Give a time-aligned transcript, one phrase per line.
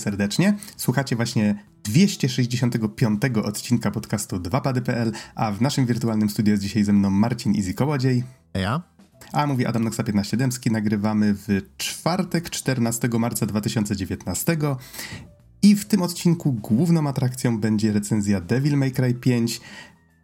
[0.00, 0.56] Serdecznie.
[0.76, 7.10] Słuchacie właśnie 265 odcinka podcastu 2pady.pl, a w naszym wirtualnym studiu jest dzisiaj ze mną
[7.10, 8.24] Marcin Easy Kołodziej.
[8.54, 8.82] Ja.
[9.32, 10.70] A mówi Adam Noxa 15 Dębski.
[10.70, 11.46] Nagrywamy w
[11.76, 14.56] czwartek 14 marca 2019
[15.62, 19.60] i w tym odcinku główną atrakcją będzie recenzja Devil May Cry 5,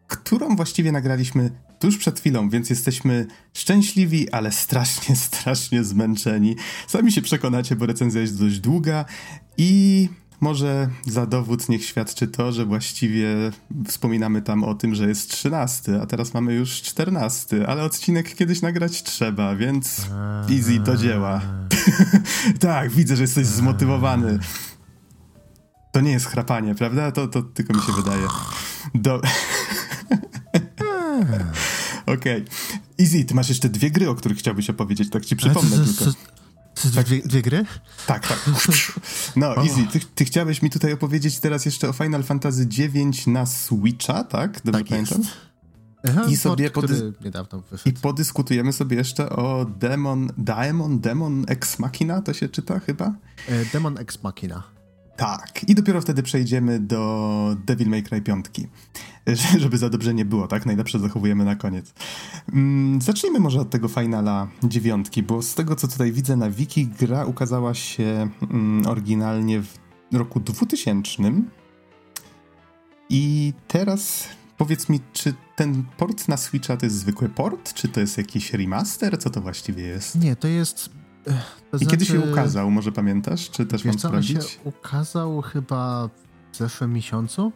[0.06, 6.56] którą właściwie nagraliśmy tuż przed chwilą, więc jesteśmy szczęśliwi, ale strasznie, strasznie zmęczeni.
[6.86, 9.04] Sami się przekonacie, bo recenzja jest dość długa
[9.59, 10.09] i
[10.41, 13.28] może za dowód niech świadczy to, że właściwie
[13.88, 18.62] wspominamy tam o tym, że jest 13, a teraz mamy już 14, ale odcinek kiedyś
[18.62, 20.06] nagrać trzeba, więc
[20.51, 21.41] easy do dzieła.
[22.60, 24.38] tak, widzę, że jesteś zmotywowany.
[25.93, 27.12] To nie jest chrapanie, prawda?
[27.12, 28.26] To, to tylko mi się wydaje.
[28.95, 29.16] Do...
[32.07, 32.43] Okej.
[32.43, 32.45] Okay.
[33.01, 36.13] Easy, ty masz jeszcze dwie gry, o których chciałbyś opowiedzieć, tak ci przypomnę tylko.
[36.82, 37.07] To tak.
[37.07, 37.65] dwie, dwie, gry?
[38.07, 38.51] Tak, tak.
[39.37, 39.63] No, oh.
[39.63, 44.24] Easy, ty, ty, chciałeś mi tutaj opowiedzieć teraz jeszcze o Final Fantasy IX na Switcha,
[44.24, 44.60] tak?
[44.65, 45.19] Dobrze tak pamiętam?
[45.19, 45.32] Jest.
[46.09, 47.13] Aha, I sobie podys-
[47.85, 53.15] I podyskutujemy sobie jeszcze o Demon, Daemon, Demon Ex Machina, to się czyta chyba?
[53.49, 54.63] E, Demon Ex Machina.
[55.16, 58.47] Tak, i dopiero wtedy przejdziemy do Devil May Cry 5.
[59.59, 60.66] Żeby za dobrze nie było, tak?
[60.66, 61.95] Najlepsze zachowujemy na koniec.
[62.52, 66.87] Mm, zacznijmy może od tego finala dziewiątki, bo z tego co tutaj widzę na wiki,
[66.87, 69.78] gra ukazała się mm, oryginalnie w
[70.12, 71.22] roku 2000.
[73.09, 78.00] I teraz powiedz mi, czy ten port na Switcha to jest zwykły port, czy to
[78.00, 79.19] jest jakiś remaster?
[79.19, 80.21] Co to właściwie jest?
[80.21, 80.91] Nie, to jest
[81.71, 83.50] to I znaczy, kiedy się znaczy- ukazał, może pamiętasz?
[83.50, 84.50] Czy też mam sprawdzić?
[84.50, 86.09] się ukazał chyba
[86.53, 87.53] w zeszłym miesiącu.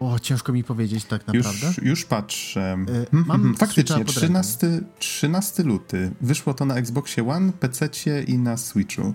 [0.00, 1.66] O, ciężko mi powiedzieć tak naprawdę.
[1.66, 2.78] Już, już patrzę.
[3.12, 6.10] Yy, mam Faktycznie, 13, 13 luty.
[6.20, 7.88] Wyszło to na Xboxie One, PC
[8.26, 9.14] i na Switchu.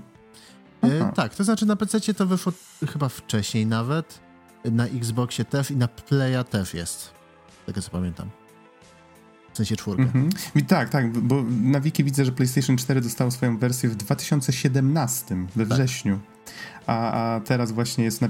[0.84, 2.54] Yy, tak, to znaczy na PC to wyszło
[2.94, 4.20] chyba wcześniej nawet.
[4.72, 7.12] Na Xboxie też i na Playa też jest.
[7.66, 8.30] Tego co pamiętam.
[9.54, 10.04] W sensie czwórkę.
[10.04, 10.66] -hmm.
[10.68, 15.66] Tak, tak, bo na wiki widzę, że PlayStation 4 dostało swoją wersję w 2017, we
[15.66, 15.74] tak.
[15.74, 16.20] wrześniu.
[16.88, 18.30] A, a, teraz właśnie jest na,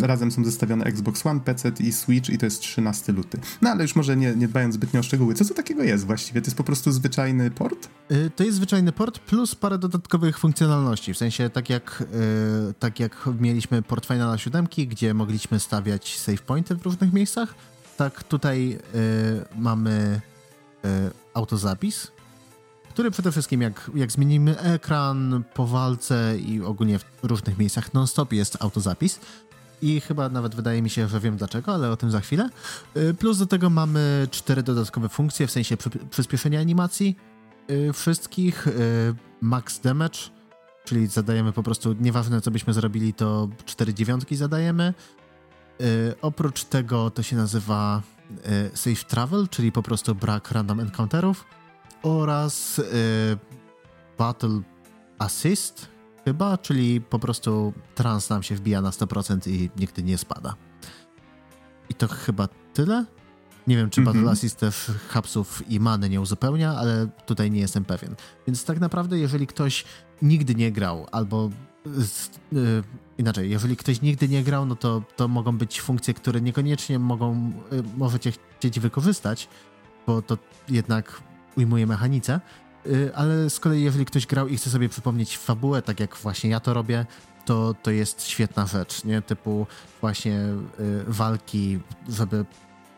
[0.00, 3.38] razem są zestawione Xbox One, PC i Switch i to jest 13 luty.
[3.62, 6.40] No ale już może nie, nie dbając zbytnio o szczegóły, co to takiego jest właściwie?
[6.42, 7.88] To jest po prostu zwyczajny port?
[8.10, 12.04] Yy, to jest zwyczajny port plus parę dodatkowych funkcjonalności, w sensie tak jak,
[12.66, 17.54] yy, tak jak mieliśmy port Finala 7, gdzie mogliśmy stawiać save pointy w różnych miejscach,
[17.96, 18.78] tak tutaj yy,
[19.56, 20.20] mamy
[21.34, 22.12] autozapis,
[22.96, 28.32] który przede wszystkim jak, jak zmienimy ekran po walce i ogólnie w różnych miejscach non-stop
[28.32, 29.20] jest autozapis.
[29.82, 32.50] I chyba nawet wydaje mi się, że wiem dlaczego, ale o tym za chwilę.
[32.94, 37.16] E, plus do tego mamy cztery dodatkowe funkcje, w sensie przy, przyspieszenia animacji
[37.68, 40.18] yy, wszystkich, yy, max damage,
[40.84, 44.94] czyli zadajemy po prostu, nieważne co byśmy zrobili, to cztery dziewiątki zadajemy.
[46.22, 48.02] Oprócz tego to się nazywa
[48.74, 51.44] safe travel, czyli po prostu brak random encounterów
[52.02, 52.82] oraz e,
[54.18, 54.60] battle
[55.18, 55.88] assist
[56.24, 60.54] chyba, czyli po prostu trans nam się wbija na 100% i nigdy nie spada.
[61.88, 63.04] I to chyba tyle.
[63.66, 64.16] Nie wiem, czy mm -hmm.
[64.16, 68.14] Battle Assist też hapsów i many nie uzupełnia, ale tutaj nie jestem pewien.
[68.46, 69.84] Więc tak naprawdę, jeżeli ktoś
[70.22, 71.50] nigdy nie grał albo
[72.52, 72.82] Y,
[73.18, 77.52] inaczej, jeżeli ktoś nigdy nie grał, no to, to mogą być funkcje, które niekoniecznie mogą,
[77.72, 79.48] y, możecie chcieć wykorzystać,
[80.06, 81.22] bo to jednak
[81.56, 82.40] ujmuje mechanice,
[82.86, 86.50] y, ale z kolei jeżeli ktoś grał i chce sobie przypomnieć fabułę, tak jak właśnie
[86.50, 87.06] ja to robię,
[87.44, 89.22] to, to jest świetna rzecz, nie?
[89.22, 89.66] Typu
[90.00, 90.40] właśnie
[91.06, 92.44] walki, żeby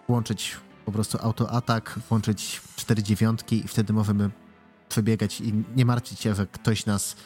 [0.09, 4.31] włączyć po prostu autoatak, włączyć cztery dziewiątki i wtedy możemy
[4.89, 7.17] przebiegać i nie martwić się, że ktoś nas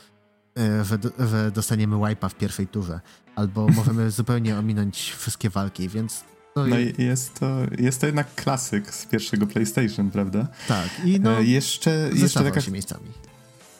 [0.57, 0.99] że,
[1.29, 3.01] że dostaniemy wipe'a w pierwszej turze,
[3.37, 6.25] albo możemy zupełnie ominąć wszystkie walki, więc
[6.57, 10.49] no, no i jest to, jest to jednak klasyk z pierwszego PlayStation, prawda?
[10.69, 10.89] Tak.
[11.05, 12.61] I no, e, jeszcze, jeszcze taka...
[12.61, 13.07] się miejscami.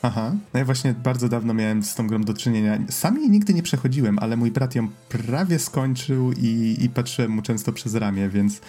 [0.05, 2.79] Aha, no ja właśnie bardzo dawno miałem z tą grą do czynienia.
[2.91, 7.43] Sam jej nigdy nie przechodziłem, ale mój brat ją prawie skończył i, i patrzyłem mu
[7.43, 8.61] często przez ramię, więc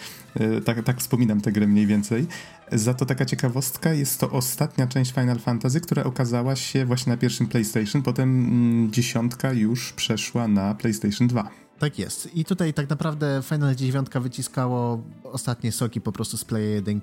[0.42, 2.28] y, tak, tak wspominam tę grę mniej więcej.
[2.72, 7.18] Za to taka ciekawostka, jest to ostatnia część Final Fantasy, która okazała się właśnie na
[7.18, 11.62] pierwszym PlayStation, potem mm, dziesiątka już przeszła na PlayStation 2.
[11.80, 12.36] Tak jest.
[12.36, 17.02] I tutaj tak naprawdę Final 9 wyciskało ostatnie soki po prostu z Play 1.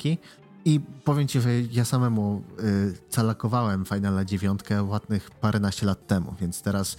[0.65, 6.63] I powiem ci, że ja samemu y, calakowałem Finala 9 ładnych paręnaście lat temu, więc
[6.63, 6.97] teraz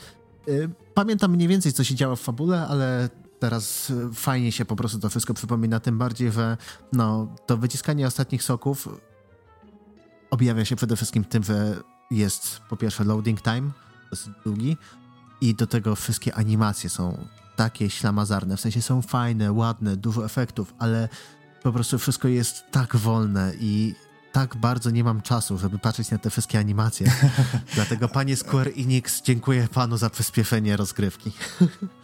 [0.47, 3.09] y, pamiętam mniej więcej, co się działo w fabule, ale
[3.39, 6.57] teraz y, fajnie się po prostu to wszystko przypomina, tym bardziej, że
[6.93, 8.87] no, to wyciskanie ostatnich soków
[10.29, 11.75] objawia się przede wszystkim tym, że
[12.11, 13.71] jest po pierwsze loading time,
[14.09, 14.77] dosyć długi,
[15.41, 17.27] i do tego wszystkie animacje są
[17.61, 21.09] takie ślamazarne, w sensie są fajne, ładne, dużo efektów, ale
[21.63, 23.95] po prostu wszystko jest tak wolne i
[24.31, 27.11] tak bardzo nie mam czasu, żeby patrzeć na te wszystkie animacje.
[27.75, 31.31] Dlatego, panie Square Enix, dziękuję panu za przyspieszenie rozgrywki.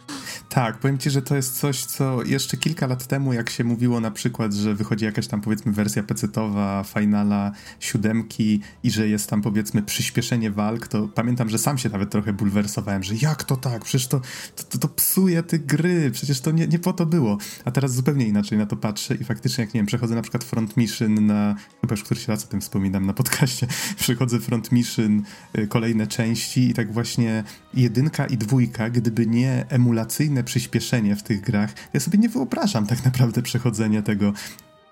[0.48, 4.00] Tak, powiem ci, że to jest coś, co jeszcze kilka lat temu, jak się mówiło
[4.00, 9.42] na przykład, że wychodzi jakaś tam powiedzmy wersja pecetowa Finala siódemki i że jest tam
[9.42, 13.84] powiedzmy przyspieszenie walk, to pamiętam, że sam się nawet trochę bulwersowałem, że jak to tak,
[13.84, 14.20] przecież to,
[14.56, 17.38] to, to, to psuje te gry, przecież to nie, nie po to było.
[17.64, 20.44] A teraz zupełnie inaczej na to patrzę i faktycznie jak, nie wiem, przechodzę na przykład
[20.44, 23.66] Front Mission na, chyba już któryś raz o tym wspominam na podcaście,
[24.00, 25.22] przechodzę Front Mission,
[25.58, 27.44] y, kolejne części i tak właśnie
[27.74, 29.66] jedynka i dwójka, gdyby nie
[29.98, 31.74] emulacyjne przyspieszenie w tych grach.
[31.92, 34.32] Ja sobie nie wyobrażam tak naprawdę przechodzenia tego.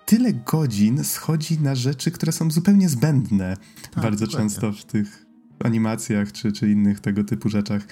[0.05, 3.57] Tyle godzin schodzi na rzeczy, które są zupełnie zbędne
[3.91, 4.49] tak, bardzo dokładnie.
[4.49, 5.25] często w tych
[5.63, 7.87] animacjach czy, czy innych tego typu rzeczach.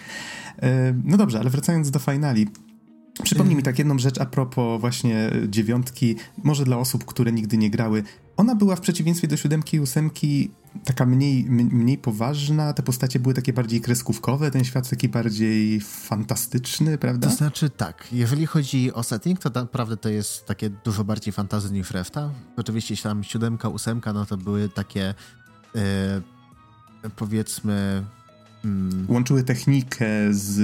[0.61, 2.47] E, no dobrze, ale wracając do finali.
[3.23, 7.69] Przypomnij mi tak jedną rzecz a propos właśnie dziewiątki, może dla osób, które nigdy nie
[7.69, 8.03] grały.
[8.37, 10.51] Ona była w przeciwieństwie do siódemki i ósemki
[10.83, 16.97] taka mniej, mniej poważna, te postacie były takie bardziej kreskówkowe, ten świat taki bardziej fantastyczny,
[16.97, 17.29] prawda?
[17.29, 21.73] To znaczy tak, jeżeli chodzi o setting, to naprawdę to jest takie dużo bardziej fantazy
[21.73, 22.29] niż reszta.
[22.57, 25.13] Oczywiście tam siódemka, ósemka, no to były takie
[25.75, 25.81] yy,
[27.15, 28.03] powiedzmy...
[28.65, 30.55] Mm, Łączyły technikę z...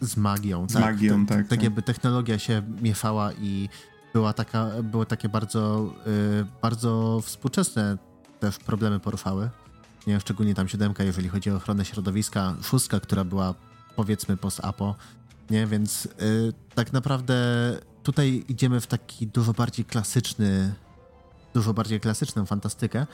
[0.00, 0.82] Z magią, z tak.
[0.82, 1.62] magią, tak, tak, tak.
[1.62, 3.68] jakby technologia się mieszała i
[4.12, 7.98] była taka, było takie bardzo, yy, bardzo współczesne
[8.42, 9.50] też problemy poruszały.
[10.06, 13.54] Nie, szczególnie tam siódemka, jeżeli chodzi o ochronę środowiska, szóstka, która była
[13.96, 14.94] powiedzmy post-apo,
[15.50, 17.34] nie, więc yy, tak naprawdę
[18.02, 20.74] tutaj idziemy w taki dużo bardziej klasyczny,
[21.54, 23.06] dużo bardziej klasyczną fantastykę,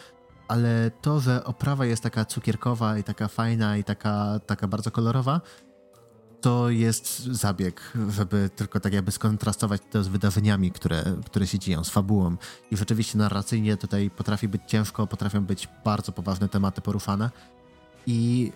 [0.49, 5.41] ale to, że oprawa jest taka cukierkowa i taka fajna i taka, taka bardzo kolorowa,
[6.41, 11.85] to jest zabieg, żeby tylko tak jakby skontrastować to z wydarzeniami, które, które się dzieją,
[11.85, 12.37] z fabułą.
[12.71, 17.31] I rzeczywiście narracyjnie tutaj potrafi być ciężko, potrafią być bardzo poważne tematy poruszane.
[18.07, 18.53] I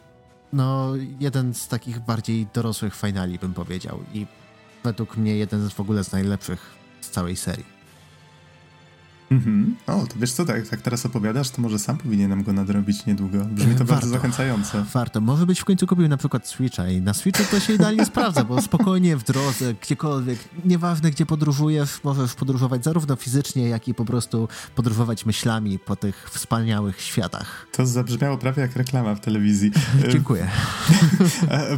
[0.53, 3.99] no, jeden z takich bardziej dorosłych finali, bym powiedział.
[4.15, 4.27] I
[4.85, 6.71] według mnie jeden z w ogóle z najlepszych
[7.01, 7.72] z całej serii.
[9.31, 9.77] Mhm.
[9.87, 13.45] O, to wiesz co, tak, tak teraz opowiadasz, to może sam powinienem go nadrobić niedługo.
[13.45, 14.85] Brzmi to warto, bardzo zachęcająco.
[14.93, 15.21] Warto.
[15.21, 18.45] Może być w końcu kupił na przykład Switcha i na Switchu to się idealnie sprawdza,
[18.45, 24.05] bo spokojnie w drodze, gdziekolwiek, nieważne gdzie podróżujesz, możesz podróżować zarówno fizycznie, jak i po
[24.05, 27.67] prostu podróżować myślami po tych wspaniałych światach.
[27.73, 29.71] To zabrzmiało prawie jak reklama w telewizji.
[30.13, 30.49] Dziękuję.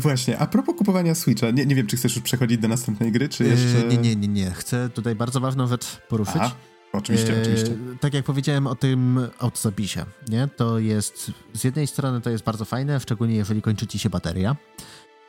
[0.01, 3.29] Właśnie, a propos kupowania Switcha, nie, nie wiem, czy chcesz już przechodzić do następnej gry,
[3.29, 3.89] czy jeszcze...
[3.89, 4.51] Nie, nie, nie, nie.
[4.51, 6.37] Chcę tutaj bardzo ważną rzecz poruszyć.
[6.41, 6.51] Aha.
[6.95, 7.77] Oczywiście, e, oczywiście.
[8.01, 10.49] Tak jak powiedziałem o tym autozapisie, nie?
[10.57, 14.57] To jest, z jednej strony to jest bardzo fajne, szczególnie jeżeli kończy ci się bateria.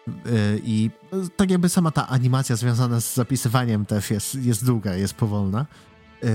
[0.08, 0.12] E,
[0.64, 0.92] I
[1.36, 5.66] tak jakby sama ta animacja związana z zapisywaniem też jest, jest długa, jest powolna.
[6.24, 6.28] E,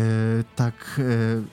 [0.57, 1.01] tak,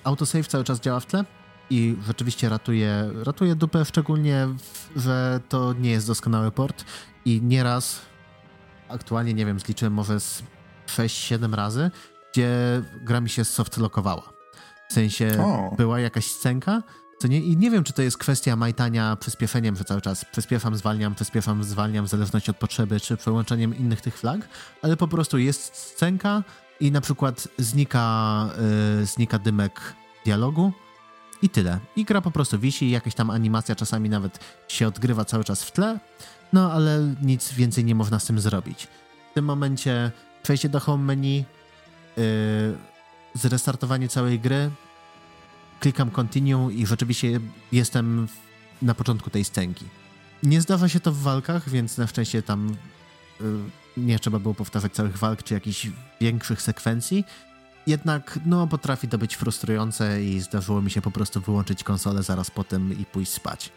[0.03, 1.25] autosave cały czas działa w tle
[1.69, 4.47] i rzeczywiście ratuje, ratuje dupę, szczególnie,
[4.95, 6.85] że to nie jest doskonały port
[7.25, 8.01] i nieraz,
[8.89, 10.43] aktualnie nie wiem, zliczyłem może z
[10.87, 11.91] 6-7 razy,
[12.37, 14.33] gdzie gra mi się softlockowała.
[14.89, 15.75] W sensie o.
[15.77, 16.83] była jakaś scenka,
[17.19, 20.75] co nie, i nie wiem, czy to jest kwestia majtania przyspieszeniem, że cały czas przyspieszam,
[20.75, 24.47] zwalniam, przyspieszam, zwalniam, w zależności od potrzeby, czy przełączeniem innych tych flag,
[24.81, 26.43] ale po prostu jest scenka
[26.79, 28.49] i na przykład znika,
[28.99, 29.81] yy, znika dymek
[30.25, 30.71] dialogu
[31.41, 31.79] i tyle.
[31.95, 35.71] I gra po prostu wisi, jakaś tam animacja czasami nawet się odgrywa cały czas w
[35.71, 35.99] tle,
[36.53, 38.87] no ale nic więcej nie można z tym zrobić.
[39.31, 40.11] W tym momencie
[40.43, 41.45] przejście do home menu,
[43.33, 44.71] zrestartowanie całej gry,
[45.79, 47.39] klikam continue i rzeczywiście
[47.71, 48.27] jestem
[48.81, 49.85] na początku tej scenki.
[50.43, 52.75] Nie zdarza się to w walkach, więc na szczęście tam
[53.41, 53.47] yy,
[53.97, 55.87] nie trzeba było powtarzać całych walk czy jakichś
[56.21, 57.23] większych sekwencji.
[57.87, 62.51] Jednak no, potrafi to być frustrujące i zdarzyło mi się po prostu wyłączyć konsolę zaraz
[62.51, 63.71] potem i pójść spać.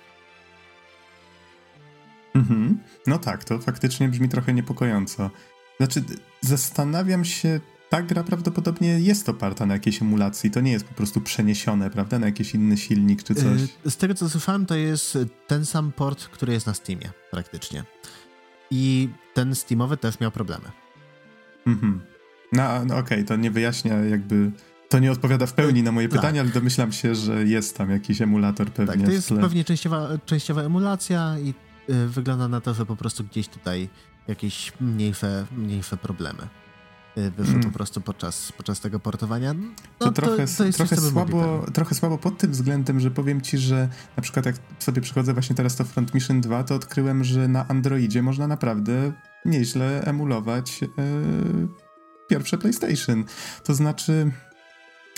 [2.35, 2.79] Mhm.
[3.07, 5.31] No tak, to faktycznie brzmi trochę niepokojąco.
[5.77, 6.05] Znaczy,
[6.41, 10.51] zastanawiam się, ta gra prawdopodobnie jest oparta na jakiejś emulacji.
[10.51, 13.61] To nie jest po prostu przeniesione, prawda, na jakiś inny silnik czy coś.
[13.87, 17.85] Z tego co słyszałem, to jest ten sam port, który jest na Steamie praktycznie.
[18.71, 20.65] I ten Steamowy też miał problemy.
[21.67, 22.01] Mhm.
[22.53, 24.51] No, no okej, okay, to nie wyjaśnia jakby.
[24.89, 26.21] To nie odpowiada w pełni na moje tak.
[26.21, 28.95] pytania, ale domyślam się, że jest tam jakiś emulator pewnie.
[28.95, 31.55] Tak, to jest pewnie częściowa, częściowa emulacja i
[31.93, 33.89] y, wygląda na to, że po prostu gdzieś tutaj
[34.29, 36.49] jakieś mniejsze, mniejsze problemy.
[37.19, 37.65] Y, wyszło mm.
[37.65, 39.55] po prostu podczas, podczas tego portowania.
[39.55, 43.41] No, to, trochę, to, to jest trochę, słabo, trochę słabo pod tym względem, że powiem
[43.41, 47.25] ci, że na przykład jak sobie przychodzę właśnie teraz do Front Mission 2, to odkryłem,
[47.25, 49.13] że na Androidzie można naprawdę
[49.45, 50.89] nieźle emulować yy,
[52.29, 53.25] pierwsze PlayStation.
[53.65, 54.31] To znaczy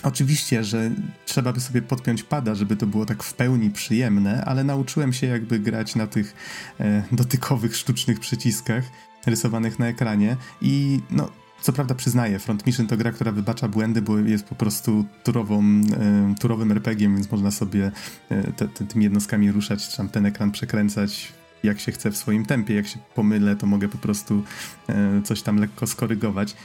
[0.03, 0.91] Oczywiście, że
[1.27, 5.27] trzeba by sobie podpiąć pada, żeby to było tak w pełni przyjemne, ale nauczyłem się
[5.27, 6.35] jakby grać na tych
[6.81, 8.85] e, dotykowych, sztucznych przyciskach
[9.27, 11.31] rysowanych na ekranie i no,
[11.63, 15.63] co prawda przyznaję, Front Mission to gra, która wybacza błędy, bo jest po prostu turową,
[15.63, 17.93] e, turowym RPG-iem, więc można sobie
[18.29, 22.17] e, te, te, tymi jednostkami ruszać, czy tam ten ekran przekręcać jak się chce w
[22.17, 22.75] swoim tempie.
[22.75, 24.43] Jak się pomylę, to mogę po prostu
[24.89, 26.57] e, coś tam lekko skorygować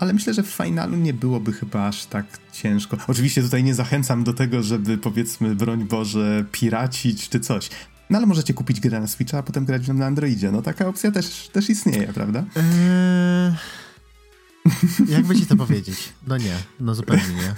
[0.00, 2.96] ale myślę, że w finalu nie byłoby chyba aż tak ciężko.
[3.08, 7.70] Oczywiście tutaj nie zachęcam do tego, żeby powiedzmy, broń Boże, piracić czy coś.
[8.10, 10.50] No ale możecie kupić grę na Switcha, a potem grać na Androidzie.
[10.50, 12.44] No taka opcja też, też istnieje, prawda?
[12.56, 13.52] Eee...
[15.16, 16.12] Jakby ci to powiedzieć?
[16.26, 17.54] No nie, no zupełnie nie.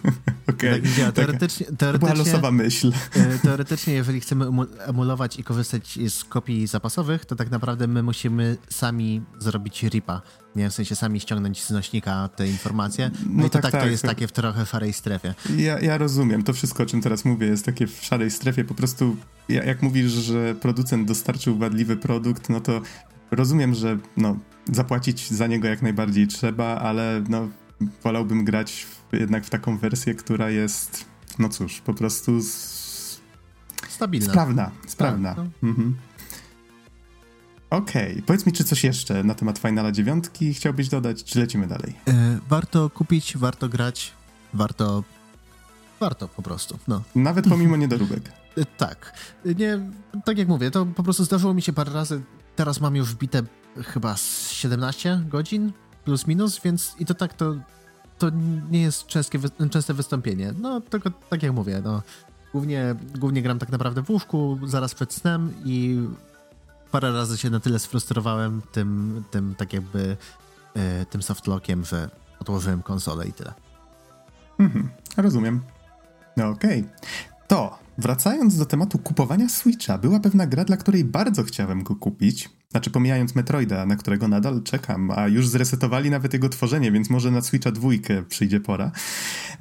[0.54, 0.80] Okej.
[0.80, 1.04] Okay.
[1.04, 2.92] Tak, teoretycznie, teoretycznie, to była losowa myśl.
[3.14, 4.46] E, teoretycznie, jeżeli chcemy
[4.86, 10.22] emulować i korzystać z kopii zapasowych, to tak naprawdę my musimy sami zrobić ripa.
[10.56, 13.10] Nie, w sensie sami ściągnąć z nośnika te informacje.
[13.26, 15.34] No, no i to tak, tak, to tak, jest takie w trochę szarej strefie.
[15.56, 16.42] Ja, ja rozumiem.
[16.42, 18.64] To wszystko, o czym teraz mówię, jest takie w szarej strefie.
[18.64, 19.16] Po prostu,
[19.48, 22.80] jak mówisz, że producent dostarczył wadliwy produkt, no to
[23.30, 24.38] rozumiem, że no,
[24.72, 27.48] zapłacić za niego jak najbardziej trzeba, ale no,
[28.02, 31.04] wolałbym grać w, jednak w taką wersję, która jest,
[31.38, 33.20] no cóż, po prostu z...
[33.88, 34.30] stabilna.
[34.30, 35.34] Sprawna, sprawna.
[35.34, 35.68] Tak, no.
[35.68, 35.96] mhm.
[37.70, 38.22] Okej, okay.
[38.22, 41.94] powiedz mi, czy coś jeszcze na temat Finala 9 chciałbyś dodać, czy lecimy dalej?
[42.08, 44.12] E, warto kupić, warto grać,
[44.54, 45.04] warto...
[46.00, 47.02] Warto po prostu, no.
[47.14, 48.32] Nawet pomimo niedoróbek.
[48.56, 49.12] E, tak.
[49.58, 49.80] Nie,
[50.24, 52.22] tak jak mówię, to po prostu zdarzyło mi się parę razy.
[52.56, 53.42] Teraz mam już wbite
[53.84, 55.72] chyba 17 godzin
[56.04, 57.54] plus minus, więc i to tak to,
[58.18, 58.30] to
[58.70, 59.06] nie jest
[59.70, 60.54] częste wystąpienie.
[60.60, 62.02] No, tylko tak jak mówię, no,
[62.52, 66.00] głównie, głównie gram tak naprawdę w łóżku zaraz przed snem i
[66.90, 70.16] parę razy się na tyle sfrustrowałem tym, tym tak jakby
[71.02, 72.10] y, tym softlockiem, że
[72.40, 73.54] odłożyłem konsolę i tyle.
[74.58, 75.62] Mhm, rozumiem.
[76.36, 76.80] No okej.
[76.80, 77.35] Okay.
[77.48, 82.50] To, wracając do tematu kupowania Switcha, była pewna gra, dla której bardzo chciałem go kupić.
[82.70, 87.30] Znaczy, pomijając Metroida, na którego nadal czekam, a już zresetowali nawet jego tworzenie, więc może
[87.30, 88.90] na Switcha dwójkę przyjdzie pora.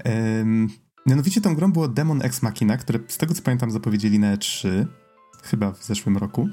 [0.05, 0.69] Um,
[1.05, 4.85] mianowicie tą grą było Demon Ex Machina, które z tego co pamiętam zapowiedzieli na E3,
[5.43, 6.49] chyba w zeszłym roku.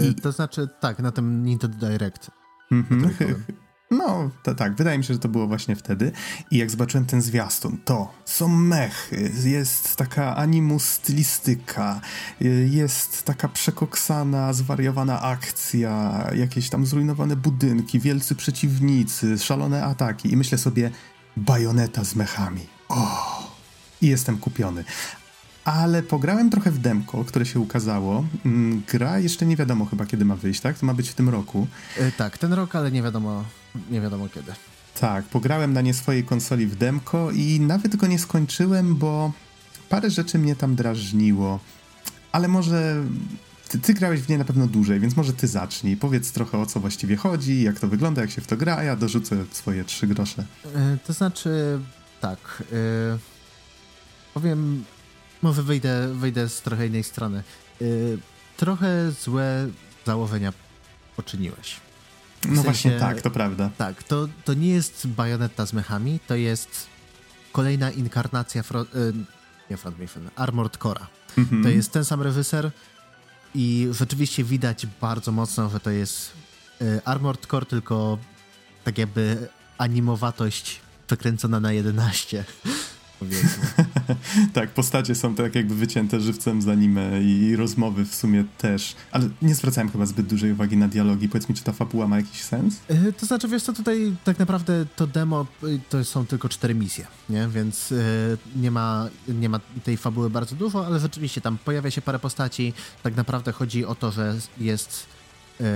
[0.00, 0.14] Yy, I...
[0.14, 2.30] To znaczy, tak, na tym Nintendo Direct.
[2.72, 3.34] Mm-hmm.
[3.90, 6.12] No, to tak, wydaje mi się, że to było właśnie wtedy.
[6.50, 12.00] I jak zobaczyłem ten zwiastun, to są mechy, jest taka animus stylistyka,
[12.70, 20.32] jest taka przekoksana, zwariowana akcja, jakieś tam zrujnowane budynki, wielcy przeciwnicy, szalone ataki.
[20.32, 20.90] I myślę sobie,
[21.36, 22.66] bajoneta z mechami.
[22.88, 23.48] O!
[24.02, 24.84] I jestem kupiony
[25.68, 28.24] ale pograłem trochę w demko, które się ukazało.
[28.46, 30.78] Mm, gra jeszcze nie wiadomo chyba kiedy ma wyjść, tak?
[30.78, 31.66] To ma być w tym roku.
[32.00, 33.44] Yy, tak, ten rok, ale nie wiadomo,
[33.90, 34.52] nie wiadomo kiedy.
[35.00, 39.32] Tak, pograłem na nie swojej konsoli w demko i nawet go nie skończyłem, bo
[39.88, 41.60] parę rzeczy mnie tam drażniło.
[42.32, 43.04] Ale może
[43.68, 45.96] ty, ty, grałeś w nie na pewno dłużej, więc może ty zacznij.
[45.96, 48.82] Powiedz trochę o co właściwie chodzi, jak to wygląda, jak się w to gra, a
[48.82, 50.44] ja dorzucę swoje trzy grosze.
[50.64, 50.70] Yy,
[51.06, 51.80] to znaczy,
[52.20, 52.62] tak.
[52.72, 53.18] Yy,
[54.34, 54.84] powiem
[55.42, 57.42] może wyjdę, wyjdę z trochę innej strony.
[57.80, 58.18] Yy,
[58.56, 59.68] trochę złe
[60.06, 60.52] założenia
[61.16, 61.76] poczyniłeś.
[62.42, 63.70] W no sensie, właśnie tak, to prawda.
[63.78, 66.86] Tak, to, to nie jest bajoneta z mechami, to jest
[67.52, 69.12] kolejna inkarnacja front, yy,
[69.70, 71.06] nie Front Mission, Armored Core'a.
[71.38, 71.62] Mhm.
[71.62, 72.70] To jest ten sam reżyser
[73.54, 76.32] i rzeczywiście widać bardzo mocno, że to jest
[76.80, 78.18] yy, Armored Core, tylko
[78.84, 82.97] tak jakby animowatość przekręcona na 11 powiedzmy.
[84.54, 89.28] tak, postacie są tak jakby wycięte żywcem z anime i rozmowy w sumie też, ale
[89.42, 91.28] nie zwracałem chyba zbyt dużej uwagi na dialogi.
[91.28, 92.80] Powiedz mi, czy ta fabuła ma jakiś sens?
[92.88, 96.74] Yy, to znaczy, wiesz co, tutaj tak naprawdę to demo y, to są tylko cztery
[96.74, 97.48] misje, nie?
[97.48, 97.98] Więc yy,
[98.56, 102.72] nie, ma, nie ma tej fabuły bardzo dużo, ale rzeczywiście tam pojawia się parę postaci.
[103.02, 105.06] Tak naprawdę chodzi o to, że jest
[105.60, 105.66] yy,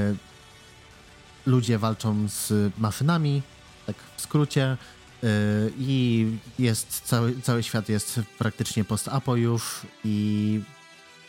[1.46, 3.42] ludzie walczą z maszynami,
[3.86, 4.76] tak w skrócie,
[5.78, 6.26] i
[6.58, 10.60] jest cały, cały świat jest praktycznie post-apo już i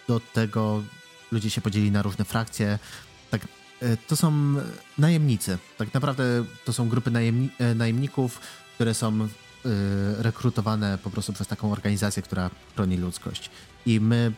[0.08, 0.84] do tego
[1.32, 2.80] ludzie się podzieli na różne frakcje.
[3.32, 3.42] Tak,
[3.82, 4.56] e, to są
[4.98, 5.58] najemnicy.
[5.78, 6.24] Tak naprawdę
[6.66, 8.40] to są grupy najemni e, najemników,
[8.76, 9.28] które są e,
[10.18, 13.50] rekrutowane po prostu przez taką organizację, która chroni ludzkość.
[13.86, 14.32] I my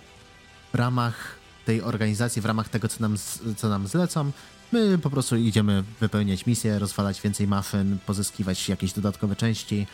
[0.74, 1.36] w ramach
[1.66, 3.18] tej organizacji, w ramach tego, co nam,
[3.58, 4.32] co nam zlecą,
[4.72, 9.88] my po prostu idziemy wypełniać misję, rozwalać więcej maszyn, pozyskiwać jakieś dodatkowe części,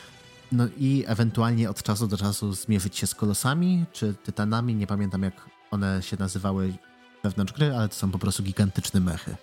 [0.51, 5.23] no i ewentualnie od czasu do czasu zmierzyć się z kolosami czy tytanami, nie pamiętam
[5.23, 5.33] jak
[5.71, 6.73] one się nazywały
[7.23, 9.35] wewnątrz gry, ale to są po prostu gigantyczne mechy.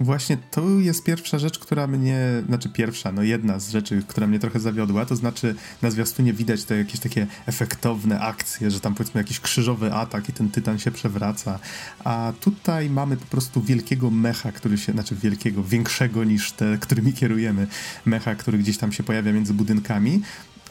[0.00, 4.38] Właśnie to jest pierwsza rzecz, która mnie, znaczy pierwsza, no jedna z rzeczy, która mnie
[4.38, 9.20] trochę zawiodła, to znaczy na zwiastunie widać te jakieś takie efektowne akcje, że tam powiedzmy
[9.20, 11.58] jakiś krzyżowy atak i ten tytan się przewraca,
[12.04, 17.12] a tutaj mamy po prostu wielkiego mecha, który się, znaczy wielkiego, większego niż te, którymi
[17.12, 17.66] kierujemy,
[18.04, 20.22] mecha, który gdzieś tam się pojawia między budynkami,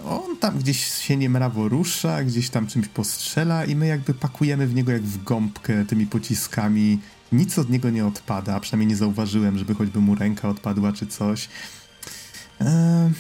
[0.05, 4.75] on tam gdzieś się niemrawo rusza, gdzieś tam czymś postrzela i my jakby pakujemy w
[4.75, 7.00] niego jak w gąbkę tymi pociskami
[7.31, 11.50] nic od niego nie odpada, przynajmniej nie zauważyłem, żeby choćby mu ręka odpadła czy coś.
[12.59, 13.12] Eee,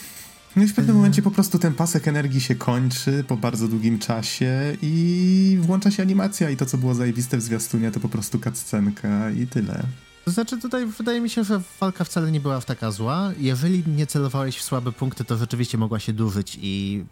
[0.55, 3.99] no i w pewnym momencie po prostu ten pasek energii się kończy po bardzo długim
[3.99, 8.39] czasie i włącza się animacja i to, co było zajebiste w zwiastunie, to po prostu
[8.39, 9.83] cutscenka i tyle.
[10.25, 13.31] To znaczy tutaj wydaje mi się, że walka wcale nie była w taka zła.
[13.37, 17.05] Jeżeli nie celowałeś w słabe punkty, to rzeczywiście mogła się dłużyć i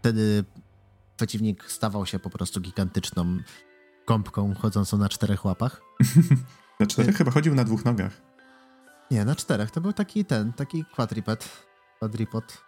[0.00, 0.44] wtedy
[1.16, 3.38] przeciwnik stawał się po prostu gigantyczną
[4.06, 5.89] gąbką chodzącą na czterech łapach.
[6.80, 7.16] na czterech?
[7.16, 8.12] Chyba chodził na dwóch nogach.
[9.10, 9.70] Nie, na czterech.
[9.70, 11.48] To był taki ten, taki quadriped.
[11.98, 12.58] Quadripod.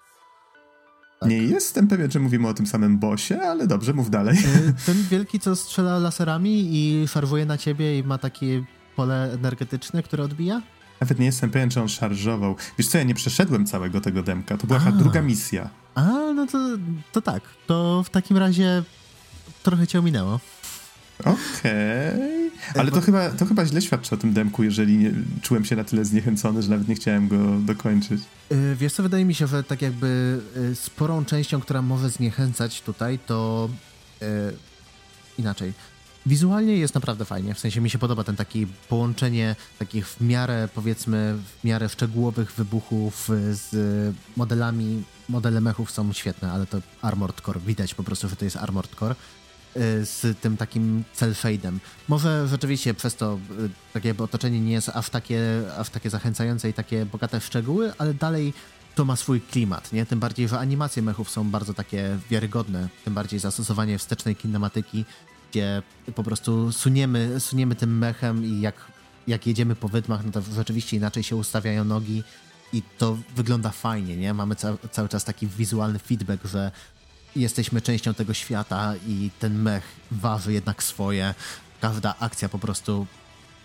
[1.20, 1.30] Tak.
[1.30, 4.36] Nie jestem pewien, czy mówimy o tym samym bosie, ale dobrze, mów dalej.
[4.38, 8.64] Y, ten wielki, co strzela laserami i szarżuje na ciebie i ma takie
[8.96, 10.62] pole energetyczne, które odbija?
[11.00, 12.56] Nawet nie jestem pewien, czy on szarżował.
[12.78, 14.56] Wiesz co, ja nie przeszedłem całego tego demka.
[14.56, 14.92] To była A.
[14.92, 15.70] druga misja.
[15.94, 16.02] A,
[16.34, 16.58] no to,
[17.12, 17.42] to tak.
[17.66, 18.82] To w takim razie
[19.62, 20.40] trochę cię ominęło.
[21.18, 22.08] Okej.
[22.14, 22.80] Okay.
[22.80, 25.84] Ale to chyba, to chyba źle świadczy o tym demku, jeżeli nie, czułem się na
[25.84, 28.22] tyle zniechęcony, że nawet nie chciałem go dokończyć.
[28.50, 32.82] Yy, wiesz co, wydaje mi się, że tak jakby yy, sporą częścią, która może zniechęcać
[32.82, 33.68] tutaj, to
[34.20, 34.26] yy,
[35.38, 35.72] inaczej.
[36.26, 40.68] Wizualnie jest naprawdę fajnie, w sensie mi się podoba ten taki połączenie takich w miarę,
[40.74, 43.70] powiedzmy, w miarę szczegółowych wybuchów z
[44.36, 45.02] modelami.
[45.28, 48.94] Modele mechów są świetne, ale to Armored Core, widać po prostu, że to jest Armored
[48.98, 49.14] Core.
[49.76, 51.78] Y, z tym takim cel shade'em.
[52.08, 55.40] Może rzeczywiście przez to y, takie otoczenie nie jest aż takie,
[55.78, 58.52] aż takie zachęcające i takie bogate w szczegóły, ale dalej
[58.94, 60.06] to ma swój klimat, nie?
[60.06, 65.04] Tym bardziej, że animacje mechów są bardzo takie wiarygodne, tym bardziej zastosowanie wstecznej kinematyki,
[65.50, 65.82] gdzie
[66.14, 68.74] po prostu suniemy, suniemy tym mechem i jak,
[69.26, 72.22] jak jedziemy po wydmach, no to rzeczywiście inaczej się ustawiają nogi
[72.72, 74.34] i to wygląda fajnie, nie?
[74.34, 76.70] Mamy ca cały czas taki wizualny feedback, że
[77.36, 81.34] jesteśmy częścią tego świata i ten mech waży jednak swoje.
[81.80, 83.06] Każda akcja po prostu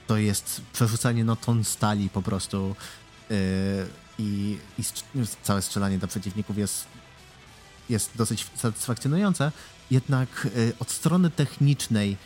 [0.07, 2.75] to jest przerzucanie no ton stali po prostu
[3.29, 3.37] yy,
[4.19, 4.83] i, i
[5.43, 6.87] całe strzelanie do przeciwników jest,
[7.89, 9.51] jest dosyć satysfakcjonujące.
[9.91, 12.17] Jednak yy, od strony technicznej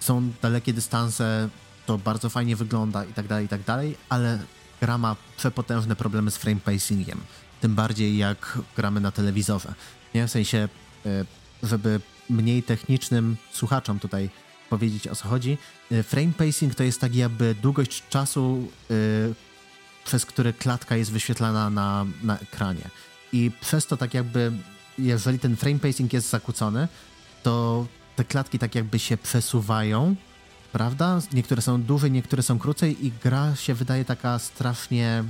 [0.00, 1.48] są dalekie dystanse,
[1.86, 4.38] to bardzo fajnie wygląda i tak dalej, i tak dalej, ale
[4.80, 7.20] gra ma przepotężne problemy z frame pacingiem.
[7.60, 9.74] Tym bardziej jak gramy na telewizorze.
[10.14, 10.26] Nie?
[10.26, 10.68] W sensie,
[11.06, 11.24] e,
[11.62, 14.30] żeby mniej technicznym słuchaczom tutaj
[14.70, 15.58] powiedzieć o co chodzi.
[15.90, 18.94] E, frame pacing to jest tak jakby długość czasu, e,
[20.04, 22.90] przez który klatka jest wyświetlana na, na ekranie.
[23.32, 24.52] I przez to tak jakby,
[24.98, 26.88] jeżeli ten frame pacing jest zakłócony,
[27.42, 30.16] to te klatki tak jakby się przesuwają,
[30.72, 31.20] prawda?
[31.32, 35.24] Niektóre są dłużej, niektóre są krócej i gra się wydaje taka strasznie,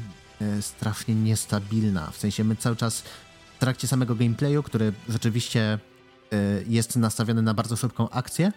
[0.60, 2.10] strasznie niestabilna.
[2.10, 3.02] W sensie my cały czas
[3.60, 5.78] trakcie samego gameplayu, który rzeczywiście
[6.32, 8.52] y, jest nastawiony na bardzo szybką akcję,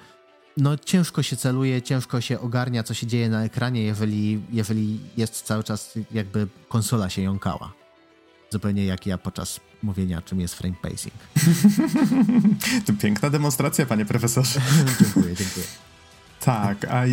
[0.58, 5.42] no ciężko się celuje, ciężko się ogarnia, co się dzieje na ekranie, jeżeli, jeżeli jest
[5.42, 7.74] cały czas jakby konsola się jąkała.
[8.50, 11.14] Zupełnie jak ja podczas mówienia, czym jest frame pacing.
[12.86, 14.62] to piękna demonstracja, panie profesorze.
[15.00, 15.66] dziękuję, dziękuję.
[16.46, 17.04] Tak, a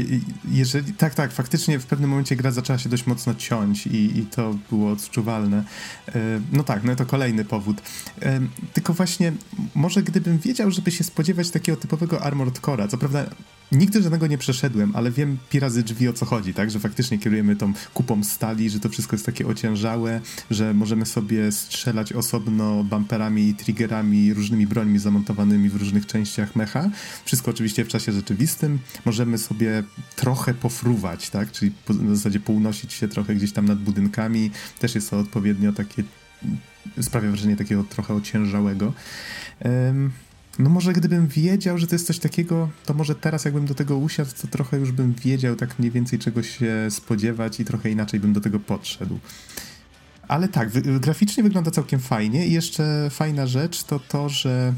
[0.50, 0.92] jeżeli.
[0.92, 4.54] Tak, tak, faktycznie w pewnym momencie gra zaczęła się dość mocno ciąć i, i to
[4.70, 5.64] było odczuwalne.
[6.08, 7.82] E, no tak, no to kolejny powód.
[8.22, 8.40] E,
[8.72, 9.32] tylko właśnie,
[9.74, 13.26] może gdybym wiedział, żeby się spodziewać takiego typowego Armored Core'a, co prawda
[13.72, 16.70] Nigdy żadnego nie przeszedłem, ale wiem pirazy drzwi o co chodzi, tak?
[16.70, 21.52] Że faktycznie kierujemy tą kupą stali, że to wszystko jest takie ociężałe, że możemy sobie
[21.52, 26.90] strzelać osobno bumperami i triggerami, różnymi brońmi zamontowanymi w różnych częściach mecha.
[27.24, 28.78] Wszystko oczywiście w czasie rzeczywistym.
[29.04, 29.82] Możemy sobie
[30.16, 31.52] trochę pofruwać, tak?
[31.52, 34.50] Czyli po, w zasadzie półnosić się trochę gdzieś tam nad budynkami.
[34.78, 36.02] Też jest to odpowiednio takie,
[37.00, 38.92] sprawia wrażenie takiego trochę ociężałego.
[39.64, 40.10] Um,
[40.58, 43.96] no może gdybym wiedział, że to jest coś takiego, to może teraz jakbym do tego
[43.98, 48.20] usiadł, to trochę już bym wiedział tak mniej więcej czego się spodziewać i trochę inaczej
[48.20, 49.18] bym do tego podszedł.
[50.28, 54.74] Ale tak, graficznie wygląda całkiem fajnie i jeszcze fajna rzecz to to, że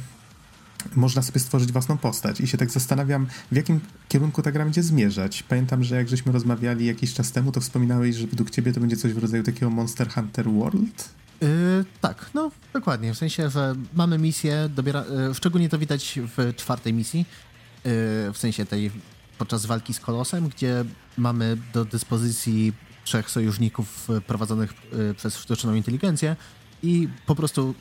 [0.96, 4.82] można sobie stworzyć własną postać i się tak zastanawiam, w jakim kierunku ta gra będzie
[4.82, 5.42] zmierzać.
[5.42, 8.96] Pamiętam, że jak żeśmy rozmawiali jakiś czas temu, to wspominałeś, że według ciebie to będzie
[8.96, 11.21] coś w rodzaju takiego Monster Hunter World?
[11.42, 16.56] Yy, tak, no dokładnie, w sensie, że mamy misję, dobiera, yy, szczególnie to widać w
[16.56, 17.92] czwartej misji, yy,
[18.32, 18.90] w sensie tej
[19.38, 20.84] podczas walki z Kolosem, gdzie
[21.18, 22.72] mamy do dyspozycji
[23.04, 24.74] trzech sojuszników prowadzonych
[25.16, 26.36] przez sztuczną inteligencję
[26.82, 27.74] i po prostu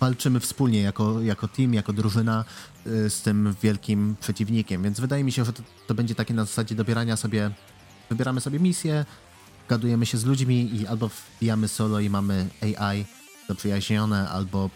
[0.00, 2.44] walczymy wspólnie jako, jako team, jako drużyna
[2.86, 4.82] y, z tym wielkim przeciwnikiem.
[4.82, 7.50] Więc wydaje mi się, że to, to będzie takie na zasadzie dobierania sobie,
[8.10, 9.04] wybieramy sobie misję,
[9.68, 13.04] gadujemy się z ludźmi i albo wbijamy solo i mamy AI
[13.48, 14.70] zaprzyjaźnione, albo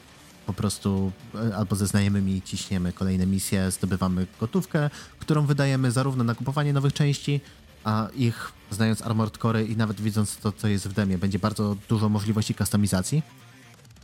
[0.46, 6.34] po prostu y, albo ze znajomymi ciśniemy kolejne misje, zdobywamy gotówkę, którą wydajemy zarówno na
[6.34, 7.40] kupowanie nowych części,
[7.84, 11.76] a ich, znając Armored Core i nawet widząc to, co jest w demie, będzie bardzo
[11.88, 13.22] dużo możliwości kustomizacji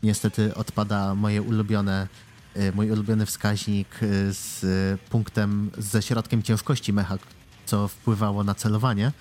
[0.04, 2.08] niestety odpada moje ulubione,
[2.56, 4.60] y, mój ulubiony wskaźnik y, z
[5.10, 7.18] punktem, ze środkiem ciężkości mecha,
[7.66, 9.12] co wpływało na celowanie.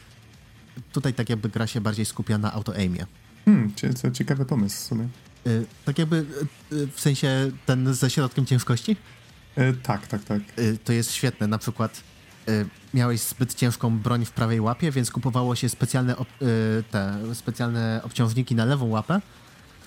[0.91, 3.05] Tutaj tak jakby gra się bardziej skupia na auto-aimie.
[3.45, 5.07] Hmm, co ciekawy pomysł w sumie.
[5.47, 6.25] Y, tak jakby
[6.71, 8.97] w sensie ten ze środkiem ciężkości?
[9.83, 10.41] tak, tak, tak.
[10.83, 11.47] to jest świetne.
[11.47, 12.03] Na przykład
[12.93, 16.15] miałeś zbyt ciężką broń w prawej łapie, więc kupowało się specjalne,
[16.91, 19.21] te specjalne obciążniki na lewą łapę,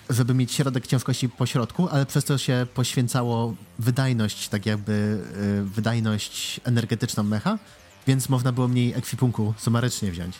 [0.09, 5.23] żeby mieć środek ciężkości po środku, ale przez to się poświęcało wydajność, tak jakby
[5.63, 7.57] wydajność energetyczną mecha,
[8.07, 10.35] więc można było mniej ekwipunku sumarycznie wziąć.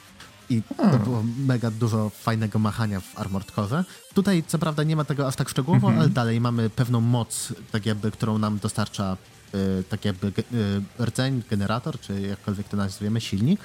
[0.49, 1.03] I to hmm.
[1.03, 3.83] było mega dużo fajnego machania w Armored Core.
[4.13, 6.01] Tutaj co prawda nie ma tego aż tak szczegółowo, mhm.
[6.01, 9.17] ale dalej mamy pewną moc, tak jakby, którą nam dostarcza
[9.55, 13.59] y, tak jakby y, rdzeń, generator, czy jakkolwiek to nazwiemy, silnik.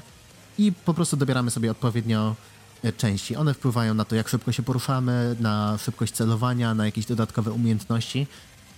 [0.59, 2.37] I po prostu dobieramy sobie odpowiednio
[2.83, 3.37] E, części.
[3.37, 8.27] One wpływają na to, jak szybko się poruszamy, na szybkość celowania, na jakieś dodatkowe umiejętności.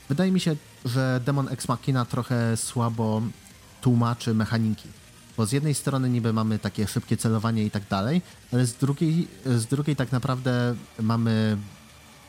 [0.09, 3.23] Wydaje mi się, że Demon Ex Machina trochę słabo
[3.81, 4.89] tłumaczy mechaniki.
[5.37, 9.29] Bo z jednej strony niby mamy takie szybkie celowanie i tak dalej, ale z drugiej,
[9.47, 11.57] z drugiej tak naprawdę mamy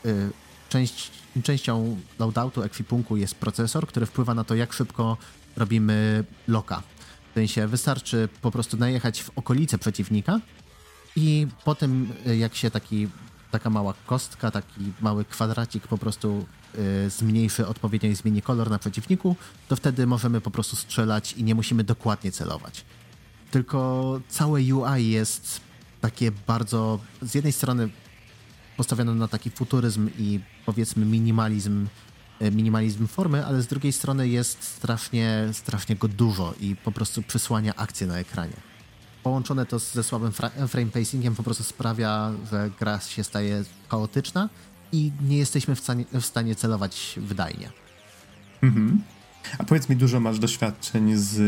[0.06, 0.30] y,
[0.68, 1.10] część,
[1.42, 5.16] częścią loadoutu ekwipunku jest procesor, który wpływa na to, jak szybko
[5.56, 6.82] robimy loka.
[7.30, 10.40] W sensie wystarczy po prostu najechać w okolice przeciwnika
[11.16, 13.08] i potem y, jak się taki,
[13.50, 16.46] taka mała kostka, taki mały kwadracik po prostu
[17.08, 19.36] zmniejszy odpowiednio i zmieni kolor na przeciwniku,
[19.68, 22.84] to wtedy możemy po prostu strzelać i nie musimy dokładnie celować.
[23.50, 25.60] Tylko całe UI jest
[26.00, 27.88] takie bardzo, z jednej strony
[28.76, 31.86] postawione na taki futuryzm i powiedzmy minimalizm,
[32.42, 37.22] y, minimalizm formy, ale z drugiej strony jest strasznie, strasznie go dużo i po prostu
[37.22, 38.76] przysłania akcję na ekranie
[39.26, 40.32] połączone to ze słabym
[40.68, 44.48] frame pacingiem po prostu sprawia, że gra się staje chaotyczna
[44.92, 47.70] i nie jesteśmy w stanie, w stanie celować wydajnie.
[48.62, 49.02] Mhm.
[49.58, 51.38] A powiedz mi, dużo masz doświadczeń z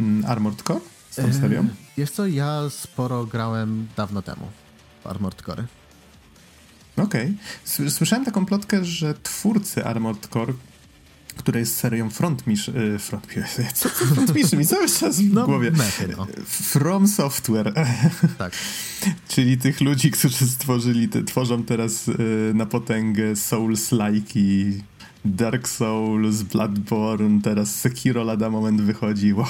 [0.00, 0.80] mm, Armored Core?
[1.10, 1.68] Z tą serią?
[1.96, 4.48] Wiesz co, ja sporo grałem dawno temu
[5.04, 5.64] w Armored Core.
[6.96, 7.34] Okej.
[7.76, 7.90] Okay.
[7.90, 10.52] Słyszałem taką plotkę, że twórcy Armored Core
[11.34, 12.76] która jest serią Front Mission.
[12.76, 13.26] Y, front,
[13.74, 15.70] co, co Front Mission mi cały czas w no, głowie.
[15.70, 16.26] Mechy, no.
[16.46, 17.72] From Software.
[18.38, 18.52] Tak.
[19.28, 24.82] Czyli tych ludzi, którzy stworzyli, te, tworzą teraz y, na potęgę Souls-like i
[25.24, 29.32] Dark Souls, Bloodborne, teraz Sekiro lada moment wychodzi.
[29.32, 29.46] Wow.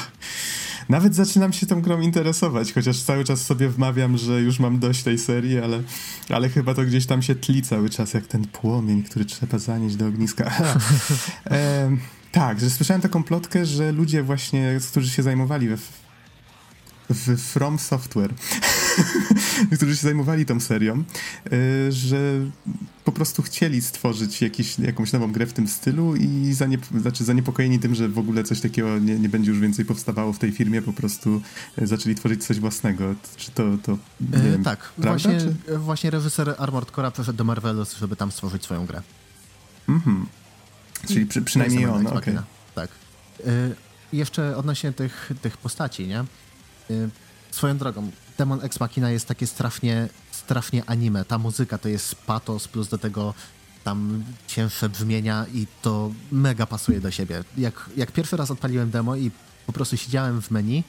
[0.88, 5.02] Nawet zaczynam się tą grą interesować, chociaż cały czas sobie wmawiam, że już mam dość
[5.02, 5.82] tej serii, ale,
[6.28, 9.96] ale chyba to gdzieś tam się tli cały czas, jak ten płomień, który trzeba zanieść
[9.96, 10.50] do ogniska.
[11.50, 11.90] e,
[12.32, 15.76] tak, że słyszałem taką plotkę, że ludzie właśnie, którzy się zajmowali we,
[17.10, 18.34] w From Software,
[19.76, 21.04] którzy się zajmowali tą serią,
[21.46, 22.40] e, że
[23.04, 27.78] po prostu chcieli stworzyć jakiś, jakąś nową grę w tym stylu i zaniep znaczy zaniepokojeni
[27.78, 30.82] tym, że w ogóle coś takiego nie, nie będzie już więcej powstawało w tej firmie,
[30.82, 31.42] po prostu
[31.78, 33.14] e, zaczęli tworzyć coś własnego.
[33.36, 35.78] Czy to, to nie e, wiem, Tak, prawda, właśnie, czy?
[35.78, 39.02] właśnie reżyser Armored Core przeszedł do Marvelu, żeby tam stworzyć swoją grę.
[39.88, 40.26] Mhm.
[41.08, 42.18] Czyli przy, przynajmniej on, okej.
[42.18, 42.42] Okay.
[42.74, 42.90] Tak.
[43.46, 43.50] E,
[44.12, 46.24] jeszcze odnośnie tych, tych postaci, nie?
[46.90, 46.94] E,
[47.50, 51.24] swoją drogą, Demon Ex Machina jest takie strasznie strasznie anime.
[51.24, 53.34] Ta muzyka to jest patos, plus do tego
[53.84, 57.44] tam cięższe brzmienia i to mega pasuje do siebie.
[57.56, 59.30] Jak, jak pierwszy raz odpaliłem demo i
[59.66, 60.84] po prostu siedziałem w menu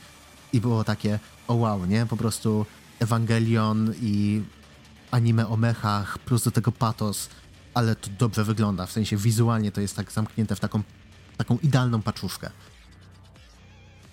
[0.54, 2.06] i było takie, o wow, nie?
[2.06, 2.66] Po prostu
[3.00, 4.42] Evangelion i
[5.12, 7.30] anime o mechach, plus do tego patos,
[7.74, 10.84] ale to dobrze wygląda, w sensie wizualnie to jest tak zamknięte w taką,
[11.38, 12.50] taką idealną paczuszkę.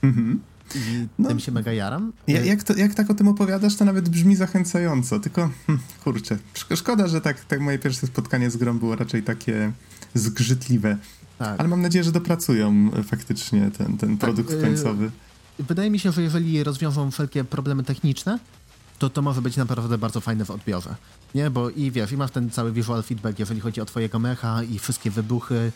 [0.03, 0.43] Mhm.
[0.75, 2.13] I no, tym się mega jaram.
[2.27, 6.39] Ja, jak, to, jak tak o tym opowiadasz, to nawet brzmi zachęcająco, tylko hm, kurczę,
[6.75, 9.73] szkoda, że tak, tak moje pierwsze spotkanie z grą było raczej takie
[10.15, 10.97] zgrzytliwe.
[11.39, 11.61] Tak.
[11.61, 15.11] Ale mam nadzieję, że dopracują faktycznie ten, ten tak, produkt tak, końcowy.
[15.59, 18.39] Wydaje mi się, że jeżeli rozwiążą wszelkie problemy techniczne,
[18.99, 20.95] to to może być naprawdę bardzo fajne w odbiorze.
[21.35, 24.63] Nie, bo i wiesz, i masz ten cały visual feedback, jeżeli chodzi o twojego mecha
[24.63, 25.73] i wszystkie wybuchy.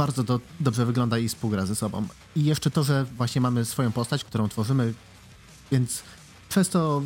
[0.00, 2.06] Bardzo dobrze wygląda i współgra ze sobą.
[2.36, 4.94] I jeszcze to, że właśnie mamy swoją postać, którą tworzymy,
[5.72, 6.02] więc
[6.48, 7.02] przez to,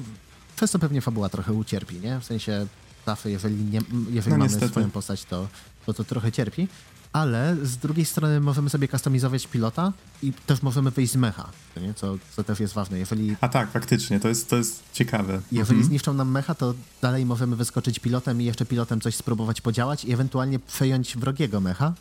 [0.56, 2.20] przez to pewnie fabuła trochę ucierpi, nie?
[2.20, 2.66] W sensie
[3.06, 3.80] zawsze, jeżeli, nie,
[4.10, 4.68] jeżeli no, mamy niestety.
[4.68, 5.48] swoją postać, to,
[5.86, 6.68] to to trochę cierpi
[7.14, 11.50] ale z drugiej strony możemy sobie kustomizować pilota i też możemy wyjść z mecha,
[11.82, 11.94] nie?
[11.94, 12.98] Co, co też jest ważne.
[12.98, 15.40] Jeżeli, A tak, faktycznie, to jest, to jest ciekawe.
[15.52, 15.84] Jeżeli mhm.
[15.84, 20.12] zniszczą nam mecha, to dalej możemy wyskoczyć pilotem i jeszcze pilotem coś spróbować podziałać i
[20.12, 21.92] ewentualnie przejąć wrogiego mecha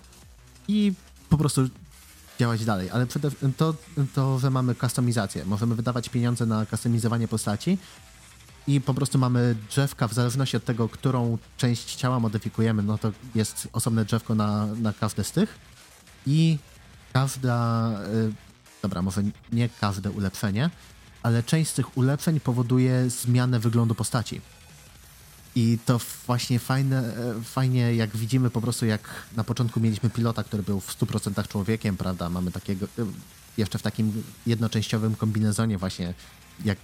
[0.68, 0.94] i
[1.30, 1.70] po prostu
[2.40, 2.90] działać dalej.
[2.90, 3.08] Ale
[3.58, 3.74] to,
[4.16, 5.46] to, że mamy kustomizację.
[5.46, 7.78] Możemy wydawać pieniądze na kustomizowanie postaci
[8.68, 13.12] i po prostu mamy drzewka w zależności od tego, którą część ciała modyfikujemy, no to
[13.36, 15.60] jest osobne drzewko na, na każde z tych
[16.28, 16.58] i
[17.14, 18.34] każda, y,
[18.82, 20.70] dobra, może nie każde ulepszenie,
[21.24, 24.42] ale część z tych ulepszeń powoduje zmianę wyglądu postaci.
[25.56, 27.14] I to właśnie fajne,
[27.44, 29.02] fajnie, jak widzimy po prostu, jak
[29.36, 32.30] na początku mieliśmy pilota, który był w 100% człowiekiem, prawda?
[32.30, 33.06] Mamy takiego, y,
[33.58, 36.14] jeszcze w takim jednoczęściowym kombinezonie właśnie,
[36.66, 36.78] jak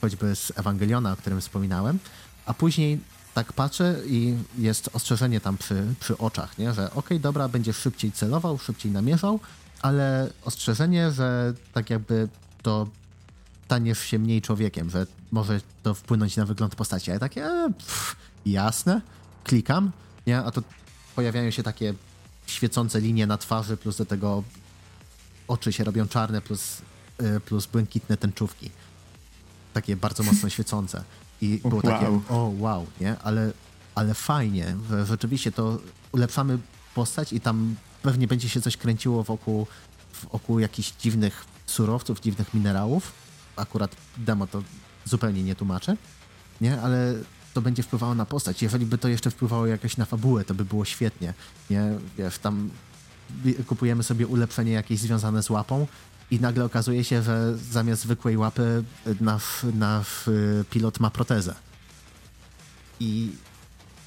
[0.00, 1.98] choćby z Ewangeliona, o którym wspominałem,
[2.46, 3.00] a później
[3.34, 6.74] tak patrzę i jest ostrzeżenie tam przy, przy oczach, nie?
[6.74, 9.40] że okej, okay, dobra, będziesz szybciej celował, szybciej namierzał,
[9.82, 12.28] ale ostrzeżenie, że tak jakby
[12.62, 12.86] to
[13.66, 17.10] staniesz się mniej człowiekiem, że może to wpłynąć na wygląd postaci.
[17.10, 19.00] A ja takie, e, pff, jasne,
[19.44, 19.90] klikam,
[20.26, 20.38] nie?
[20.38, 20.62] a to
[21.16, 21.94] pojawiają się takie
[22.46, 24.42] świecące linie na twarzy, plus do tego
[25.48, 26.82] oczy się robią czarne, plus,
[27.22, 28.70] y, plus błękitne tęczówki
[29.76, 31.04] takie bardzo mocno świecące.
[31.40, 31.92] I było wow.
[31.92, 33.18] takie, o wow, nie?
[33.18, 33.52] Ale,
[33.94, 35.78] ale fajnie, że rzeczywiście to
[36.12, 36.58] ulepszamy
[36.94, 39.66] postać i tam pewnie będzie się coś kręciło wokół,
[40.32, 43.12] wokół jakichś dziwnych surowców, dziwnych minerałów.
[43.56, 44.62] Akurat demo to
[45.04, 45.96] zupełnie nie tłumaczę,
[46.60, 46.80] nie?
[46.80, 47.14] Ale
[47.54, 48.62] to będzie wpływało na postać.
[48.62, 51.34] Jeżeli by to jeszcze wpływało jakoś na fabułę, to by było świetnie,
[51.70, 51.98] nie?
[52.18, 52.70] Wiesz, tam
[53.66, 55.86] kupujemy sobie ulepszenie jakieś związane z łapą
[56.30, 58.84] i nagle okazuje się, że zamiast zwykłej łapy
[59.20, 61.54] nasz, nasz y, pilot ma protezę.
[63.00, 63.30] I...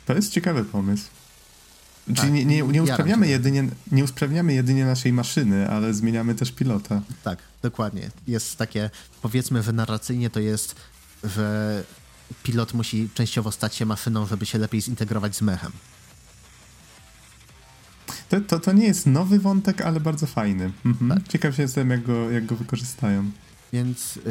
[0.06, 1.19] To jest ciekawy pomysł.
[2.16, 6.52] Tak, Czyli nie, nie, nie, usprawniamy jedynie, nie usprawniamy jedynie naszej maszyny, ale zmieniamy też
[6.52, 7.02] pilota.
[7.24, 8.12] Tak, dokładnie.
[8.28, 8.90] Jest takie,
[9.22, 10.76] powiedzmy, że narracyjnie to jest,
[11.24, 11.84] że
[12.44, 15.72] pilot musi częściowo stać się maszyną, żeby się lepiej zintegrować z mechem.
[18.30, 20.72] To, to, to nie jest nowy wątek, ale bardzo fajny.
[20.86, 21.20] Mhm.
[21.20, 21.28] Tak.
[21.28, 23.32] Ciekaw się jestem, jak go, jak go wykorzystają.
[23.74, 24.22] Więc yy,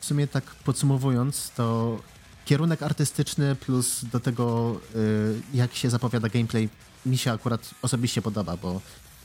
[0.00, 1.98] w sumie tak podsumowując, to
[2.44, 6.68] kierunek artystyczny plus do tego, yy, jak się zapowiada gameplay,
[7.06, 8.80] mi się akurat osobiście podoba, bo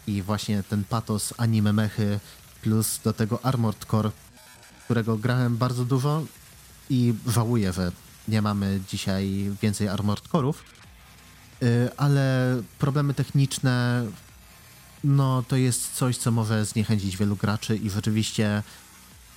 [0.08, 2.20] i właśnie ten patos anime mechy
[2.62, 4.12] plus do tego Armored Core,
[4.86, 6.24] którego grałem bardzo dużo
[6.90, 7.92] i żałuję, że
[8.28, 10.54] nie mamy dzisiaj więcej Armored Core'ów,
[11.64, 14.06] Y, ale problemy techniczne,
[15.04, 18.64] no to jest coś, co może zniechęcić wielu graczy i rzeczywiście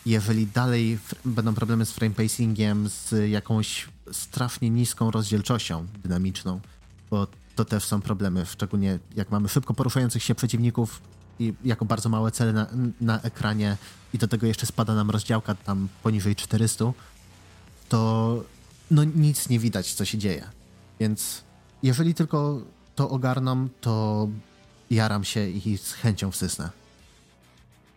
[0.06, 6.60] jeżeli dalej będą problemy z frame pacingiem, z jakąś strasznie niską rozdzielczością dynamiczną,
[7.10, 7.26] bo
[7.58, 11.02] to też są problemy, szczególnie jak mamy szybko poruszających się przeciwników
[11.38, 12.66] i jako bardzo małe cele na,
[13.00, 13.76] na ekranie
[14.14, 16.84] i do tego jeszcze spada nam rozdziałka tam poniżej 400,
[17.88, 18.44] to
[18.90, 20.44] no nic nie widać, co się dzieje.
[21.00, 21.44] Więc
[21.82, 22.60] jeżeli tylko
[22.94, 24.28] to ogarną, to
[24.90, 26.70] jaram się i z chęcią wsysnę.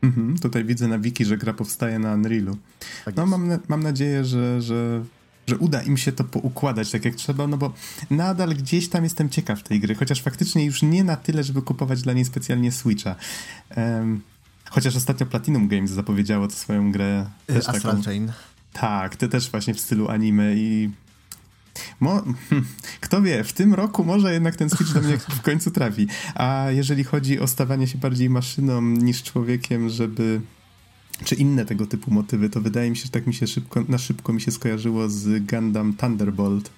[0.01, 2.57] Mhm, tutaj widzę na wiki, że gra powstaje na Unrealu.
[3.05, 5.03] Tak no mam, mam nadzieję, że, że,
[5.47, 7.73] że uda im się to poukładać tak jak trzeba, no bo
[8.09, 12.01] nadal gdzieś tam jestem ciekaw tej gry, chociaż faktycznie już nie na tyle, żeby kupować
[12.01, 13.15] dla niej specjalnie Switcha.
[13.77, 14.21] Um,
[14.69, 17.25] chociaż ostatnio Platinum Games zapowiedziało to swoją grę.
[17.47, 18.31] Też Astral taką, Chain.
[18.73, 20.89] Tak, ty też właśnie w stylu anime i
[21.99, 22.23] Mo
[23.01, 26.07] Kto wie, w tym roku może jednak ten Switch do mnie w końcu trafi.
[26.35, 30.41] A jeżeli chodzi o stawanie się bardziej maszyną niż człowiekiem, żeby
[31.23, 33.97] czy inne tego typu motywy, to wydaje mi się, że tak mi się szybko, na
[33.97, 36.71] szybko mi się skojarzyło z Gundam Thunderbolt.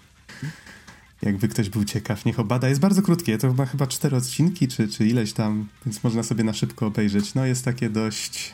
[1.22, 2.70] Jakby ktoś był ciekaw, niech obada.
[2.70, 6.44] Jest bardzo krótkie, to ma chyba cztery odcinki, czy, czy ileś tam, więc można sobie
[6.44, 7.34] na szybko obejrzeć.
[7.34, 8.54] No jest takie dość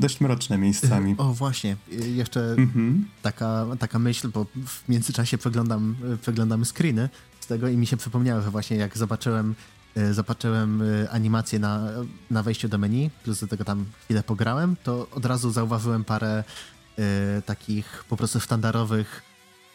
[0.00, 1.14] dość mroczne miejscami.
[1.18, 1.76] O, właśnie.
[2.14, 3.04] Jeszcze mhm.
[3.22, 7.08] taka, taka myśl, bo w międzyczasie przeglądam, przeglądam screeny
[7.40, 9.54] z tego i mi się przypomniało, że właśnie jak zobaczyłem e,
[10.12, 11.88] zobaczyłem e, animację na,
[12.30, 16.44] na wejściu do menu, plus do tego tam chwilę pograłem, to od razu zauważyłem parę
[17.38, 19.22] y, takich po prostu sztandarowych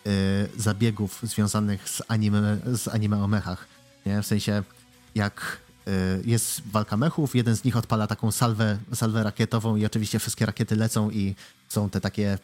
[0.07, 0.09] y,
[0.57, 3.67] zabiegów związanych z anime, z anime o mechach.
[4.05, 4.21] Nie?
[4.21, 4.63] W sensie
[5.15, 5.67] jak
[6.25, 10.75] jest walka mechów, jeden z nich odpala taką salwę, salwę rakietową i oczywiście wszystkie rakiety
[10.75, 11.35] lecą i
[11.69, 12.37] są te takie,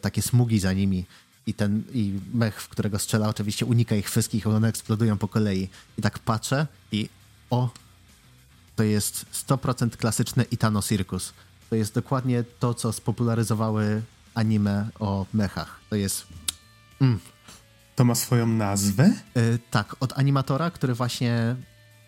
[0.00, 1.04] takie smugi za nimi
[1.46, 5.68] i ten i mech, w którego strzela oczywiście unika ich wszystkich, one eksplodują po kolei.
[5.98, 7.08] I tak patrzę i
[7.50, 7.70] o,
[8.76, 11.32] to jest 100% klasyczne Itano Circus.
[11.70, 14.02] To jest dokładnie to, co spopularyzowały
[14.34, 15.80] anime o mechach.
[15.90, 16.26] To jest...
[17.00, 17.18] Mm.
[17.96, 19.12] To ma swoją nazwę?
[19.34, 21.56] Yy, tak, od animatora, który właśnie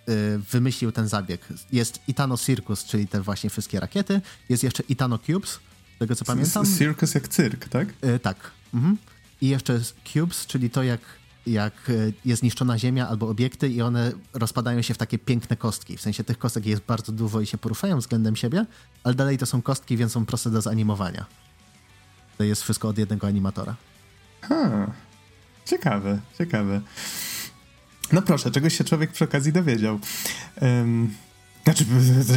[0.07, 1.49] yy, wymyślił ten zabieg.
[1.73, 4.21] Jest Itano Circus, czyli te właśnie wszystkie rakiety.
[4.49, 5.59] Jest jeszcze Itano Cubes,
[5.99, 6.67] tego co pamiętam.
[6.79, 7.89] Circus jak cyrk, tak?
[8.03, 8.51] Yy, tak.
[8.75, 8.97] Mhm.
[9.41, 9.81] I jeszcze
[10.13, 11.01] Cubes, czyli to jak
[11.49, 11.93] jak e,
[12.25, 15.97] jest niszczona ziemia albo obiekty i one rozpadają się w takie piękne kostki.
[15.97, 18.67] W sensie tych kostek jest bardzo dużo i się poruszają względem siebie,
[19.05, 21.27] ale dalej to są kostki, więc są proste do zanimowania.
[22.39, 23.77] To jest wszystko od jednego animatora.
[24.41, 24.93] Ha,
[25.65, 26.81] ciekawe, ciekawe.
[28.13, 30.01] No proszę, czegoś się człowiek przy okazji dowiedział.
[30.61, 31.15] Um,
[31.75, 31.85] znaczy,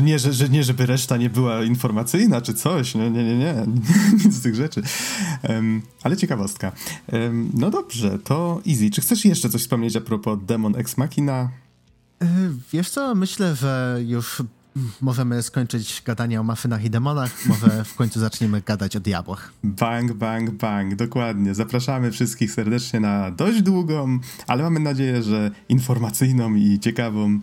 [0.01, 2.95] nie, że, że, nie, żeby reszta nie była informacyjna czy coś.
[2.95, 3.53] No, nie, nie, nie.
[4.25, 4.81] Nic z tych rzeczy.
[5.49, 6.71] Um, ale ciekawostka.
[7.11, 8.89] Um, no dobrze, to easy.
[8.89, 11.49] Czy chcesz jeszcze coś wspomnieć a propos Demon Ex Machina?
[12.21, 12.27] Yy,
[12.73, 14.43] wiesz co, myślę, że już
[15.01, 19.53] możemy skończyć gadanie o mafynach i demonach, może w końcu zaczniemy gadać o diabłach.
[19.63, 21.55] Bang, bang, bang, dokładnie.
[21.55, 27.39] Zapraszamy wszystkich serdecznie na dość długą, ale mamy nadzieję, że informacyjną i ciekawą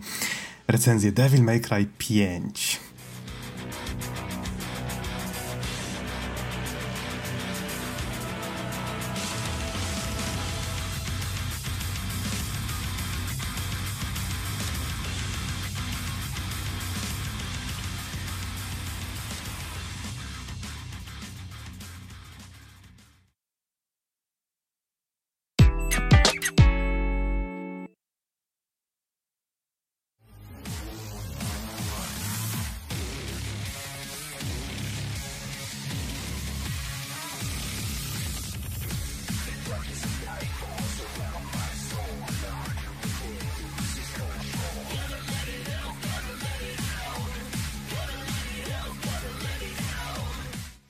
[0.69, 2.79] recenzję Devil May Cry 5.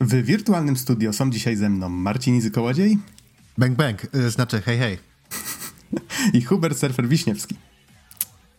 [0.09, 2.97] W wirtualnym studio są dzisiaj ze mną Marcin Izy-Kołodziej.
[3.57, 4.97] Bang, bang, y, znaczy hej, hej.
[6.37, 7.55] I Hubert Surfer Wiśniewski.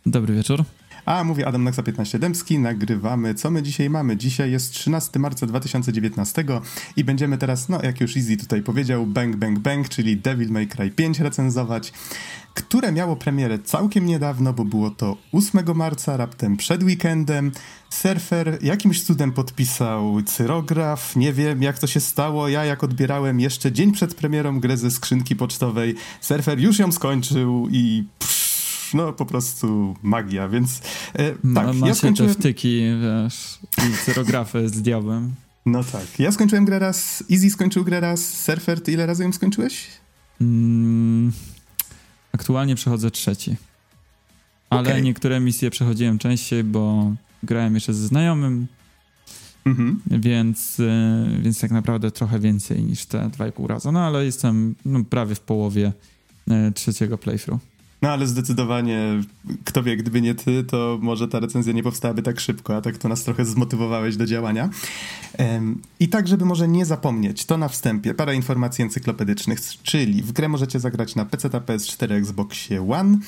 [0.06, 0.64] Dobry wieczór.
[1.04, 3.34] A mówi Adam Naksa 15 Dębski, nagrywamy.
[3.34, 4.16] Co my dzisiaj mamy?
[4.16, 6.44] Dzisiaj jest 13 marca 2019
[6.96, 10.66] i będziemy teraz, no jak już Easy tutaj powiedział, Bang Bang Bang, czyli Devil May
[10.66, 11.92] Cry 5 recenzować,
[12.54, 17.52] które miało premierę całkiem niedawno, bo było to 8 marca, raptem przed weekendem.
[17.90, 23.72] Surfer jakimś cudem podpisał cyrograf, nie wiem jak to się stało, ja jak odbierałem jeszcze
[23.72, 28.04] dzień przed premierą grę ze skrzynki pocztowej, Surfer już ją skończył i...
[28.18, 28.39] Pff,
[28.94, 30.80] no po prostu magia, więc
[31.14, 31.74] e, tak.
[31.74, 32.34] Ma, ja skończyłem...
[32.34, 35.34] te wtyki, wiesz, i cyrografy z diabłem.
[35.66, 36.06] No tak.
[36.18, 39.86] Ja skończyłem grę raz, Easy skończył grę raz, Surfer, ty ile razy ją skończyłeś?
[40.40, 41.32] Mm,
[42.32, 43.56] aktualnie przechodzę trzeci.
[44.70, 45.02] Ale okay.
[45.02, 48.66] niektóre misje przechodziłem częściej, bo grałem jeszcze ze znajomym,
[49.66, 50.00] mhm.
[50.06, 53.92] więc, e, więc tak naprawdę trochę więcej niż te 2,5 razy.
[53.92, 55.92] No ale jestem no, prawie w połowie
[56.50, 57.60] e, trzeciego playthrough.
[58.02, 59.22] No ale zdecydowanie,
[59.64, 62.98] kto wie, gdyby nie ty, to może ta recenzja nie powstałaby tak szybko, a tak
[62.98, 64.70] to nas trochę zmotywowałeś do działania.
[66.00, 70.48] I tak, żeby może nie zapomnieć, to na wstępie parę informacji encyklopedycznych, czyli w grę
[70.48, 73.18] możecie zagrać na PC, PS4, Xboxie One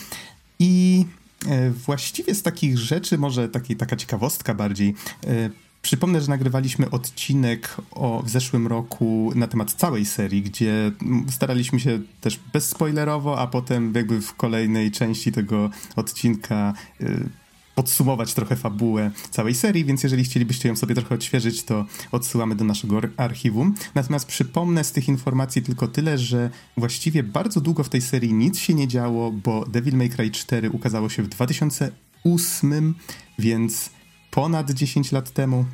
[0.58, 1.04] i
[1.48, 4.94] e, właściwie z takich rzeczy, może taki, taka ciekawostka bardziej,
[5.26, 5.50] e,
[5.82, 10.92] Przypomnę, że nagrywaliśmy odcinek o, w zeszłym roku na temat całej serii, gdzie
[11.30, 17.28] staraliśmy się też bezspoilerowo, a potem jakby w kolejnej części tego odcinka y,
[17.74, 22.64] podsumować trochę fabułę całej serii, więc jeżeli chcielibyście ją sobie trochę odświeżyć, to odsyłamy do
[22.64, 23.74] naszego archiwum.
[23.94, 28.58] Natomiast przypomnę z tych informacji tylko tyle, że właściwie bardzo długo w tej serii nic
[28.58, 32.94] się nie działo, bo Devil May Cry 4 ukazało się w 2008,
[33.38, 33.90] więc
[34.30, 35.64] ponad 10 lat temu.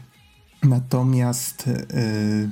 [0.63, 2.51] Natomiast yy,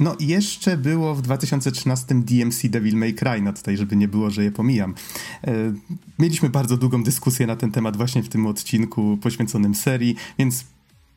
[0.00, 4.44] no jeszcze było w 2013 DMC Devil May Cry, no tutaj, żeby nie było, że
[4.44, 4.94] je pomijam.
[5.46, 5.74] Yy,
[6.18, 10.64] mieliśmy bardzo długą dyskusję na ten temat właśnie w tym odcinku poświęconym serii, więc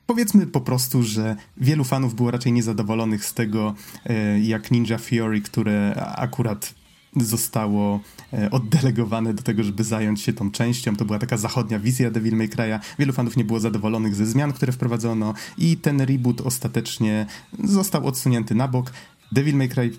[0.06, 3.76] powiedzmy po prostu, że wielu fanów było raczej niezadowolonych z tego,
[4.06, 6.81] yy, jak Ninja Fury, które akurat
[7.16, 8.00] zostało
[8.34, 10.96] e, oddelegowane do tego, żeby zająć się tą częścią.
[10.96, 12.80] To była taka zachodnia wizja Devil May Cry'a.
[13.00, 17.26] Wielu fanów nie było zadowolonych ze zmian, które wprowadzono i ten reboot ostatecznie
[17.64, 18.92] został odsunięty na bok.
[19.32, 19.92] Devil May Cry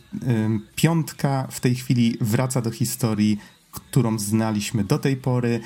[0.74, 3.38] piątka w tej chwili wraca do historii,
[3.70, 5.60] którą znaliśmy do tej pory.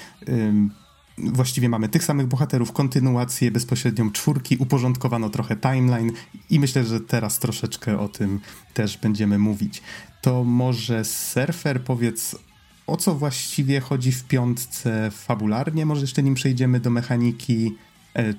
[1.18, 6.12] właściwie mamy tych samych bohaterów, kontynuację bezpośrednią czwórki, uporządkowano trochę timeline
[6.50, 8.40] i myślę, że teraz troszeczkę o tym
[8.74, 9.82] też będziemy mówić.
[10.26, 12.36] To może Surfer powiedz,
[12.86, 15.86] o co właściwie chodzi w piątce fabularnie?
[15.86, 17.74] Może jeszcze nim przejdziemy do mechaniki,
[18.16, 18.34] e,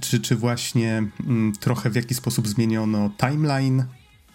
[0.00, 3.84] czy, czy właśnie m, mm, trochę w jaki sposób zmieniono timeline?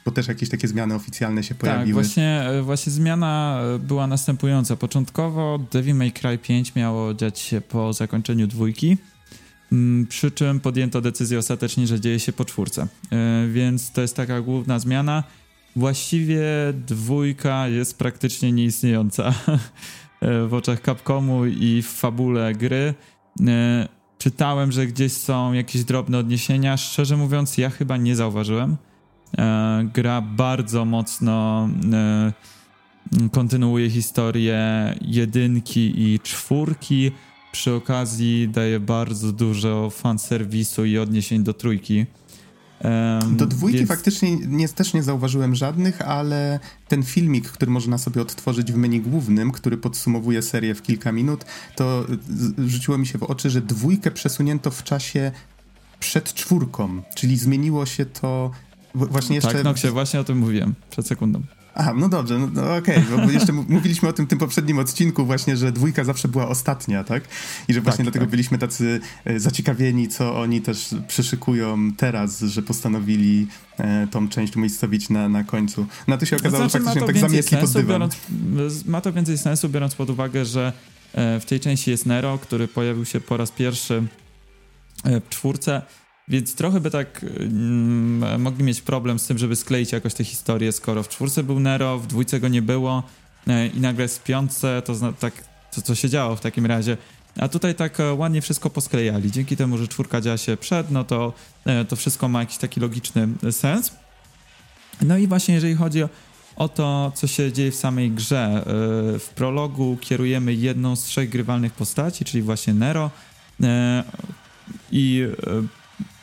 [0.05, 1.85] bo też jakieś takie zmiany oficjalne się tak, pojawiły.
[1.85, 4.75] Tak, właśnie, e, właśnie zmiana e, była następująca.
[4.75, 8.97] Początkowo Devil May Cry 5 miało dziać się po zakończeniu dwójki,
[9.71, 12.87] mm, przy czym podjęto decyzję ostatecznie, że dzieje się po czwórce.
[13.51, 15.23] Więc to jest taka główna zmiana.
[15.75, 16.43] Właściwie
[16.87, 19.33] dwójka jest praktycznie nieistniejąca
[20.49, 22.93] w oczach Capcomu i w fabule gry.
[24.19, 26.77] Czytałem, że gdzieś są jakieś drobne odniesienia.
[26.77, 28.77] Szczerze mówiąc, ja chyba nie zauważyłem.
[29.37, 32.33] E, gra bardzo mocno e,
[33.31, 34.59] kontynuuje historię
[35.01, 37.11] jedynki i czwórki.
[37.51, 42.05] Przy okazji daje bardzo dużo fanserwisu i odniesień do trójki.
[43.31, 43.89] Do dwójki więc...
[43.89, 49.01] faktycznie nie, też nie zauważyłem żadnych, ale ten filmik, który można sobie odtworzyć w menu
[49.01, 52.05] głównym, który podsumowuje serię w kilka minut, to
[52.67, 55.31] rzuciło mi się w oczy, że dwójkę przesunięto w czasie
[55.99, 58.51] przed czwórką, czyli zmieniło się to
[58.95, 59.53] Właśnie jeszcze...
[59.53, 61.41] Tak, no się właśnie o tym mówiłem przed sekundą.
[61.79, 64.79] Aha, no dobrze, no, no okej, okay, bo jeszcze mówiliśmy o tym w tym poprzednim
[64.79, 67.23] odcinku właśnie, że dwójka zawsze była ostatnia, tak?
[67.67, 68.31] I że właśnie tak, dlatego tak.
[68.31, 75.09] byliśmy tacy e, zaciekawieni, co oni też przyszykują teraz, że postanowili e, tą część umiejscowić
[75.09, 75.85] na, na końcu.
[76.07, 78.09] No to się okazało, że faktycznie tak zamietli pod dywan.
[78.31, 80.73] Biorąc, ma to więcej sensu, biorąc pod uwagę, że
[81.13, 84.03] e, w tej części jest Nero, który pojawił się po raz pierwszy
[85.05, 85.81] w czwórce,
[86.29, 90.71] więc trochę by tak mm, mogli mieć problem z tym, żeby skleić jakoś tę historię,
[90.71, 93.03] skoro w czwórce był Nero, w dwójce go nie było
[93.47, 95.33] e, i nagle z piątce to zna, tak,
[95.71, 96.97] co, co się działo w takim razie.
[97.39, 99.31] A tutaj tak e, ładnie wszystko posklejali.
[99.31, 101.33] Dzięki temu, że czwórka działa się przed, no to,
[101.65, 103.91] e, to wszystko ma jakiś taki logiczny sens.
[105.01, 106.09] No i właśnie jeżeli chodzi o,
[106.55, 108.63] o to, co się dzieje w samej grze.
[109.19, 113.11] W prologu kierujemy jedną z trzech grywalnych postaci, czyli właśnie Nero.
[114.91, 115.27] I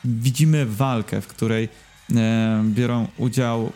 [0.05, 1.69] widzimy walkę, w której
[2.15, 3.73] e, biorą udział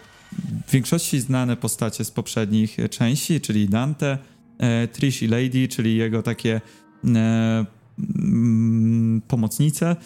[0.67, 4.19] w większości znane postacie z poprzednich części, czyli Dante,
[4.59, 6.61] e, Trish i Lady, czyli jego takie
[7.05, 7.67] e,
[7.99, 9.97] mm, pomocnice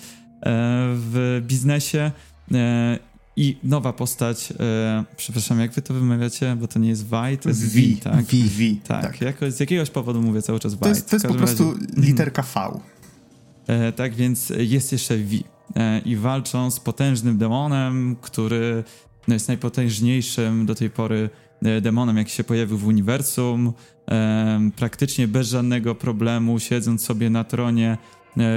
[0.97, 2.11] w biznesie
[3.37, 4.53] i nowa postać,
[5.17, 8.25] przepraszam, jak wy to wymawiacie, bo to nie jest Vi, to jest V, v tak?
[8.25, 8.77] V, v.
[8.85, 9.21] Tak, tak.
[9.21, 10.81] Jako, z jakiegoś powodu mówię cały czas Vi.
[10.81, 11.87] To jest, to jest po prostu razie...
[11.97, 12.81] literka V.
[13.97, 15.54] Tak, więc jest jeszcze V.
[15.77, 18.85] E, i walczą z potężnym demonem, który
[19.29, 21.31] no, jest najpotężniejszym do tej pory
[21.63, 23.73] e, demonem, jaki się pojawił w uniwersum.
[24.11, 27.99] E, praktycznie bez żadnego problemu, siedząc sobie na tronie,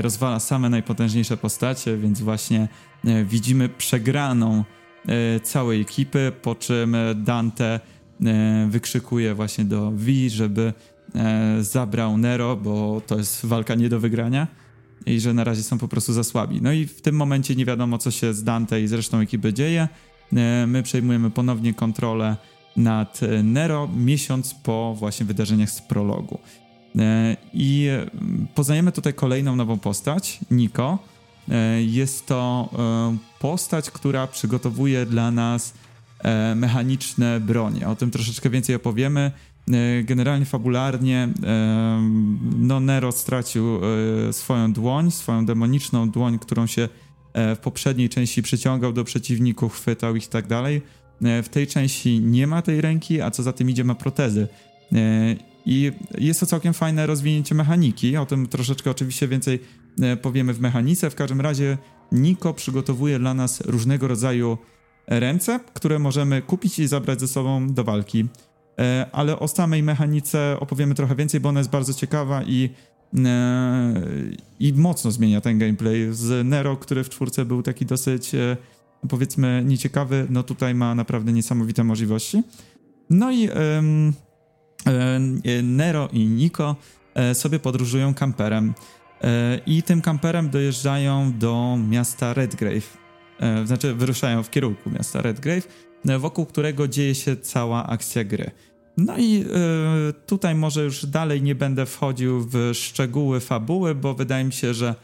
[0.01, 2.67] rozwala same najpotężniejsze postacie, więc właśnie
[3.25, 4.63] widzimy przegraną
[5.43, 7.79] całej ekipy, po czym Dante
[8.67, 10.73] wykrzykuje właśnie do Vi, żeby
[11.59, 14.47] zabrał Nero, bo to jest walka nie do wygrania
[15.07, 16.61] i że na razie są po prostu za słabi.
[16.61, 19.53] No i w tym momencie nie wiadomo, co się z Dante i z resztą ekipy
[19.53, 19.87] dzieje.
[20.33, 22.35] E, my przejmujemy ponownie kontrolę
[22.77, 26.39] nad e, Nero miesiąc po właśnie wydarzeniach z prologu.
[26.99, 27.89] E, I
[28.55, 30.99] poznajemy tutaj kolejną nową postać, Niko.
[31.79, 32.69] Jest to
[33.39, 35.73] postać, która przygotowuje dla nas
[36.55, 37.87] mechaniczne bronie.
[37.87, 39.31] O tym troszeczkę więcej opowiemy.
[39.73, 42.01] E, generalnie fabularnie e,
[42.57, 43.79] no Nero stracił
[44.29, 46.89] e, swoją dłoń, swoją demoniczną dłoń, którą się
[47.55, 50.81] w poprzedniej części przyciągał do przeciwników, chwytał ich i tak dalej.
[51.21, 54.47] W tej części nie ma tej ręki, a co za tym idzie ma protezy.
[55.65, 58.17] I jest to całkiem fajne rozwinięcie mechaniki.
[58.17, 59.59] O tym troszeczkę oczywiście więcej
[60.21, 61.09] powiemy w mechanice.
[61.09, 61.77] W każdym razie
[62.11, 64.57] Niko przygotowuje dla nas różnego rodzaju
[65.07, 68.25] ręce, które możemy kupić i zabrać ze sobą do walki.
[68.79, 72.69] E, ale o samej mechanice opowiemy trochę więcej, bo ona jest bardzo ciekawa i,
[73.25, 73.93] e,
[74.59, 76.07] i mocno zmienia ten gameplay.
[76.11, 78.57] Z Nero, który w czwórce był taki dosyć e,
[79.09, 82.43] powiedzmy nieciekawy, no tutaj ma naprawdę niesamowite możliwości.
[83.09, 83.49] No i
[85.63, 86.75] Nero i Niko
[87.33, 88.73] sobie podróżują kamperem
[89.65, 92.97] i tym kamperem dojeżdżają do miasta Redgrave.
[93.65, 95.67] Znaczy wyruszają w kierunku miasta Redgrave,
[96.19, 98.51] wokół którego dzieje się cała akcja gry.
[98.97, 99.45] No i
[100.09, 104.73] y, tutaj może już dalej nie będę wchodził w szczegóły fabuły, bo wydaje mi się,
[104.73, 104.95] że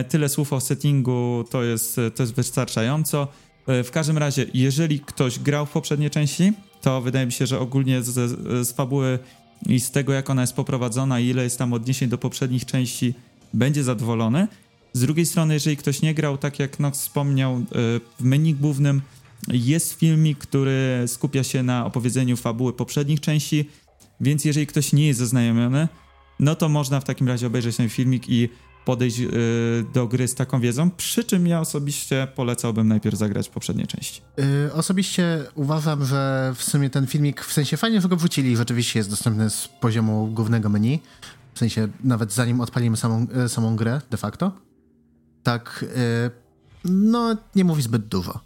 [0.00, 3.28] y, tyle słów o settingu to jest, to jest wystarczająco.
[3.66, 8.02] W każdym razie, jeżeli ktoś grał w poprzedniej części, to wydaje mi się, że ogólnie
[8.02, 8.30] z,
[8.68, 9.18] z fabuły
[9.66, 13.14] i z tego, jak ona jest poprowadzona i ile jest tam odniesień do poprzednich części,
[13.54, 14.48] będzie zadowolony.
[14.92, 17.60] Z drugiej strony, jeżeli ktoś nie grał, tak jak Nox wspomniał, e,
[18.20, 19.02] w menu głównym
[19.48, 23.70] jest filmik, który skupia się na opowiedzeniu fabuły poprzednich części,
[24.20, 25.88] więc jeżeli ktoś nie jest zaznajomiony,
[26.40, 28.48] no to można w takim razie obejrzeć ten filmik i
[28.84, 29.30] podejść yy,
[29.94, 34.22] do gry z taką wiedzą, przy czym ja osobiście polecałbym najpierw zagrać poprzednie części.
[34.36, 38.98] Yy, osobiście uważam, że w sumie ten filmik, w sensie fajnie, że go wrzucili, rzeczywiście
[38.98, 41.00] jest dostępny z poziomu głównego menu,
[41.54, 44.52] w sensie nawet zanim odpalimy samą, yy, samą grę de facto.
[45.42, 46.30] Tak, yy,
[46.84, 48.40] no nie mówi zbyt dużo.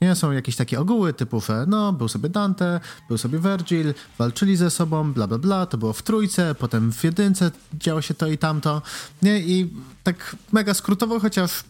[0.00, 4.70] Nie, są jakieś takie ogóły typu, no, był sobie Dante, był sobie Virgil, walczyli ze
[4.70, 8.38] sobą, bla bla bla, to było w trójce, potem w jedynce działo się to i
[8.38, 8.82] tamto,
[9.22, 9.70] nie, i
[10.02, 11.64] tak mega skrótowo, chociaż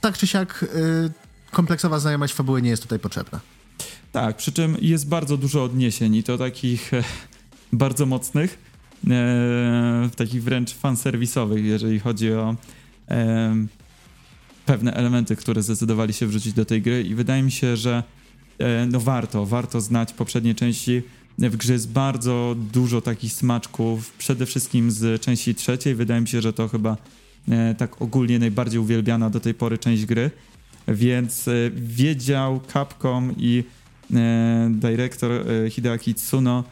[0.00, 1.10] tak czy siak yy,
[1.50, 3.40] kompleksowa znajomość fabuły nie jest tutaj potrzebna.
[4.12, 7.04] Tak, przy czym jest bardzo dużo odniesień i to takich e,
[7.72, 8.58] bardzo mocnych,
[9.10, 12.56] e, takich wręcz fanserwisowych, jeżeli chodzi o
[13.08, 13.54] e,
[14.66, 18.02] pewne elementy, które zdecydowali się wrzucić do tej gry i wydaje mi się, że
[18.58, 21.02] e, no warto, warto znać poprzednie części.
[21.38, 25.94] W grze jest bardzo dużo takich smaczków, przede wszystkim z części trzeciej.
[25.94, 26.96] Wydaje mi się, że to chyba
[27.48, 30.30] e, tak ogólnie najbardziej uwielbiana do tej pory część gry,
[30.88, 33.64] więc e, wiedział Capcom i
[34.70, 35.30] dyrektor
[35.70, 36.64] Hideaki Tsuno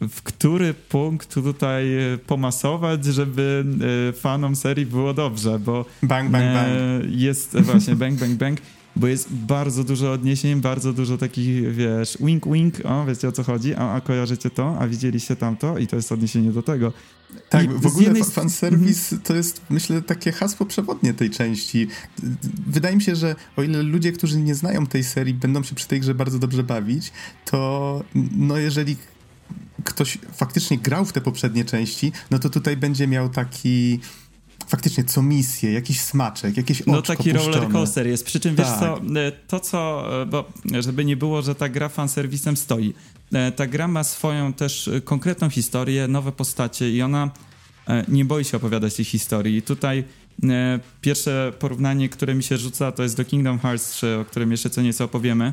[0.00, 3.64] w który punkt tutaj e, pomasować, żeby
[4.08, 6.68] e, fanom serii było dobrze, bo bang, bang, bang.
[7.08, 8.58] jest właśnie bang, bang, bang,
[8.96, 13.42] bo jest bardzo dużo odniesień, bardzo dużo takich, wiesz, wink, wink, o, wiecie o co
[13.42, 16.92] chodzi, a, a kojarzycie to, a widzieliście tamto i to jest odniesienie do tego.
[17.48, 18.24] Tak, I w ogóle jednej...
[18.24, 21.88] fanserwis to jest, myślę, takie hasło przewodnie tej części.
[22.66, 25.88] Wydaje mi się, że o ile ludzie, którzy nie znają tej serii, będą się przy
[25.88, 27.12] tej grze bardzo dobrze bawić,
[27.44, 28.02] to
[28.36, 28.96] no jeżeli
[29.84, 34.00] ktoś faktycznie grał w te poprzednie części, no to tutaj będzie miał taki
[34.68, 38.66] faktycznie co misję, jakiś smaczek, jakieś oczko No taki roller coaster jest, przy czym tak.
[38.66, 42.94] wiesz co, e, to co, e, bo żeby nie było, że ta gra fanserwisem stoi,
[43.32, 47.30] e, ta gra ma swoją też konkretną historię, nowe postacie i ona
[48.08, 49.56] nie boi się opowiadać tej historii.
[49.56, 50.04] I tutaj
[51.00, 54.70] pierwsze porównanie, które mi się rzuca, to jest do Kingdom Hearts 3, o którym jeszcze
[54.70, 55.52] co nieco opowiemy.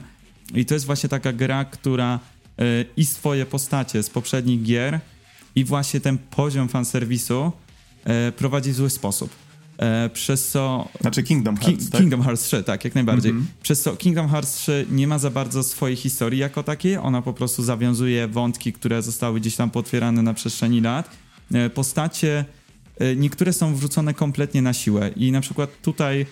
[0.53, 2.19] I to jest właśnie taka gra, która
[2.97, 4.99] i swoje postacie z poprzednich gier
[5.55, 7.51] i właśnie ten poziom fanserwisu
[8.03, 9.29] e, prowadzi w zły sposób.
[9.77, 10.89] E, przez co...
[11.01, 12.01] Znaczy Kingdom Hearts, Ki tak?
[12.01, 13.31] Kingdom Hearts 3, tak, jak najbardziej.
[13.31, 13.63] Mm -hmm.
[13.63, 17.33] Przez co Kingdom Hearts 3 nie ma za bardzo swojej historii jako takiej, ona po
[17.33, 21.09] prostu zawiązuje wątki, które zostały gdzieś tam potwierane na przestrzeni lat.
[21.53, 22.45] E, postacie,
[23.15, 26.25] niektóre są wrzucone kompletnie na siłę i na przykład tutaj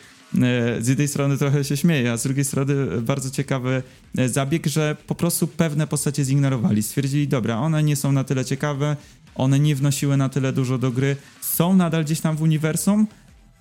[0.79, 3.83] z jednej strony trochę się śmieję, a z drugiej strony bardzo ciekawy
[4.17, 6.83] e, zabieg, że po prostu pewne postacie zignorowali.
[6.83, 8.97] Stwierdzili, dobra, one nie są na tyle ciekawe,
[9.35, 13.07] one nie wnosiły na tyle dużo do gry, są nadal gdzieś tam w uniwersum,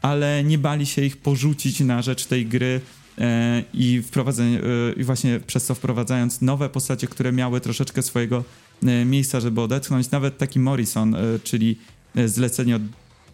[0.02, 2.80] ale nie bali się ich porzucić na rzecz tej gry
[3.18, 8.44] e, i e, i właśnie przez to wprowadzając nowe postacie, które miały troszeczkę swojego
[8.82, 10.10] e, miejsca, żeby odetchnąć.
[10.10, 11.78] Nawet taki Morrison, e, czyli
[12.26, 12.82] zlecenie od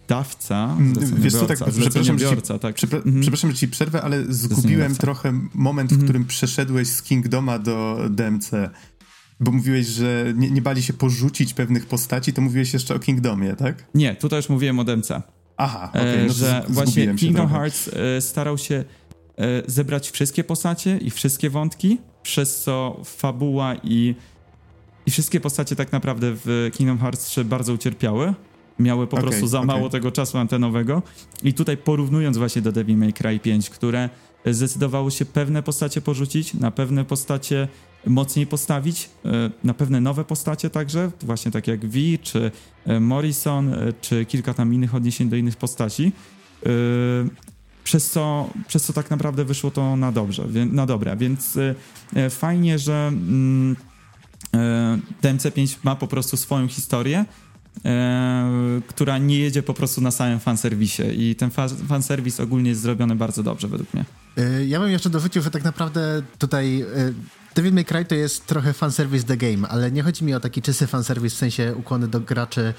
[0.08, 2.24] dawca, mm, Wiesz co, tak, przepraszam, ci,
[2.60, 2.74] tak.
[2.74, 3.20] Przepra mhm.
[3.20, 6.08] Przepraszam, że ci przerwę, ale zgubiłem trochę moment, w mhm.
[6.08, 8.50] którym przeszedłeś z Kingdoma do DMC.
[9.40, 13.56] Bo mówiłeś, że nie, nie, bali się porzucić pewnych postaci, to mówiłeś jeszcze o Kingdomie,
[13.56, 13.84] tak?
[13.94, 15.10] Nie, tutaj już mówiłem o DMC.
[15.56, 16.14] Aha, okej.
[16.14, 18.84] Okay, no że właśnie Kingdom Hearts e, starał się
[19.38, 24.14] e, zebrać wszystkie postacie i wszystkie wątki, przez co fabuła i,
[25.06, 28.34] i wszystkie postacie tak naprawdę w Kingdom Hearts 3 bardzo ucierpiały
[28.78, 29.66] miały po okay, prostu za okay.
[29.66, 31.02] mało tego czasu antenowego.
[31.42, 34.08] I tutaj porównując właśnie do Devil May Cry 5, które
[34.46, 37.68] zdecydowało się pewne postacie porzucić, na pewne postacie
[38.06, 42.50] mocniej postawić, e, na pewne nowe postacie także, właśnie tak jak V, czy
[42.86, 46.12] e, Morrison, e, czy kilka tam innych odniesień do innych postaci.
[47.84, 51.58] Przez co, przez co tak naprawdę wyszło to na dobrze, na dobre, więc
[52.30, 53.76] fajnie, że mm,
[55.22, 57.24] DMC5 ma po prostu swoją historię,
[58.88, 61.02] która nie jedzie po prostu na samym fanserwisie.
[61.02, 64.04] I ten fa fanserwis ogólnie jest zrobiony bardzo dobrze według mnie.
[64.36, 66.86] E, ja bym jeszcze dorzucił, że tak naprawdę tutaj e,
[67.54, 70.62] Devil May Cry to jest trochę fanserwis the game, ale nie chodzi mi o taki
[70.62, 72.74] czysty fanserwis w sensie ukłony do graczy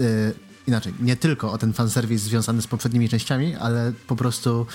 [0.00, 0.02] e,
[0.66, 4.66] inaczej, nie tylko o ten fanserwis związany z poprzednimi częściami, ale po prostu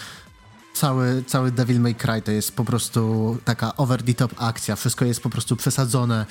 [0.74, 5.06] cały, cały Devil May Cry to jest po prostu taka over the top akcja, wszystko
[5.06, 6.26] jest po prostu przesadzone,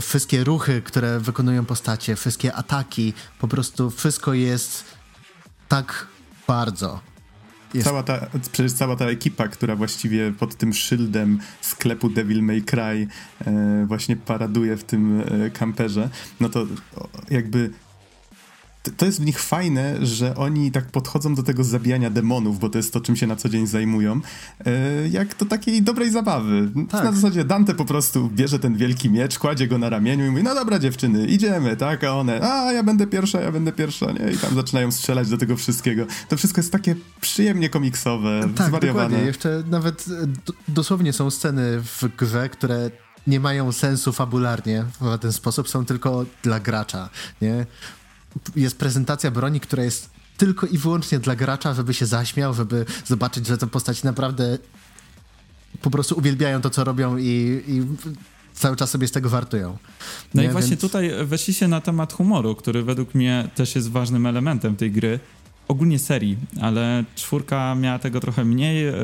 [0.00, 4.84] wszystkie ruchy, które wykonują postacie, wszystkie ataki, po prostu wszystko jest
[5.68, 6.06] tak
[6.46, 7.00] bardzo.
[7.74, 7.86] Jest...
[7.88, 13.08] Cała ta, przecież cała ta ekipa, która właściwie pod tym szyldem sklepu Devil May Cry
[13.46, 16.10] e, właśnie paraduje w tym e, kamperze,
[16.40, 16.66] no to
[17.30, 17.70] jakby
[18.96, 22.78] to jest w nich fajne, że oni tak podchodzą do tego zabijania demonów, bo to
[22.78, 24.20] jest to, czym się na co dzień zajmują,
[24.66, 26.70] e, jak do takiej dobrej zabawy.
[26.90, 27.04] Tak.
[27.04, 30.42] Na zasadzie Dante po prostu bierze ten wielki miecz, kładzie go na ramieniu i mówi,
[30.42, 32.04] no dobra dziewczyny, idziemy, tak?
[32.04, 34.32] A one, a ja będę pierwsza, ja będę pierwsza, nie?
[34.32, 36.06] I tam zaczynają strzelać do tego wszystkiego.
[36.28, 39.08] To wszystko jest takie przyjemnie komiksowe, tak, zwariowane.
[39.08, 39.26] Dokładnie.
[39.26, 40.26] Jeszcze nawet e,
[40.68, 42.90] dosłownie są sceny w grze, które
[43.26, 47.08] nie mają sensu fabularnie w ten sposób, są tylko dla gracza,
[47.40, 47.66] nie?
[48.56, 53.46] Jest prezentacja broni, która jest tylko i wyłącznie dla gracza, żeby się zaśmiał, żeby zobaczyć,
[53.46, 54.58] że te postaci naprawdę
[55.82, 57.82] po prostu uwielbiają to, co robią i, i
[58.54, 59.76] cały czas sobie z tego wartują.
[60.34, 60.80] No Nie, i właśnie więc...
[60.80, 65.20] tutaj weszliście na temat humoru, który według mnie też jest ważnym elementem tej gry.
[65.68, 68.88] Ogólnie serii, ale czwórka miała tego trochę mniej.
[68.88, 68.94] E,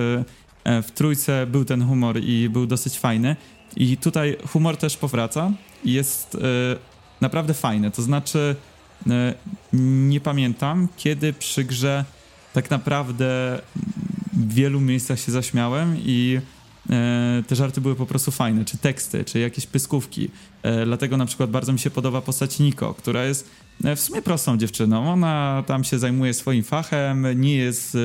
[0.64, 3.36] e, w trójce był ten humor i był dosyć fajny.
[3.76, 5.52] I tutaj humor też powraca
[5.84, 6.38] i jest e,
[7.20, 7.90] naprawdę fajny.
[7.90, 8.56] To znaczy,
[9.72, 12.04] nie pamiętam, kiedy przy grze
[12.52, 13.60] tak naprawdę
[14.32, 16.40] w wielu miejscach się zaśmiałem i
[16.90, 20.30] e, te żarty były po prostu fajne, czy teksty, czy jakieś pyskówki.
[20.62, 23.50] E, dlatego na przykład bardzo mi się podoba postać Niko, która jest
[23.96, 25.12] w sumie prostą dziewczyną.
[25.12, 27.96] Ona tam się zajmuje swoim fachem, nie jest,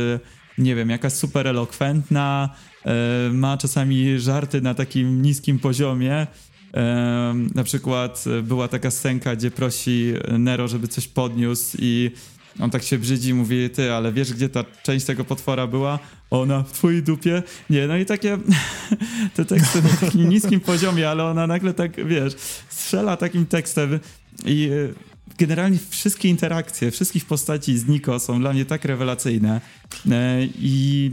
[0.57, 2.49] nie wiem, jakaś super elokwentna,
[3.31, 6.27] ma czasami żarty na takim niskim poziomie,
[7.55, 12.11] na przykład e, była taka scenka, gdzie prosi Nero, żeby coś podniósł i
[12.59, 15.99] on tak się brzydzi i mówi, ty, ale wiesz, gdzie ta część tego potwora była?
[16.31, 17.43] Ona w twojej dupie?
[17.69, 18.37] Nie, no i takie
[19.35, 22.33] te teksty na takim niskim poziomie, ale ona nagle tak, wiesz,
[22.69, 23.99] strzela takim tekstem
[24.45, 29.61] i e, generalnie wszystkie interakcje, wszystkich postaci z Niko są dla mnie tak rewelacyjne
[30.11, 31.11] e, i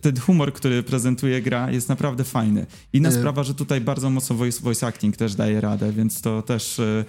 [0.00, 2.66] ten humor, który prezentuje gra jest naprawdę fajny.
[2.92, 6.42] Inna y sprawa, że tutaj bardzo mocno voice, voice acting też daje radę, więc to
[6.42, 7.04] też e,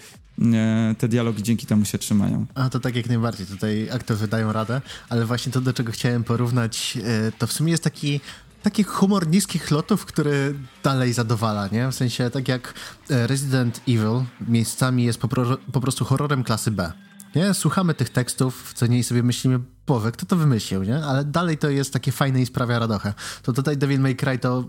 [0.97, 2.45] te dialogi dzięki temu się trzymają.
[2.53, 6.24] A to tak jak najbardziej, tutaj aktorzy dają radę, ale właśnie to, do czego chciałem
[6.24, 6.97] porównać,
[7.38, 8.20] to w sumie jest taki
[8.64, 11.88] taki humor niskich lotów, który dalej zadowala, nie?
[11.88, 12.74] W sensie tak jak
[13.09, 16.91] e, Resident Evil miejscami jest po, pro, po prostu horrorem klasy B.
[17.36, 17.53] Nie?
[17.53, 21.03] Słuchamy tych tekstów, co niej sobie myślimy, powie, kto to wymyślił, nie?
[21.05, 23.14] Ale dalej to jest takie fajne i sprawia radochę.
[23.43, 24.64] To tutaj Devil May Cry to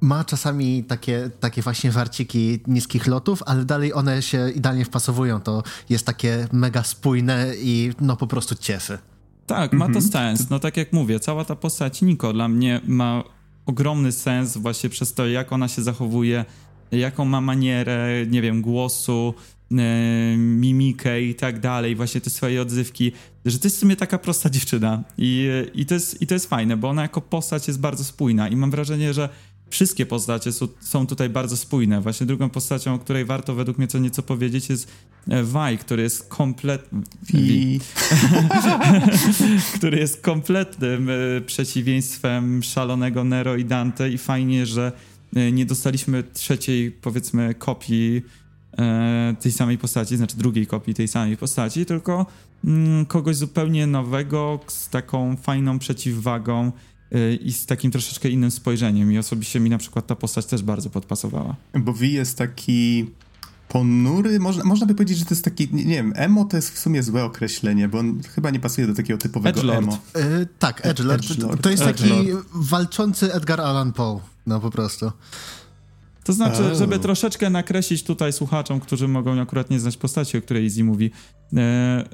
[0.00, 5.40] ma czasami takie, takie właśnie warciki niskich lotów, ale dalej one się idealnie wpasowują.
[5.40, 8.98] To jest takie mega spójne i no po prostu cieszy.
[9.56, 10.12] Tak, ma to mhm.
[10.12, 10.50] sens.
[10.50, 13.24] No tak jak mówię, cała ta postać Niko dla mnie ma
[13.66, 16.44] ogromny sens właśnie przez to, jak ona się zachowuje,
[16.92, 19.34] jaką ma manierę, nie wiem, głosu,
[19.72, 23.12] e, mimikę i tak dalej, właśnie te swoje odzywki,
[23.44, 26.48] że to jest w sumie taka prosta dziewczyna i, i, to, jest, i to jest
[26.48, 29.28] fajne, bo ona jako postać jest bardzo spójna i mam wrażenie, że
[29.72, 30.50] wszystkie postacie
[30.80, 32.00] są tutaj bardzo spójne.
[32.00, 34.92] Właśnie drugą postacią, o której warto według mnie co nieco powiedzieć jest
[35.26, 37.04] Vi, który jest kompletnym
[39.76, 44.92] który jest kompletnym e, przeciwieństwem szalonego Nero i Dante i fajnie, że
[45.36, 48.22] e, nie dostaliśmy trzeciej, powiedzmy, kopii
[48.78, 52.26] e, tej samej postaci, znaczy drugiej kopii tej samej postaci, tylko
[52.64, 56.72] mm, kogoś zupełnie nowego, z taką fajną przeciwwagą
[57.42, 59.12] i z takim troszeczkę innym spojrzeniem.
[59.12, 61.56] I osobiście mi na przykład ta postać też bardzo podpasowała.
[61.74, 63.10] Bo Vi jest taki
[63.68, 66.70] ponury, można, można by powiedzieć, że to jest taki, nie, nie wiem, emo to jest
[66.70, 69.82] w sumie złe określenie, bo on chyba nie pasuje do takiego typowego Edgelord.
[69.82, 69.98] emo.
[70.14, 71.30] Yy, tak, Edgelord.
[71.30, 71.62] Edgelord.
[71.62, 72.46] To jest taki Edgelord.
[72.52, 75.12] walczący Edgar Allan Poe, no po prostu.
[76.24, 80.64] To znaczy, żeby troszeczkę nakreślić tutaj słuchaczom, którzy mogą akurat nie znać postaci, o której
[80.64, 81.10] Izzy mówi,
[81.52, 82.04] e, e,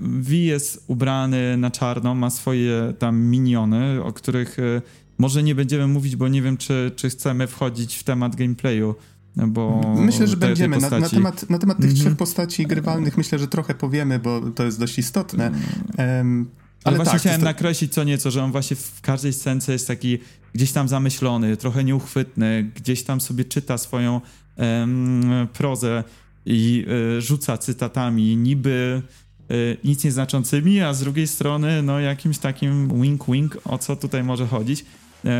[0.00, 4.82] V jest ubrany na czarno, ma swoje tam miniony, o których e,
[5.18, 8.94] może nie będziemy mówić, bo nie wiem, czy, czy chcemy wchodzić w temat gameplayu
[9.36, 10.78] bo myślę, że będziemy.
[10.78, 12.00] Na, na, temat, na temat tych mm -hmm.
[12.00, 15.52] trzech postaci grywalnych myślę, że trochę powiemy, bo to jest dość istotne.
[15.98, 16.50] Um,
[16.84, 17.44] ale, właśnie tak, chciałem to...
[17.44, 20.18] nakreślić co nieco, że on właśnie w każdej scence jest taki
[20.54, 24.20] gdzieś tam zamyślony, trochę nieuchwytny, gdzieś tam sobie czyta swoją
[24.56, 26.04] um, prozę
[26.46, 29.02] i y, rzuca cytatami, niby
[29.50, 34.46] y, nic nieznaczącymi, a z drugiej strony no jakimś takim wink-wink, o co tutaj może
[34.46, 34.84] chodzić.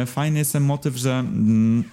[0.03, 1.85] Y, fajny jest ten motyw, że mm,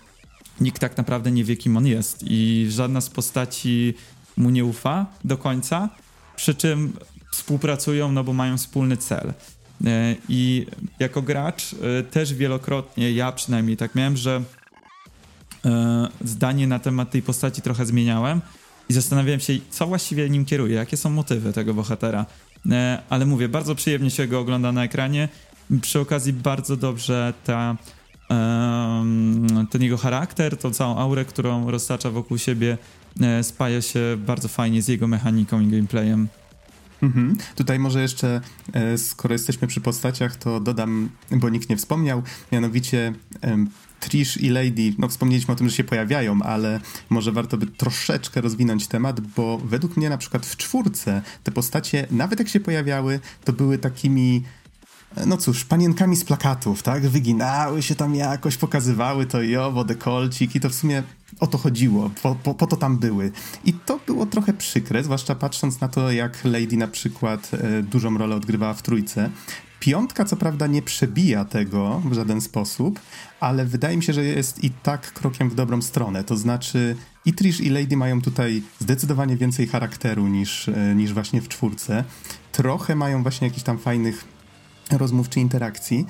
[0.61, 3.93] nikt tak naprawdę nie wie, kim on jest i żadna z postaci
[4.37, 5.89] mu nie ufa do końca,
[6.35, 6.93] przy czym
[7.31, 9.33] współpracują, no bo mają wspólny cel.
[9.85, 10.65] E, I
[10.99, 14.41] jako gracz e, też wielokrotnie, ja przynajmniej tak miałem, że
[15.65, 18.41] e, zdanie na temat tej postaci trochę zmieniałem
[18.89, 22.25] i zastanawiałem się, co właściwie nim kieruje, jakie są motywy tego bohatera.
[23.09, 25.29] Ale mówię, bardzo przyjemnie się go ogląda na ekranie.
[25.81, 27.75] Przy okazji bardzo dobrze ta
[29.71, 32.77] ten jego charakter, tą całą aurę, którą roztacza wokół siebie,
[33.41, 36.27] spaja się bardzo fajnie z jego mechaniką i gameplayem.
[37.01, 37.37] Mhm.
[37.55, 38.41] Tutaj może jeszcze,
[38.73, 43.13] e, skoro jesteśmy przy postaciach, to dodam, bo nikt nie wspomniał, mianowicie
[44.01, 46.79] Trish i Lady, no wspomnieliśmy o tym, że się pojawiają, ale
[47.09, 52.07] może warto by troszeczkę rozwinąć temat, bo według mnie na przykład w czwórce te postacie,
[52.11, 54.43] nawet jak się pojawiały, to były takimi
[55.25, 57.07] no cóż, panienkami z plakatów, tak?
[57.07, 61.03] Wyginały się tam jakoś, pokazywały to i owo, dekolcik i to w sumie
[61.39, 63.31] o to chodziło, po, po, po, to tam były.
[63.65, 68.17] I to było trochę przykre, zwłaszcza patrząc na to, jak Lady na przykład e, dużą
[68.17, 69.29] rolę odgrywała w trójce.
[69.79, 72.99] Piątka co prawda nie przebija tego w żaden sposób,
[73.39, 76.23] ale wydaje mi się, że jest i tak krokiem w dobrą stronę.
[76.23, 76.95] To znaczy
[77.25, 82.03] i Trish i Lady mają tutaj zdecydowanie więcej charakteru niż, e, niż właśnie w czwórce.
[82.51, 84.30] Trochę mają właśnie jakichś tam fajnych
[84.97, 86.05] rozmów czy interakcji.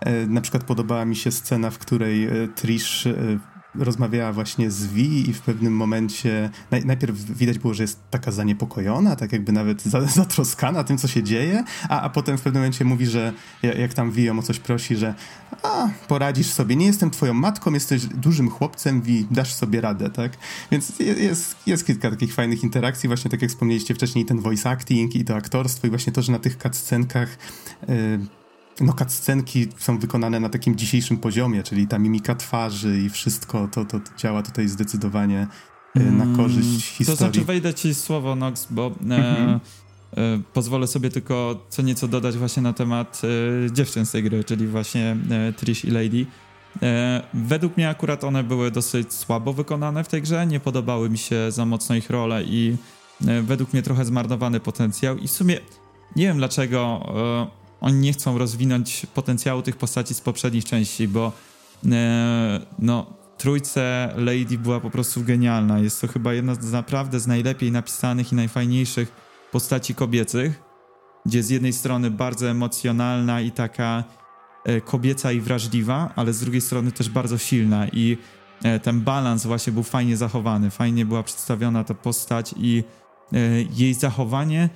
[0.00, 3.06] E, na przykład podobała mi się scena, w której e, Trish
[3.78, 8.32] rozmawiała właśnie z Vi i w pewnym momencie naj, najpierw widać było, że jest taka
[8.32, 12.62] zaniepokojona, tak jakby nawet za, zatroskana tym, co się dzieje, a, a potem w pewnym
[12.62, 15.14] momencie mówi, że jak tam Vi ją o coś prosi, że
[15.62, 20.32] a, poradzisz sobie, nie jestem twoją matką, jesteś dużym chłopcem, Vi, dasz sobie radę, tak?
[20.70, 25.16] Więc jest, jest kilka takich fajnych interakcji, właśnie tak jak wspomnieliście wcześniej, ten voice acting
[25.16, 27.38] i to aktorstwo i właśnie to, że na tych cutscenkach
[27.88, 28.18] yy,
[28.80, 33.84] no cutscenki są wykonane na takim dzisiejszym poziomie, czyli ta mimika twarzy i wszystko to,
[33.84, 35.46] to, to działa tutaj zdecydowanie
[35.94, 37.06] e, na mm, korzyść historii.
[37.06, 39.60] To znaczy wejdę ci słowo, Nox, bo e, mhm.
[40.16, 43.22] e, pozwolę sobie tylko co nieco dodać właśnie na temat
[43.66, 46.26] e, dziewczyn z tej gry, czyli właśnie e, Trish i Lady.
[46.82, 51.18] E, według mnie akurat one były dosyć słabo wykonane w tej grze, nie podobały mi
[51.18, 52.76] się za mocno ich role i
[53.42, 55.60] według mnie trochę zmarnowany potencjał i w sumie
[56.16, 57.06] nie wiem dlaczego
[57.80, 61.32] oni nie chcą rozwinąć potencjału tych postaci z poprzednich części, bo
[61.92, 63.06] e, no,
[63.38, 65.78] trójce Lady była po prostu genialna.
[65.78, 69.12] Jest to chyba jedna z naprawdę z najlepiej napisanych i najfajniejszych
[69.52, 70.62] postaci kobiecych,
[71.26, 74.04] gdzie z jednej strony bardzo emocjonalna i taka
[74.64, 78.18] e, kobieca i wrażliwa, ale z drugiej strony też bardzo silna i
[78.64, 80.70] e, ten balans właśnie był fajnie zachowany.
[80.70, 82.84] Fajnie była przedstawiona ta postać i
[83.70, 84.68] jej zachowanie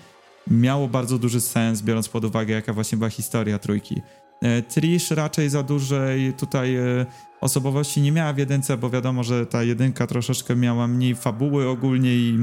[0.47, 4.03] miało bardzo duży sens, biorąc pod uwagę, jaka właśnie była historia trójki.
[4.43, 7.07] E, Trish raczej za dużej tutaj e,
[7.41, 12.17] osobowości nie miała w jedynce, bo wiadomo, że ta jedynka troszeczkę miała mniej fabuły ogólnie
[12.17, 12.39] i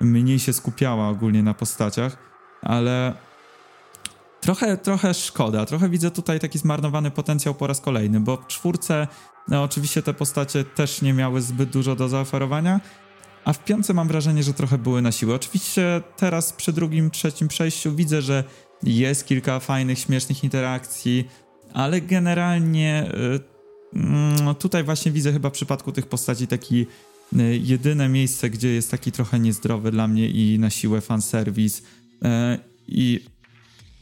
[0.00, 2.16] mniej się skupiała ogólnie na postaciach,
[2.62, 3.14] ale
[4.40, 5.66] trochę, trochę szkoda.
[5.66, 9.08] Trochę widzę tutaj taki zmarnowany potencjał po raz kolejny, bo w czwórce
[9.48, 12.80] no, oczywiście te postacie też nie miały zbyt dużo do zaoferowania,
[13.44, 15.34] a w piące mam wrażenie, że trochę były na siłę.
[15.34, 18.44] Oczywiście teraz przy drugim, trzecim przejściu widzę, że
[18.82, 21.28] jest kilka fajnych, śmiesznych interakcji,
[21.72, 23.12] ale generalnie
[23.92, 26.86] yy, tutaj właśnie widzę chyba w przypadku tych postaci taki
[27.32, 31.82] yy, jedyne miejsce, gdzie jest taki trochę niezdrowy dla mnie i na siłę fanserwis
[32.22, 32.28] yy,
[32.88, 33.20] i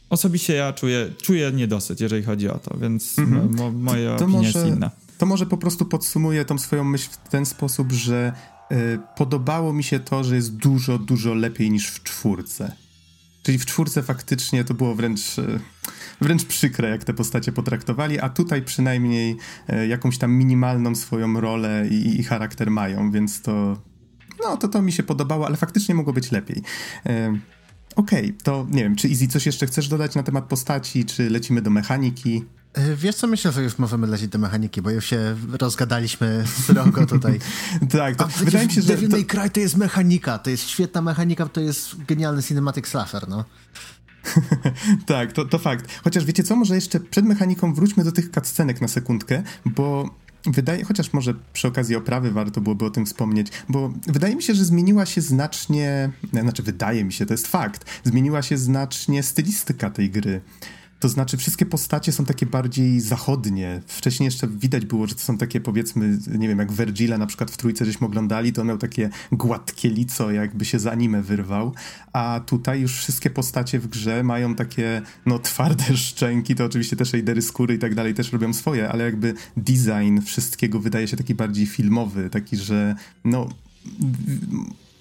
[0.09, 4.39] osobiście ja czuję, czuję niedosyt, jeżeli chodzi o to, więc mm mo, moja to opinia
[4.39, 4.91] może, jest inna.
[5.17, 8.58] To może po prostu podsumuję tą swoją myśl w ten sposób, że Y,
[9.15, 12.71] podobało mi się to, że jest dużo, dużo lepiej niż w czwórce.
[13.43, 15.59] Czyli w czwórce faktycznie to było wręcz, y,
[16.21, 19.37] wręcz przykre, jak te postacie potraktowali, a tutaj przynajmniej
[19.69, 23.81] y, jakąś tam minimalną swoją rolę i, i charakter mają, więc to,
[24.43, 26.61] no to to mi się podobało, ale faktycznie mogło być lepiej.
[27.95, 31.29] Okej, okay, to nie wiem, czy Izzy coś jeszcze chcesz dodać na temat postaci, czy
[31.29, 32.45] lecimy do mechaniki?
[32.73, 37.05] E, wiesz co, myślę, że już możemy lecieć do mechaniki, bo już się rozgadaliśmy srogo
[37.05, 37.39] tutaj.
[37.91, 38.87] tak, to A wydaje mi się, że...
[38.87, 43.27] Devil May Cry to jest mechanika, to jest świetna mechanika, to jest genialny cinematic slasher,
[43.27, 43.45] no.
[45.05, 45.99] tak, to, to fakt.
[46.03, 50.09] Chociaż wiecie co, może jeszcze przed mechaniką wróćmy do tych cutscenek na sekundkę, bo
[50.45, 54.55] wydaje, chociaż może przy okazji oprawy warto byłoby o tym wspomnieć, bo wydaje mi się,
[54.55, 56.11] że zmieniła się znacznie,
[56.41, 60.41] znaczy wydaje mi się, to jest fakt, zmieniła się znacznie stylistyka tej gry.
[60.99, 63.81] To znaczy, wszystkie postacie są takie bardziej zachodnie.
[63.87, 67.51] Wcześniej jeszcze widać było, że to są takie, powiedzmy, nie wiem, jak Vergila na przykład
[67.51, 71.73] w trójce żeśmy oglądali, to on miał takie gładkie lico, jakby się z anime wyrwał.
[72.13, 77.09] A tutaj już wszystkie postacie w grze mają takie, no, twarde szczęki, to oczywiście też
[77.09, 81.35] shadery skóry i tak dalej też robią swoje, ale jakby design wszystkiego wydaje się taki
[81.35, 82.95] bardziej filmowy, taki, że,
[83.25, 83.49] no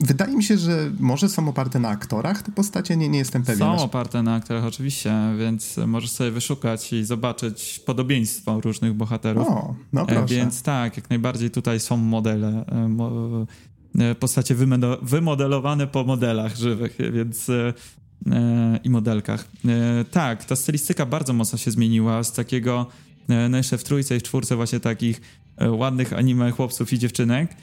[0.00, 3.58] Wydaje mi się, że może są oparte na aktorach te postacie, nie, nie jestem pewien.
[3.58, 9.48] Są oparte na aktorach oczywiście, więc możesz sobie wyszukać i zobaczyć podobieństwo różnych bohaterów.
[9.48, 10.34] O, no e, proszę.
[10.34, 12.64] Więc tak, jak najbardziej tutaj są modele,
[13.98, 14.54] e, e, postacie
[15.02, 17.46] wymodelowane po modelach żywych, więc
[18.84, 19.48] i modelkach.
[20.10, 22.86] Tak, ta stylistyka bardzo mocno się zmieniła z takiego,
[23.50, 25.20] no jeszcze w trójce i w czwórce właśnie takich
[25.70, 27.56] ładnych anime chłopców i dziewczynek,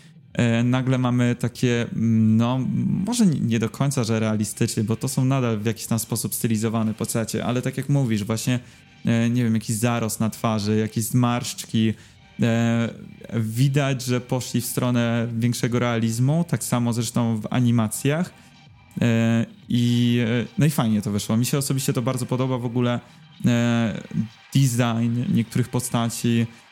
[0.63, 2.59] nagle mamy takie, mm, no
[3.05, 6.93] może nie do końca, że realistycznie, bo to są nadal w jakiś tam sposób stylizowane
[6.93, 8.59] postacie, ale tak jak mówisz, właśnie
[9.05, 11.93] e, nie wiem, jakiś zarost na twarzy, jakieś zmarszczki,
[12.41, 12.89] e,
[13.33, 18.33] widać, że poszli w stronę większego realizmu, tak samo zresztą w animacjach
[19.69, 20.19] i
[20.57, 21.37] no i fajnie to wyszło.
[21.37, 22.99] Mi się osobiście to bardzo podoba w ogóle
[24.53, 26.64] design niektórych postaci, E,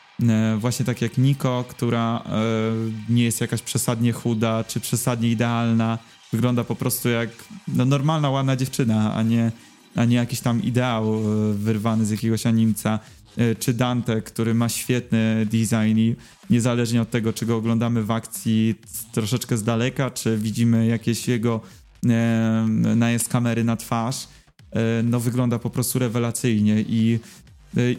[0.58, 2.42] właśnie tak jak Niko, która e,
[3.08, 5.98] nie jest jakaś przesadnie chuda czy przesadnie idealna.
[6.32, 7.30] Wygląda po prostu jak
[7.68, 9.52] no, normalna, ładna dziewczyna, a nie,
[9.96, 12.98] a nie jakiś tam ideał e, wyrwany z jakiegoś animca.
[13.58, 16.16] Czy Dante, który ma świetny design i
[16.50, 18.74] niezależnie od tego, czy go oglądamy w akcji
[19.12, 21.60] troszeczkę z daleka, czy widzimy jakieś jego
[22.96, 24.28] najazd kamery na twarz,
[25.04, 27.18] no wygląda po prostu rewelacyjnie i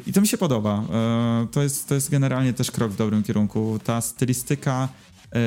[0.07, 0.84] i to mi się podoba.
[0.93, 3.80] E, to jest, to jest generalnie też krok w dobrym kierunku.
[3.84, 4.89] Ta stylistyka
[5.32, 5.39] e,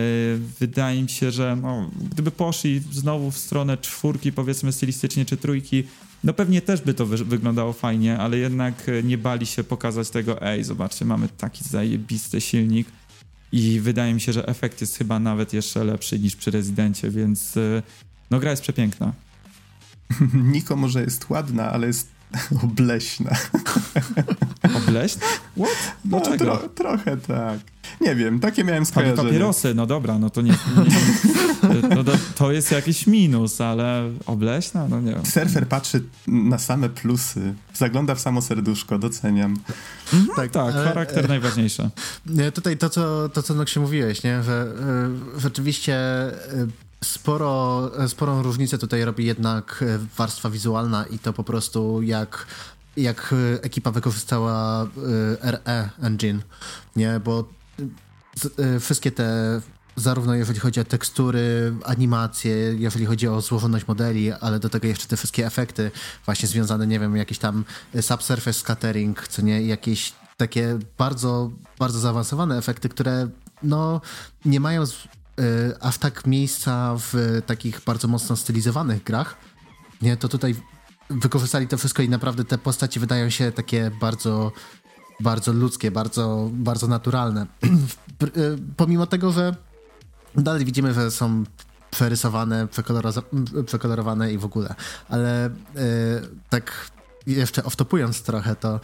[0.61, 5.85] wydaje mi się, że no, gdyby poszli znowu w stronę czwórki, powiedzmy stylistycznie, czy trójki,
[6.25, 10.43] no pewnie też by to wy wyglądało fajnie, ale jednak nie bali się pokazać tego,
[10.43, 12.89] ej, zobaczcie, mamy taki zajebisty silnik
[13.53, 17.57] i wydaje mi się, że efekt jest chyba nawet jeszcze lepszy niż przy Rezydencie, więc
[17.57, 17.83] e,
[18.31, 19.13] no gra jest przepiękna.
[20.53, 22.18] Niko może jest ładna, ale jest
[22.65, 23.31] Obleśna.
[24.79, 25.27] Obleśna?
[25.57, 25.97] What?
[26.05, 26.23] No?
[26.31, 27.59] No, tro, trochę tak.
[28.01, 29.17] Nie wiem, takie miałem skojarzenie.
[29.17, 30.53] Pali papierosy, no dobra, no to nie...
[31.63, 34.89] nie no to, to jest jakiś minus, ale obleśna?
[34.89, 35.27] No nie wiem.
[35.27, 39.57] Surfer patrzy na same plusy, zagląda w samo serduszko, doceniam.
[40.13, 41.91] Mhm, tak, tak ale, charakter e, najważniejszy.
[42.55, 44.43] Tutaj to, co, to, co no się mówiłeś, nie?
[44.43, 44.67] że
[45.37, 46.33] e, rzeczywiście e,
[47.05, 52.47] Sporo, sporą różnicę tutaj robi jednak e, warstwa wizualna i to po prostu jak,
[52.97, 54.83] jak ekipa wykorzystała
[55.43, 56.43] e, RE Engine,
[56.97, 57.49] nie, bo
[58.59, 59.61] e, wszystkie te
[59.97, 65.07] zarówno jeżeli chodzi o tekstury, animacje, jeżeli chodzi o złożoność modeli, ale do tego jeszcze
[65.07, 65.91] te wszystkie efekty
[66.25, 67.65] właśnie związane, nie wiem, jakiś tam
[68.01, 73.29] subsurface scattering, co nie, jakieś takie bardzo, bardzo zaawansowane efekty, które
[73.63, 74.01] no
[74.45, 74.85] nie mają
[75.39, 79.37] E, aż tak miejsca w takich bardzo mocno stylizowanych grach,
[80.03, 80.55] nie, to tutaj
[81.11, 84.53] wykorzystali to wszystko i naprawdę te postaci wydają się takie bardzo,
[85.21, 87.47] bardzo ludzkie, bardzo, bardzo naturalne.
[88.23, 88.27] E,
[88.77, 89.57] pomimo tego, że
[90.35, 91.45] dalej widzimy, że są
[91.91, 92.69] przerysowane,
[93.67, 94.75] przekolorowane i w ogóle,
[95.09, 95.51] ale
[96.51, 96.91] tak
[97.27, 98.81] jeszcze oftopując trochę, to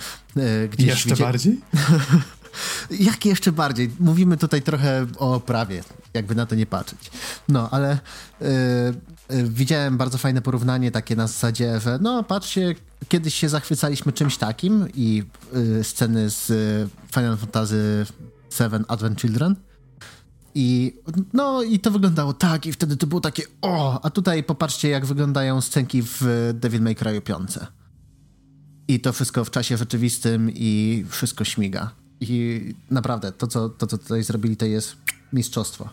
[0.70, 0.86] gdzieś...
[0.86, 1.24] Jeszcze widzie...
[1.24, 1.60] bardziej?
[2.90, 3.90] Jak jeszcze bardziej?
[4.00, 5.84] Mówimy tutaj trochę o prawie,
[6.14, 7.10] jakby na to nie patrzeć.
[7.48, 7.98] No, ale
[8.40, 8.48] yy,
[9.30, 12.74] yy, widziałem bardzo fajne porównanie takie na zasadzie, że no patrzcie,
[13.08, 16.46] kiedyś się zachwycaliśmy czymś takim i yy, sceny z
[17.14, 18.06] Final Fantasy
[18.60, 19.56] VII Advent Children
[20.54, 20.96] i
[21.32, 25.06] no i to wyglądało tak i wtedy to było takie o, a tutaj popatrzcie jak
[25.06, 27.50] wyglądają scenki w Devil May Cry 5.
[28.88, 32.03] I to wszystko w czasie rzeczywistym i wszystko śmiga.
[32.30, 34.96] I naprawdę, to co, to, co tutaj zrobili, to jest
[35.32, 35.88] mistrzostwo.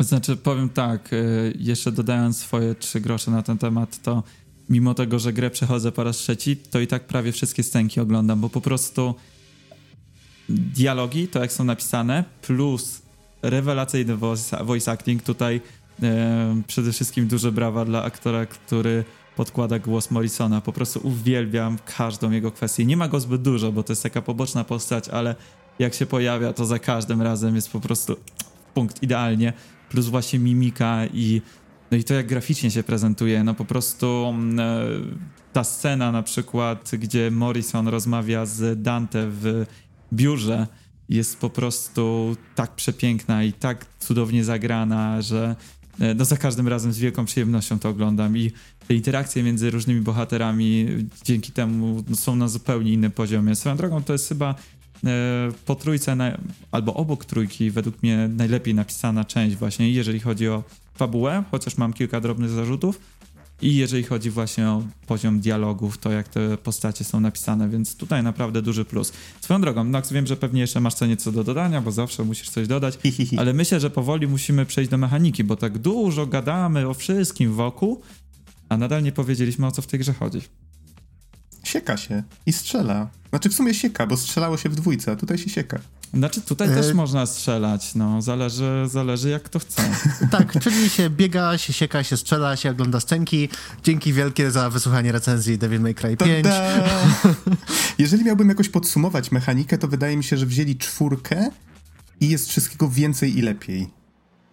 [0.00, 4.22] Znaczy, powiem tak, y, jeszcze dodając swoje trzy grosze na ten temat, to
[4.68, 8.40] mimo tego, że grę przechodzę po raz trzeci, to i tak prawie wszystkie scenki oglądam,
[8.40, 9.14] bo po prostu
[10.48, 13.02] dialogi, to jak są napisane, plus
[13.42, 14.16] rewelacyjny
[14.64, 15.60] voice, acting, tutaj
[16.02, 19.04] e, przede wszystkim duże brawa dla aktora, który
[19.36, 20.60] podkłada głos Morrisona.
[20.60, 22.84] Po prostu uwielbiam każdą jego kwestię.
[22.84, 25.34] Nie ma go zbyt dużo, bo to jest taka poboczna postać, ale
[25.78, 28.16] jak się pojawia, to za każdym razem jest po prostu
[28.74, 29.52] punkt idealnie.
[29.88, 31.42] Plus właśnie mimika i
[31.90, 34.84] no i to jak graficznie się prezentuje, no po prostu mm, e,
[35.52, 39.66] ta scena na przykład, gdzie Morrison rozmawia z Dante w
[40.12, 40.66] biurze,
[41.08, 45.56] jest po prostu tak przepiękna i tak cudownie zagrana, że
[46.16, 48.52] no za każdym razem z wielką przyjemnością to oglądam i
[48.88, 50.86] te interakcje między różnymi bohaterami
[51.24, 53.54] dzięki temu no, są na zupełnie innym poziomie.
[53.54, 54.54] Swoją drogą to jest chyba
[55.04, 56.38] e, po trójce, na,
[56.70, 60.62] albo obok trójki, według mnie najlepiej napisana część właśnie, jeżeli chodzi o
[60.94, 63.00] fabułę, chociaż mam kilka drobnych zarzutów,
[63.62, 68.22] i jeżeli chodzi właśnie o poziom dialogów, to jak te postacie są napisane, więc tutaj
[68.22, 69.12] naprawdę duży plus.
[69.40, 72.50] Swoją drogą, Nox, wiem, że pewnie jeszcze masz co nieco do dodania, bo zawsze musisz
[72.50, 72.98] coś dodać,
[73.38, 78.00] ale myślę, że powoli musimy przejść do mechaniki, bo tak dużo gadamy o wszystkim wokół,
[78.68, 80.40] a nadal nie powiedzieliśmy, o co w tej grze chodzi.
[81.62, 83.08] Sieka się i strzela.
[83.30, 85.78] Znaczy w sumie sieka, bo strzelało się w dwójce, a tutaj się sieka.
[86.14, 86.74] Znaczy tutaj e...
[86.74, 89.82] też można strzelać, no, zależy, zależy jak to chce.
[90.30, 93.48] tak, czyli się biega, się sieka, się strzela, się ogląda scenki.
[93.82, 96.46] Dzięki wielkie za wysłuchanie recenzji Devil May Cry 5.
[97.98, 101.50] Jeżeli miałbym jakoś podsumować mechanikę, to wydaje mi się, że wzięli czwórkę
[102.20, 104.01] i jest wszystkiego więcej i lepiej.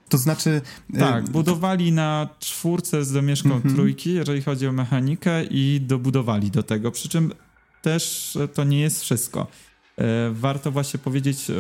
[0.10, 0.62] To znaczy...
[1.00, 1.28] Tak, e...
[1.28, 3.76] budowali na czwórce z domieszką -hmm.
[3.76, 7.34] trójki, jeżeli chodzi o mechanikę i dobudowali do tego, przy czym
[7.82, 9.48] też to nie jest wszystko.
[10.00, 11.54] E, warto właśnie powiedzieć e,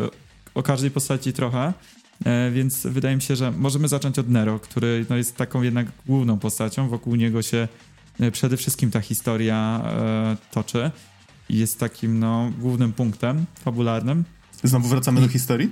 [0.54, 1.74] o każdej postaci trochę,
[2.26, 5.88] e, więc wydaje mi się, że możemy zacząć od Nero, który no, jest taką jednak
[6.06, 7.68] główną postacią, wokół niego się
[8.32, 9.84] przede wszystkim ta historia
[10.52, 10.92] toczy
[11.50, 14.24] i jest takim no, głównym punktem fabularnym.
[14.64, 15.72] Znowu wracamy I, do historii?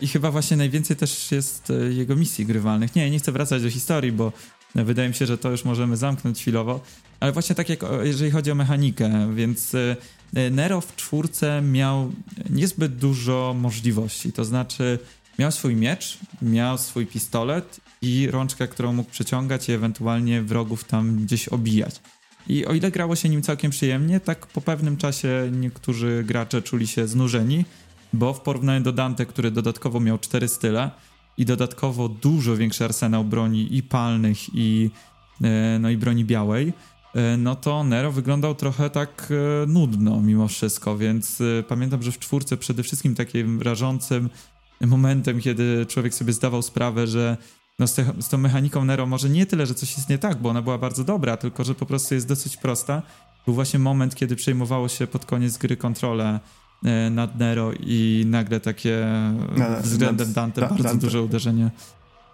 [0.00, 2.94] I chyba właśnie najwięcej też jest jego misji grywalnych.
[2.94, 4.32] Nie, nie chcę wracać do historii, bo
[4.74, 6.80] wydaje mi się, że to już możemy zamknąć chwilowo.
[7.20, 9.76] Ale właśnie tak jak jeżeli chodzi o mechanikę, więc
[10.34, 12.12] E, Nero w czwórce miał
[12.50, 14.98] niezbyt dużo możliwości, to znaczy
[15.38, 21.16] miał swój miecz, miał swój pistolet i rączkę, którą mógł przeciągać i ewentualnie wrogów tam
[21.16, 22.00] gdzieś obijać.
[22.48, 26.86] I o ile grało się nim całkiem przyjemnie, tak po pewnym czasie niektórzy gracze czuli
[26.86, 27.64] się znużeni,
[28.14, 30.90] bo w porównaniu do Dante, który dodatkowo miał cztery style
[31.38, 34.90] i dodatkowo dużo większy arsenał broni i palnych i,
[35.42, 36.72] e, no i broni białej,
[37.14, 42.18] E, no to Nero wyglądał trochę tak e, nudno mimo wszystko, więc pamiętam, że w
[42.18, 44.30] czwórce przede wszystkim takim rażącym
[44.80, 47.36] momentem, kiedy człowiek sobie zdawał sprawę, że
[47.78, 50.42] no z, te, z tą mechaniką Nero może nie tyle, że coś jest nie tak,
[50.42, 53.02] bo ona była bardzo dobra, tylko że po prostu jest dosyć prosta.
[53.44, 56.40] Był właśnie moment, kiedy przejmowało się pod koniec gry kontrolę
[57.10, 59.06] nad Nero i nagle takie
[59.56, 61.06] na, względem nad, Dante bardzo Dante.
[61.06, 61.70] duże uderzenie.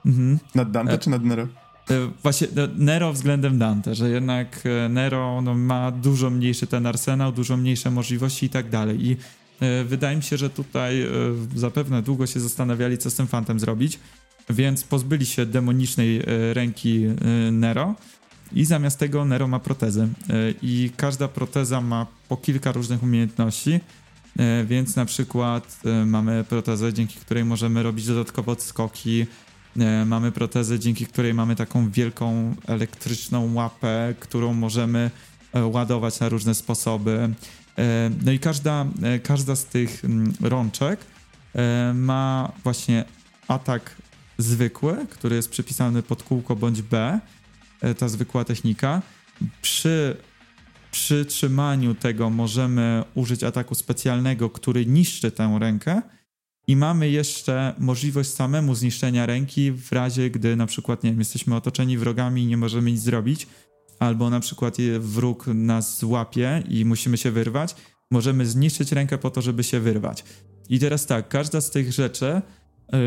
[0.07, 0.39] Mhm.
[0.55, 1.49] Nad Dante czy nad Nero?
[1.91, 6.87] E, właśnie e, Nero względem Dante, że jednak e, Nero no, ma dużo mniejszy ten
[6.87, 9.07] arsenał, dużo mniejsze możliwości i tak dalej.
[9.07, 9.17] I
[9.85, 11.07] wydaje mi się, że tutaj
[11.57, 13.99] zapewne długo się zastanawiali, co z tym fantem zrobić,
[14.51, 16.23] więc pozbyli się demonicznej
[16.53, 17.07] ręki
[17.53, 17.95] Nero
[18.53, 20.09] i zamiast tego Nero ma protezę.
[20.63, 23.81] I każda proteza ma po kilka różnych umiejętności.
[24.67, 29.27] Więc na przykład mamy protezę, dzięki której możemy robić dodatkowo odskoki,
[29.79, 35.11] E, mamy protezę, dzięki której mamy taką wielką elektryczną łapę, którą możemy
[35.53, 37.31] e, ładować na różne sposoby.
[37.79, 38.87] E, no i każda,
[39.23, 41.01] każda z tych mm, rączek
[41.95, 43.05] ma właśnie
[43.49, 43.97] atak
[44.39, 47.21] zwykły, który jest przypisany pod kółko bądź B,
[47.99, 49.03] ta zwykła technika.
[49.63, 50.17] Przy
[50.91, 56.03] przytrzymaniu tego możemy użyć ataku specjalnego, który niszczy tę rękę
[56.67, 61.57] i mamy jeszcze możliwość samemu zniszczenia ręki w razie, gdy na przykład, nie wiem, jesteśmy
[61.57, 63.47] otoczeni wrogami i nie możemy nic zrobić,
[63.99, 67.77] albo na przykład wróg nas złapie i musimy się wyrwać,
[68.11, 70.25] możemy zniszczyć rękę po to, żeby się wyrwać.
[70.69, 72.43] I teraz tak, każda z tych rzeczy
[72.93, 72.99] yy,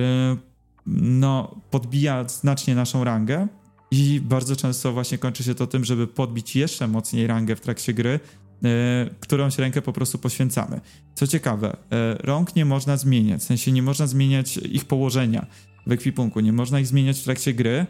[0.88, 3.48] no, podbija znacznie naszą rangę
[3.94, 7.94] i bardzo często właśnie kończy się to tym, żeby podbić jeszcze mocniej rangę w trakcie
[7.94, 8.20] gry,
[8.64, 10.82] E, którąś rękę po prostu poświęcamy.
[11.16, 15.46] Co ciekawe, e, rąk nie można zmieniać, w sensie nie można zmieniać ich położenia
[15.88, 17.86] w ekwipunku, nie można ich zmieniać w trakcie gry.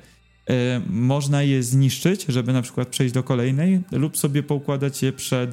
[0.49, 5.51] E, można je zniszczyć, żeby na przykład przejść do kolejnej, lub sobie poukładać je przed,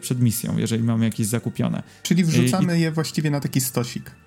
[0.00, 1.82] przed misją, jeżeli mamy jakieś zakupione.
[2.02, 4.25] Czyli wrzucamy I, je właściwie na taki stosik.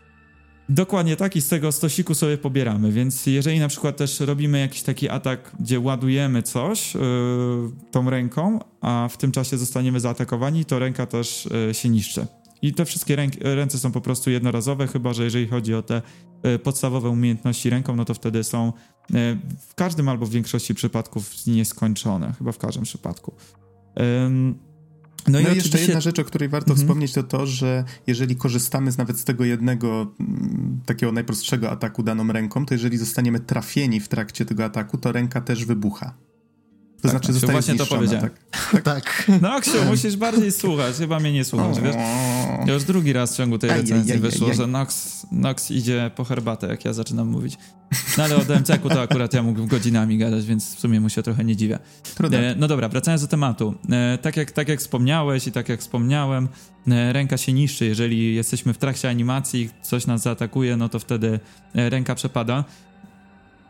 [0.70, 4.82] Dokładnie tak i z tego stosiku sobie pobieramy, więc jeżeli na przykład też robimy jakiś
[4.82, 7.02] taki atak, gdzie ładujemy coś yy,
[7.92, 12.28] tą ręką, a w tym czasie zostaniemy zaatakowani, to ręka też yy, się niszczy.
[12.62, 16.02] I te wszystkie ręk, ręce są po prostu jednorazowe, chyba że jeżeli chodzi o te
[16.44, 18.74] yy, podstawowe umiejętności ręką, no to wtedy są
[19.70, 23.34] w każdym albo w większości przypadków nieskończone, chyba w każdym przypadku.
[25.28, 26.88] No, no i, i jeszcze jedna rzecz, o której warto mhm.
[26.88, 32.04] wspomnieć, to to, że jeżeli korzystamy z nawet z tego jednego m, takiego najprostszego ataku
[32.04, 36.14] daną ręką, to jeżeli zostaniemy trafieni w trakcie tego ataku, to ręka też wybucha.
[37.02, 38.30] To tak, znaczy zostaje właśnie to powiedziałem.
[38.72, 38.82] Tak.
[38.94, 39.32] tak.
[39.42, 40.96] No musisz bardziej słuchać.
[40.96, 41.96] Chyba mnie nie słuchasz, wiesz?
[42.68, 46.86] Już drugi raz w ciągu tej recenzji wyszło, że Nox, Nox idzie po herbatę, jak
[46.86, 47.58] ja zaczynam mówić.
[48.18, 51.24] No ale o DMC-ku to akurat ja mógł godzinami gadać, więc w sumie mu się
[51.24, 51.80] trochę nie dziwię.
[52.32, 53.76] E, no dobra, wracając do tematu.
[53.92, 56.48] E, tak, jak, tak jak wspomniałeś i tak jak wspomniałem,
[56.88, 57.86] e, ręka się niszczy.
[57.86, 61.40] Jeżeli jesteśmy w trakcie animacji, coś nas zaatakuje, no to wtedy
[61.76, 62.64] e, ręka przepada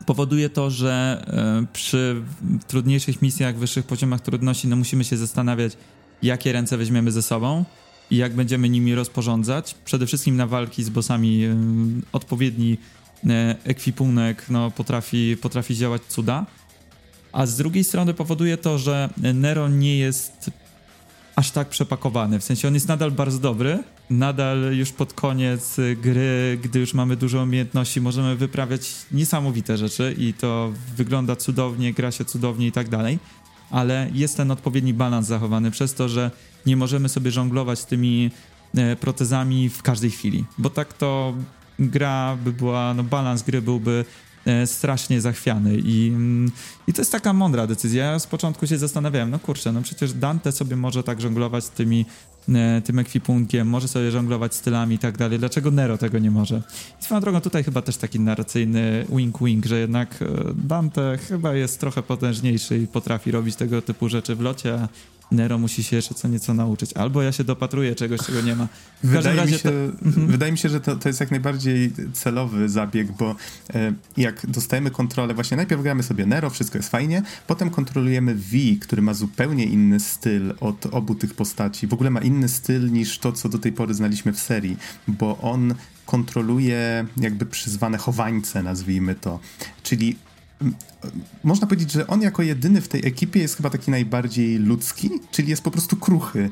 [0.10, 2.22] powoduje to, że e, przy
[2.68, 5.74] trudniejszych misjach, wyższych poziomach trudności, no musimy się zastanawiać,
[6.24, 7.66] jakie ręce weźmiemy ze sobą
[8.12, 9.76] i jak będziemy nimi rozporządzać.
[9.86, 11.56] Przede wszystkim na walki z bossami e,
[12.12, 12.78] odpowiedni
[13.28, 16.46] e, ekwipunek no, potrafi, potrafi działać cuda.
[17.32, 20.52] A z drugiej strony powoduje to, że Nero nie jest
[21.40, 22.40] aż tak przepakowany.
[22.40, 27.16] W sensie on jest nadal bardzo dobry, nadal już pod koniec gry, gdy już mamy
[27.16, 32.90] dużo umiejętności, możemy wyprawiać niesamowite rzeczy i to wygląda cudownie, gra się cudownie i tak
[32.90, 33.20] dalej,
[33.72, 36.32] ale jest ten odpowiedni balans zachowany przez to, że
[36.66, 38.32] nie możemy sobie żonglować tymi
[38.78, 41.34] e, protezami w każdej chwili, bo tak to
[41.80, 44.06] gra by była, no balans gry byłby
[44.66, 46.52] strasznie zachwiany i, mm,
[46.88, 48.06] i to jest taka mądra decyzja.
[48.06, 52.06] Ja z początku się zastanawiałem, no kurczę, no przecież Dante sobie może tak żonglować tymi
[52.56, 55.40] E, tym ekwipunkiem, może sobie żonglować stylami i tak dalej.
[55.40, 56.62] Dlaczego Nero tego nie może?
[57.02, 60.26] I swoją drogą tutaj chyba też taki narracyjny wink-wink, że jednak e,
[60.56, 64.88] Dante chyba jest trochę potężniejszy i potrafi robić tego typu rzeczy w locie,
[65.32, 66.94] Nero musi się jeszcze co nieco nauczyć.
[66.94, 68.68] Albo ja się dopatruję czegoś, czego nie ma.
[69.04, 70.06] W wydaje, razie mi się, to...
[70.06, 70.28] Mhm.
[70.28, 73.36] wydaje mi się, że to, to jest jak najbardziej celowy zabieg, bo
[73.74, 78.58] e, jak dostajemy kontrolę, właśnie najpierw gramy sobie Nero, wszystko jest fajnie, potem kontrolujemy V,
[78.82, 81.88] który ma zupełnie inny styl od obu tych postaci.
[81.88, 84.78] W ogóle ma inny styl niż to, co do tej pory znaliśmy w serii,
[85.08, 85.76] bo on
[86.06, 89.40] kontroluje jakby przyzwane chowańce, nazwijmy to.
[89.84, 90.16] Czyli
[91.44, 95.50] można powiedzieć, że on jako jedyny w tej ekipie jest chyba taki najbardziej ludzki, czyli
[95.50, 96.50] jest po prostu kruchy.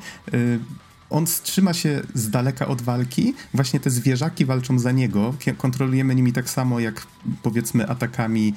[1.10, 6.34] On trzyma się z daleka od walki, właśnie te zwierzaki walczą za niego, kontrolujemy nimi
[6.34, 7.08] tak samo jak
[7.44, 8.54] powiedzmy atakami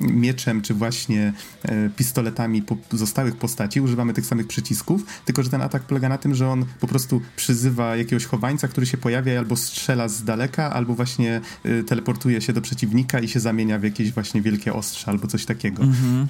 [0.00, 1.32] mieczem, czy właśnie
[1.62, 6.34] e, pistoletami pozostałych postaci, używamy tych samych przycisków, tylko że ten atak polega na tym,
[6.34, 10.94] że on po prostu przyzywa jakiegoś chowańca, który się pojawia albo strzela z daleka, albo
[10.94, 15.26] właśnie e, teleportuje się do przeciwnika i się zamienia w jakieś właśnie wielkie ostrze albo
[15.28, 15.82] coś takiego.
[15.82, 16.28] Mhm.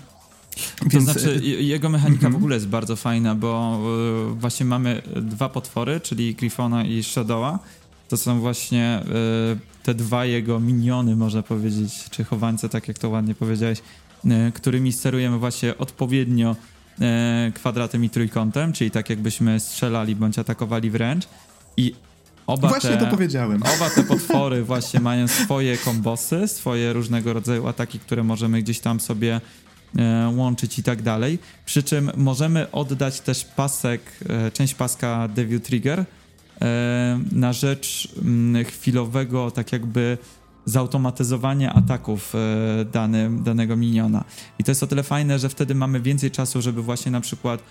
[0.93, 2.37] To znaczy, jego mechanika w mhm.
[2.37, 3.81] ogóle jest bardzo fajna, bo
[4.33, 7.59] y, właśnie mamy dwa potwory, czyli Griffona i Shadowa.
[8.09, 9.01] To są właśnie
[9.53, 13.83] y, te dwa jego miniony, można powiedzieć, czy chowańce, tak jak to ładnie powiedziałeś,
[14.25, 16.57] y, którymi sterujemy właśnie odpowiednio
[17.55, 21.25] kwadratem i trójkątem, czyli tak jakbyśmy strzelali bądź atakowali wręcz.
[21.77, 21.95] I
[22.47, 23.63] Oba właśnie te, to powiedziałem.
[23.77, 29.01] Oba te potwory właśnie mają swoje kombosy, swoje różnego rodzaju ataki, które możemy gdzieś tam
[29.01, 29.41] sobie
[30.37, 31.39] łączyć i tak dalej.
[31.65, 36.05] Przy czym możemy oddać też pasek, e, część paska Devil Trigger
[36.63, 40.19] e, na rzecz mm, chwilowego, tak jakby
[40.65, 42.35] zautomatyzowania ataków
[43.45, 44.25] danego miniona.
[44.59, 47.63] I to jest o tyle fajne, że wtedy mamy więcej czasu, żeby właśnie na przykład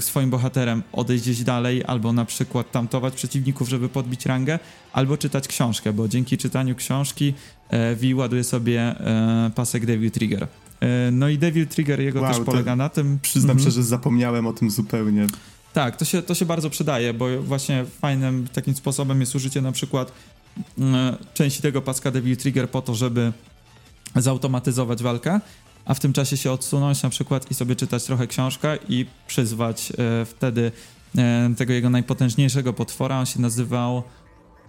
[0.00, 4.58] swoim bohaterem odejść gdzieś dalej, albo na przykład tamtować przeciwników, żeby podbić rangę,
[4.92, 7.34] albo czytać książkę, bo dzięki czytaniu książki
[7.96, 8.94] Vi ładuje sobie
[9.54, 10.48] pasek Devil Trigger.
[10.80, 13.18] E, no i Devil Trigger jego wow, też polega na tym.
[13.22, 13.64] Przyznam mhm.
[13.64, 15.26] się, że zapomniałem o tym zupełnie.
[15.72, 19.72] Tak, to się, to się bardzo przydaje, bo właśnie fajnym takim sposobem jest użycie na
[19.72, 20.12] przykład
[20.80, 23.32] e, części tego paska Devil Trigger po to, żeby
[24.14, 25.40] zautomatyzować walkę,
[25.84, 29.92] a w tym czasie się odsunąć na przykład i sobie czytać trochę książkę i przyzwać
[29.98, 30.72] e, wtedy
[31.18, 33.18] e, tego jego najpotężniejszego potwora.
[33.18, 34.02] On się nazywał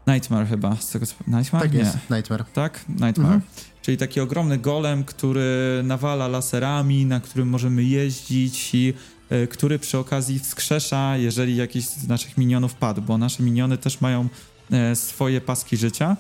[0.08, 0.76] Nightmare chyba.
[0.76, 1.64] Z tego, Nightmare?
[1.64, 1.80] Tak Nie.
[1.80, 2.46] jest, Nightmare.
[2.54, 2.86] Tak?
[2.90, 3.34] Nightmare.
[3.34, 3.42] Mhm.
[3.88, 8.94] Czyli taki ogromny golem, który nawala laserami, na którym możemy jeździć i
[9.32, 14.02] y, który przy okazji wskrzesza, jeżeli jakiś z naszych minionów padł, bo nasze miniony też
[14.02, 14.28] mają
[14.92, 16.18] y, swoje paski życia.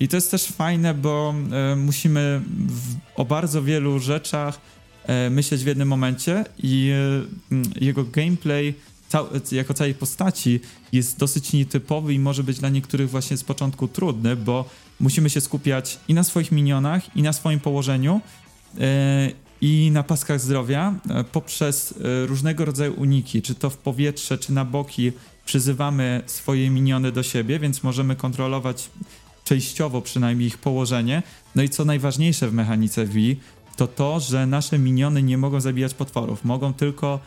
[0.00, 1.34] I to jest też fajne, bo
[1.72, 4.60] y, musimy w, o bardzo wielu rzeczach
[5.30, 6.92] myśleć w jednym momencie i
[7.80, 8.74] jego gameplay
[9.52, 10.60] jako całej postaci
[10.92, 14.68] jest dosyć nietypowy i może być dla niektórych właśnie z początku trudny, bo
[15.00, 18.20] musimy się skupiać i na swoich minionach, i na swoim położeniu,
[18.74, 18.84] yy,
[19.60, 24.52] i na paskach zdrowia yy, poprzez yy, różnego rodzaju uniki, czy to w powietrze, czy
[24.52, 25.12] na boki
[25.44, 28.90] przyzywamy swoje miniony do siebie, więc możemy kontrolować
[29.44, 31.22] częściowo przynajmniej ich położenie.
[31.54, 33.14] No i co najważniejsze w mechanice V,
[33.76, 37.20] to to, że nasze miniony nie mogą zabijać potworów, mogą tylko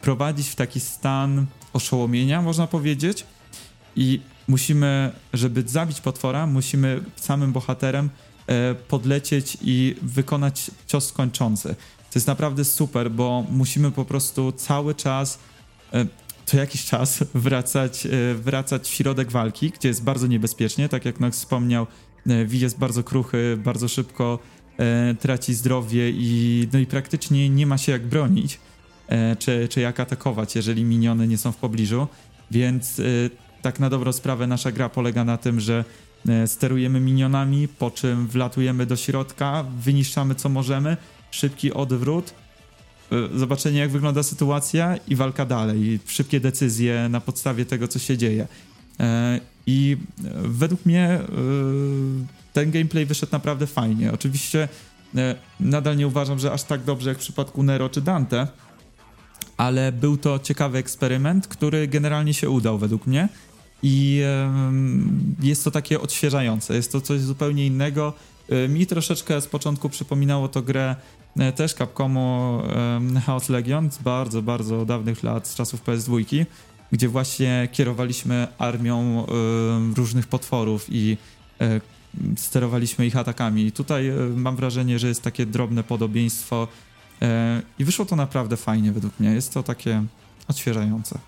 [0.00, 3.24] prowadzić w taki stan oszołomienia, można powiedzieć.
[3.96, 4.20] I
[4.50, 8.10] musimy, żeby zabić potwora, musimy samym bohaterem
[8.46, 11.68] e, podlecieć i wykonać cios skończący.
[12.10, 15.38] To jest naprawdę super, bo musimy po prostu cały czas,
[15.92, 16.06] e,
[16.46, 20.88] co jakiś czas wracać, e, wracać w środek walki, gdzie jest bardzo niebezpiecznie.
[20.88, 21.86] Tak jak Nox wspomniał,
[22.46, 24.38] Wi jest bardzo kruchy, bardzo szybko
[25.20, 28.58] traci zdrowie i, no i praktycznie nie ma się jak bronić.
[29.10, 32.06] E, czy, czy jak atakować, jeżeli miniony nie są w pobliżu.
[32.50, 33.02] Więc e,
[33.62, 35.84] tak na dobrą sprawę nasza gra polega na tym, że
[36.28, 40.96] e, sterujemy minionami, po czym wlatujemy do środka, wyniszczamy co możemy,
[41.30, 42.34] szybki odwrót,
[43.34, 46.00] zobaczenie jak wygląda sytuacja i walka dalej.
[46.06, 48.46] Szybkie decyzje na podstawie tego, co się dzieje.
[49.66, 49.96] I
[50.42, 51.20] według mnie
[52.52, 54.12] ten gameplay wyszedł naprawdę fajnie.
[54.12, 54.68] Oczywiście
[55.60, 58.46] nadal nie uważam, że aż tak dobrze jak w przypadku Nero czy Dante,
[59.56, 63.28] ale był to ciekawy eksperyment, który generalnie się udał według mnie
[63.82, 64.22] i
[65.42, 68.14] jest to takie odświeżające, jest to coś zupełnie innego.
[68.50, 70.96] E, mi troszeczkę z początku przypominało to grę
[71.38, 72.62] e, też Capcomu
[73.26, 76.46] Chaos Legion z bardzo, bardzo dawnych lat, z czasów PS2,
[76.92, 79.26] gdzie właśnie kierowaliśmy armią
[79.96, 81.16] różnych potworów i
[81.60, 81.80] e,
[82.36, 83.66] sterowaliśmy ich atakami.
[83.66, 86.68] I tutaj mam wrażenie, że jest takie drobne podobieństwo
[87.78, 89.30] i wyszło to naprawdę fajnie według mnie.
[89.30, 90.04] Jest to takie
[90.48, 91.18] odświeżające.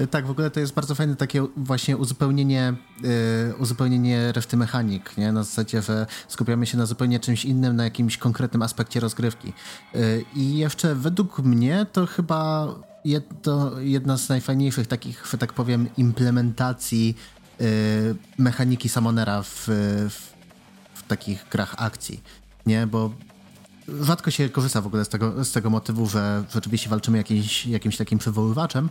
[0.00, 5.16] E, tak, w ogóle to jest bardzo fajne takie właśnie uzupełnienie, yy, uzupełnienie reszty mechanik,
[5.16, 5.32] nie?
[5.32, 9.52] Na zasadzie, że skupiamy się na zupełnie czymś innym, na jakimś konkretnym aspekcie rozgrywki.
[9.94, 12.68] Yy, I jeszcze według mnie to chyba
[13.04, 17.16] jedno, jedna z najfajniejszych takich, że tak powiem, implementacji
[18.38, 19.64] mechaniki Samonera w,
[20.10, 20.32] w,
[20.94, 22.22] w takich grach akcji,
[22.66, 22.86] nie?
[22.86, 23.10] Bo
[24.00, 27.96] rzadko się korzysta w ogóle z tego, z tego motywu, że rzeczywiście walczymy jakimś, jakimś
[27.96, 28.90] takim przywoływaczem,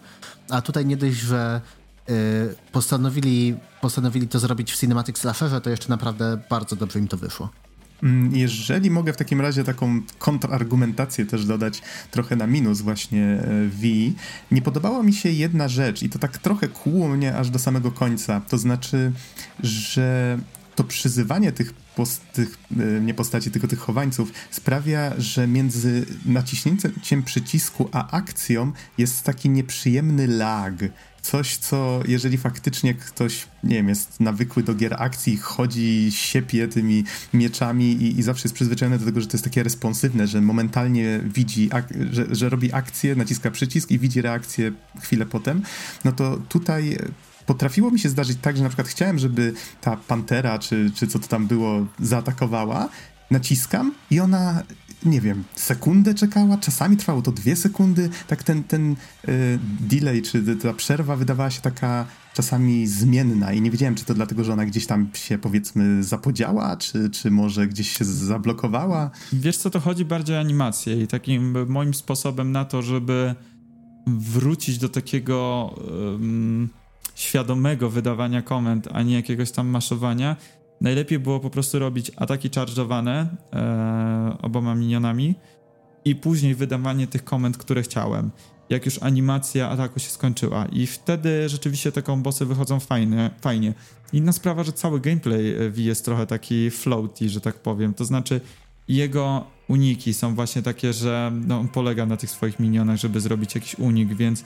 [0.50, 1.62] a tutaj nie dość, że
[2.10, 7.18] y, postanowili, postanowili to zrobić w Cinematic Slasherze, to jeszcze naprawdę bardzo dobrze im to
[7.18, 7.50] wyszło.
[8.04, 11.82] Mm, jeżeli mogę w takim razie taką kontrargumentację też dodać
[12.12, 13.88] trochę na minus właśnie e, V,
[14.52, 17.92] nie podobała mi się jedna rzecz i to tak trochę kłuło mnie aż do samego
[17.92, 18.42] końca.
[18.50, 19.12] To znaczy,
[19.64, 20.38] że
[20.76, 27.24] to przyzywanie tych, post, tych e, nie postaci, tylko tych chowańców sprawia, że między naciśnięciem
[27.24, 30.74] przycisku a akcją jest taki nieprzyjemny lag.
[31.22, 37.04] Coś, co jeżeli faktycznie ktoś, nie wiem, jest nawykły do gier akcji, chodzi, siepie tymi
[37.34, 41.20] mieczami i, i zawsze jest przyzwyczajony do tego, że to jest takie responsywne, że momentalnie
[41.24, 41.70] widzi,
[42.12, 44.72] że, że robi akcję, naciska przycisk i widzi reakcję
[45.02, 45.62] chwilę potem,
[46.06, 46.98] no to tutaj
[47.50, 51.20] potrafiło mi się zdarzyć tak, że na przykład chciałem, żeby ta pantera, czy, czy co
[51.20, 52.90] to tam było, zaatakowała,
[53.32, 54.64] naciskam i ona,
[55.06, 60.56] nie wiem, sekundę czekała, czasami trwało to dwie sekundy, tak ten, ten y, delay, czy
[60.56, 64.66] ta przerwa wydawała się taka czasami zmienna i nie wiedziałem, czy to dlatego, że ona
[64.66, 69.12] gdzieś tam się powiedzmy zapodziała, czy, czy może gdzieś się zablokowała.
[69.34, 70.06] Wiesz co, to chodzi?
[70.06, 73.36] Bardziej o animację i takim moim sposobem na to, żeby
[74.08, 75.70] wrócić do takiego
[77.20, 80.36] świadomego wydawania komend, a nie jakiegoś tam maszowania,
[80.82, 85.36] najlepiej było po prostu robić ataki charge'owane e, oboma minionami
[86.06, 88.32] i później wydawanie tych komend, które chciałem.
[88.70, 90.66] Jak już animacja ataku się skończyła.
[90.66, 93.74] I wtedy rzeczywiście te kombosy wychodzą fajne, fajnie.
[94.14, 97.94] Inna sprawa, że cały gameplay V jest trochę taki floaty, że tak powiem.
[97.94, 98.42] To znaczy
[98.88, 103.56] jego uniki są właśnie takie, że no, on polega na tych swoich minionach, żeby zrobić
[103.56, 104.46] jakiś unik, więc e,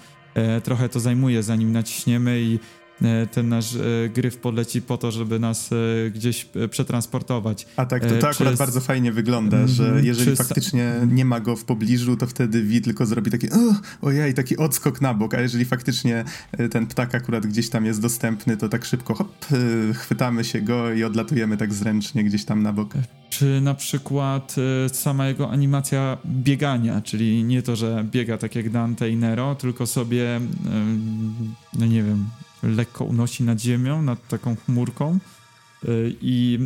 [0.63, 2.82] trochę to zajmuje zanim naciśniemy i E,
[3.31, 5.75] ten nasz e, gryf podleci po to, żeby nas e,
[6.09, 7.67] gdzieś przetransportować.
[7.75, 10.05] A tak, to, to akurat bardzo fajnie wygląda, że mhm.
[10.05, 13.47] jeżeli faktycznie nie ma go w pobliżu, to wtedy Wi tylko zrobi taki
[14.01, 16.23] ojej, taki odskok na bok, a jeżeli faktycznie
[16.71, 19.45] ten ptak akurat gdzieś tam jest dostępny, to tak szybko hop,
[19.93, 22.93] chwytamy się go i odlatujemy tak zręcznie gdzieś tam na bok.
[23.29, 24.55] Czy na przykład
[24.87, 29.87] sama jego animacja biegania, czyli nie to, że biega tak jak Dante i Nero, tylko
[29.87, 30.41] sobie,
[31.79, 32.25] no nie wiem,
[32.63, 35.19] lekko unosi nad ziemią, nad taką chmurką.
[35.89, 36.59] Y, i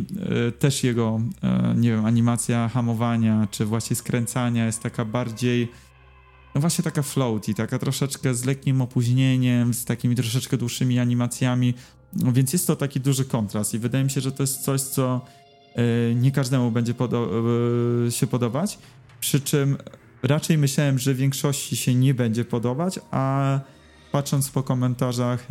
[0.48, 1.20] y, też jego,
[1.72, 5.68] y, nie wiem, animacja hamowania, czy właśnie skręcania jest taka bardziej,
[6.54, 11.74] no właśnie taka floaty, taka troszeczkę z lekkim opóźnieniem, z takimi troszeczkę dłuższymi animacjami,
[12.12, 14.80] no więc jest to taki duży kontrast i wydaje mi się, że to jest coś,
[14.80, 15.20] co
[16.14, 17.30] nie każdemu będzie podo
[18.10, 18.78] się podobać,
[19.20, 19.76] przy czym
[20.22, 23.60] raczej myślałem, że większości się nie będzie podobać, a
[24.12, 25.48] patrząc po komentarzach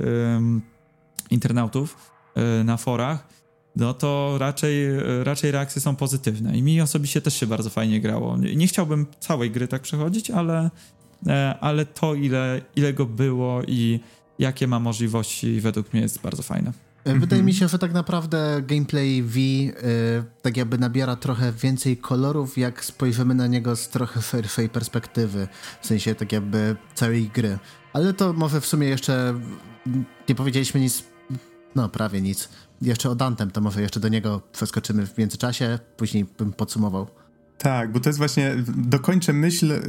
[1.32, 3.28] internautów e, na forach,
[3.76, 4.88] no to raczej,
[5.24, 6.58] raczej reakcje są pozytywne.
[6.58, 8.38] I mi osobiście też się bardzo fajnie grało.
[8.38, 10.70] Nie chciałbym całej gry tak przechodzić, ale,
[11.28, 14.00] e, ale to, ile, ile go było i
[14.40, 16.87] jakie ma możliwości, według mnie jest bardzo fajne.
[17.08, 19.74] E, wydaje mi się, że tak naprawdę gameplay V y,
[20.42, 25.48] tak jakby nabiera trochę więcej kolorów, jak spojrzymy na niego z trochę szerszej perspektywy,
[25.82, 27.60] w sensie tak jakby całej gry.
[27.94, 29.40] Ale to może w sumie jeszcze
[30.30, 31.04] nie powiedzieliśmy nic,
[31.76, 32.50] no prawie nic.
[32.82, 37.08] Jeszcze o Dantem, to może jeszcze do niego przeskoczymy w międzyczasie, później bym podsumował.
[37.58, 39.82] Tak, bo to jest właśnie, dokończę myśl,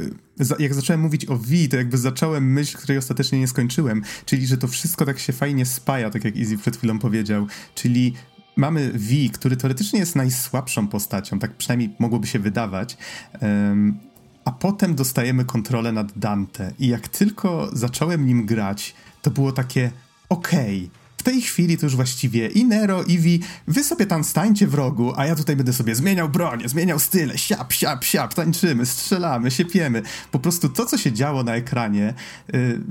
[0.59, 4.57] jak zacząłem mówić o V, to jakby zacząłem myśl, której ostatecznie nie skończyłem, czyli że
[4.57, 8.13] to wszystko tak się fajnie spaja, tak jak Easy przed chwilą powiedział, czyli
[8.55, 12.97] mamy V, który teoretycznie jest najsłabszą postacią, tak przynajmniej mogłoby się wydawać,
[13.41, 13.99] um,
[14.45, 16.73] a potem dostajemy kontrolę nad Dante.
[16.79, 19.91] I jak tylko zacząłem nim grać, to było takie
[20.29, 24.23] okej, okay, w tej chwili to już właściwie i Nero, i Vi, wy sobie tam
[24.23, 28.33] stańcie w rogu, a ja tutaj będę sobie zmieniał bronię, zmieniał style, siap, siap, siap,
[28.33, 30.01] tańczymy, strzelamy, siepiemy.
[30.31, 32.13] Po prostu to, co się działo na ekranie...
[32.53, 32.81] Yy,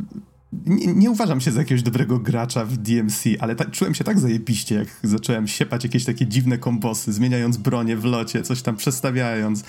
[0.66, 4.18] nie, nie, uważam się za jakiegoś dobrego gracza w DMC, ale ta, czułem się tak
[4.18, 9.64] zajebiście, jak zacząłem siepać jakieś takie dziwne kombosy, zmieniając bronię w locie, coś tam przestawiając.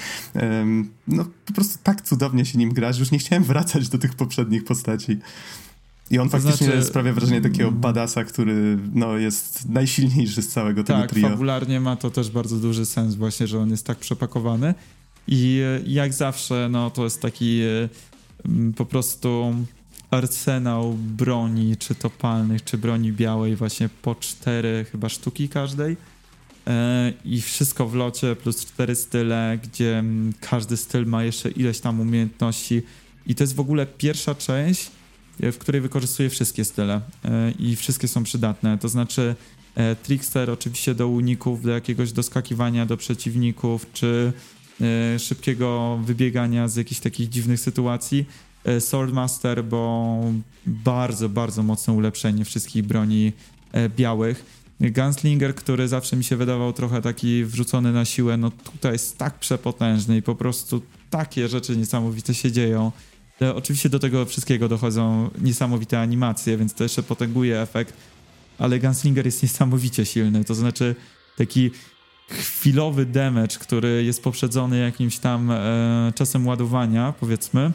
[1.07, 4.63] No po prostu tak cudownie się nim grać, już nie chciałem wracać do tych poprzednich
[4.63, 5.19] postaci.
[6.11, 10.99] I on faktycznie znaczy, sprawia wrażenie takiego badasa, który no, jest najsilniejszy z całego tego
[10.99, 11.21] tak, trio.
[11.21, 14.73] Tak, fabularnie ma to też bardzo duży sens właśnie, że on jest tak przepakowany.
[15.27, 17.61] I jak zawsze, no to jest taki
[18.75, 19.55] po prostu
[20.11, 25.97] arsenał broni, czy to palnych, czy broni białej, właśnie po cztery chyba sztuki każdej.
[26.67, 30.03] E, I wszystko w locie, plus cztery style, gdzie
[30.39, 32.81] każdy styl ma jeszcze ileś tam umiejętności.
[33.27, 34.91] I to jest w ogóle pierwsza część, e,
[35.39, 38.77] w której wykorzystuję wszystkie style e, i wszystkie są przydatne.
[38.77, 39.35] To znaczy
[40.03, 44.33] Trickster oczywiście do uników, do jakiegoś doskakiwania do przeciwników, czy
[45.19, 48.25] szybkiego wybiegania z jakichś takich dziwnych sytuacji.
[48.79, 50.21] Swordmaster, bo
[50.65, 53.33] bardzo, bardzo mocne ulepszenie wszystkich broni
[53.97, 54.45] białych.
[54.81, 59.39] Gunslinger, który zawsze mi się wydawał trochę taki wrzucony na siłę, no tutaj jest tak
[59.39, 62.91] przepotężny i po prostu takie rzeczy niesamowite się dzieją.
[63.41, 67.93] E, oczywiście do tego wszystkiego dochodzą niesamowite animacje, więc to jeszcze potęguje efekt,
[68.57, 70.95] ale Gunslinger jest niesamowicie silny, to znaczy
[71.37, 71.71] taki
[72.29, 77.71] chwilowy damage, który jest poprzedzony jakimś tam e, czasem ładowania, powiedzmy,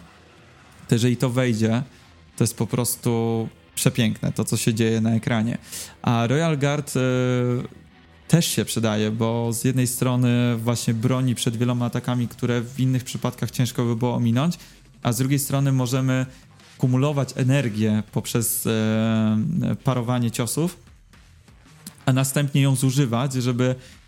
[0.89, 1.83] to jeżeli to wejdzie,
[2.37, 5.59] to jest po prostu przepiękne, to co się dzieje na ekranie.
[6.03, 7.01] A Royal Guard y,
[8.29, 13.05] też się przydaje, bo z jednej strony właśnie broni przed wieloma atakami, które w innych
[13.05, 14.59] przypadkach ciężko by było ominąć,
[15.05, 16.27] a z drugiej strony możemy
[16.79, 19.37] kumulować energię poprzez e,
[19.85, 20.77] parowanie ciosów,
[22.07, 23.65] a następnie ją zużywać, żeby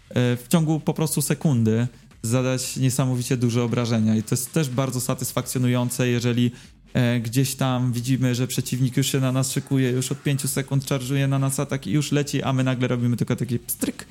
[0.09, 1.87] e, w ciągu po prostu sekundy
[2.23, 4.17] zadać niesamowicie duże obrażenia.
[4.17, 6.51] I to jest też bardzo satysfakcjonujące, jeżeli
[6.97, 10.85] E, gdzieś tam widzimy, że przeciwnik już się na nas szykuje, już od 5 sekund
[10.85, 14.07] czarżuje na nas atak i już leci, a my nagle robimy tylko taki pstryk.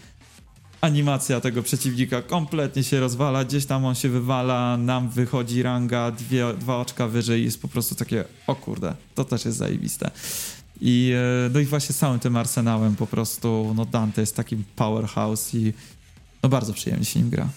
[0.81, 6.53] Animacja tego przeciwnika kompletnie się rozwala, gdzieś tam on się wywala, nam wychodzi ranga dwie,
[6.53, 10.11] dwa oczka wyżej jest po prostu takie, o kurde, to też jest zajebiste.
[10.81, 11.14] I,
[11.45, 15.73] e, no i właśnie całym tym arsenałem po prostu, no Dante jest takim powerhouse i
[16.43, 17.47] no bardzo przyjemnie się nim gra.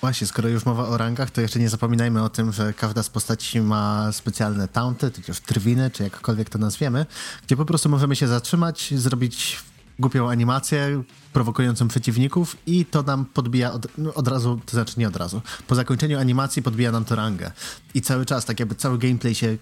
[0.00, 3.08] Właśnie, skoro już mowa o rangach, to jeszcze nie zapominajmy o tym, że każda z
[3.08, 7.06] postaci ma specjalne taunty, tudzież trwiny, czy jakkolwiek to nazwiemy,
[7.46, 9.56] gdzie po prostu możemy się zatrzymać, zrobić
[9.98, 11.02] głupią animację
[11.32, 15.42] prowokującą przeciwników i to nam podbija od, no od, razu, to znaczy nie od razu,
[15.66, 17.50] po zakończeniu animacji podbija nam to rangę.
[17.94, 19.56] I cały czas, tak jakby cały gameplay się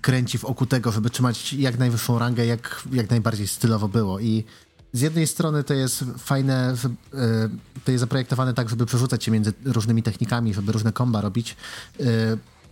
[0.00, 4.20] kręci w oku tego, żeby trzymać jak najwyższą rangę, jak, jak najbardziej stylowo było.
[4.20, 4.44] I
[4.92, 6.74] z jednej strony to jest fajne,
[7.14, 7.48] e,
[7.84, 11.56] to jest zaprojektowane tak, żeby przerzucać się między różnymi technikami, żeby różne komba robić,
[12.00, 12.04] e,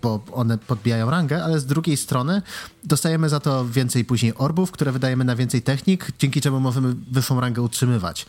[0.02, 2.42] bo one podbijają rangę, ale z drugiej strony
[2.84, 7.40] dostajemy za to więcej później orbów, które wydajemy na więcej technik, dzięki czemu możemy wyższą
[7.40, 8.26] rangę utrzymywać.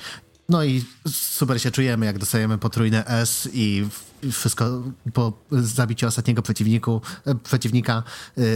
[0.49, 3.85] No i super się czujemy, jak dostajemy potrójne S i
[4.31, 8.03] wszystko po zabiciu ostatniego przeciwniku, e, przeciwnika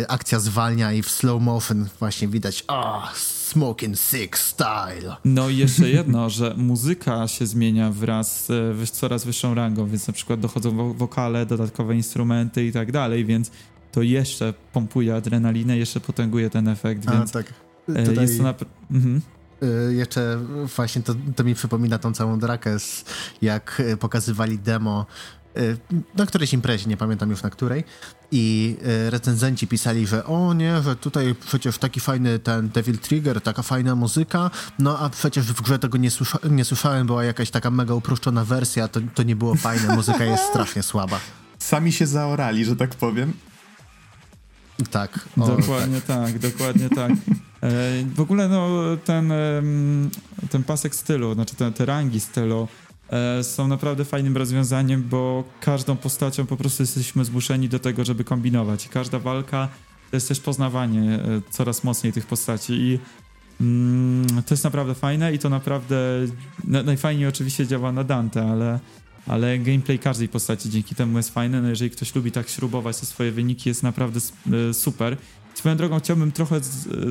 [0.07, 5.15] akcja zwalnia i w slow motion właśnie widać oh, Smoking Six Style.
[5.25, 10.13] No i jeszcze jedno, że muzyka się zmienia wraz z coraz wyższą rangą, więc na
[10.13, 13.51] przykład dochodzą wokale, dodatkowe instrumenty i tak dalej, więc
[13.91, 17.53] to jeszcze pompuje adrenalinę, jeszcze potęguje ten efekt, więc A, tak.
[17.95, 18.23] E, Tutaj...
[18.23, 18.53] jest to na...
[18.91, 19.21] Mhm.
[19.64, 20.40] E, jeszcze
[20.76, 22.77] właśnie to, to mi przypomina tą całą drakę,
[23.41, 25.06] jak pokazywali demo
[25.57, 25.77] Y,
[26.15, 27.84] na którejś imprezie, nie pamiętam już na której,
[28.31, 28.76] i
[29.07, 33.61] y, recenzenci pisali, że o nie, że tutaj przecież taki fajny ten Devil Trigger, taka
[33.61, 37.72] fajna muzyka, no a przecież w grze tego nie, słysza nie słyszałem, była jakaś taka
[37.72, 41.19] mega uproszczona wersja, to, to nie było fajne, muzyka jest strasznie słaba.
[41.60, 43.34] Sami się zaorali, że tak powiem.
[44.91, 45.30] Tak.
[45.38, 46.31] O, dokładnie tak.
[46.31, 47.11] tak, dokładnie tak.
[47.11, 47.15] E,
[48.15, 48.69] w ogóle no,
[49.05, 49.34] ten,
[50.49, 52.68] ten pasek stylu, znaczy te, te rangi stylu,
[53.14, 58.23] E, są naprawdę fajnym rozwiązaniem, bo każdą postacią po prostu jesteśmy zmuszeni do tego, żeby
[58.23, 58.85] kombinować.
[58.85, 59.69] I każda walka
[60.11, 61.19] to jest też poznawanie e,
[61.49, 62.99] coraz mocniej tych postaci i
[63.61, 65.95] mm, to jest naprawdę fajne i to naprawdę
[66.64, 68.80] najfajniej oczywiście działa na Dante, ale,
[69.27, 71.61] ale gameplay każdej postaci dzięki temu jest fajny.
[71.61, 74.19] No jeżeli ktoś lubi tak śrubować swoje wyniki, jest naprawdę
[74.69, 75.17] e, super.
[75.53, 76.59] Swoją drogą chciałbym trochę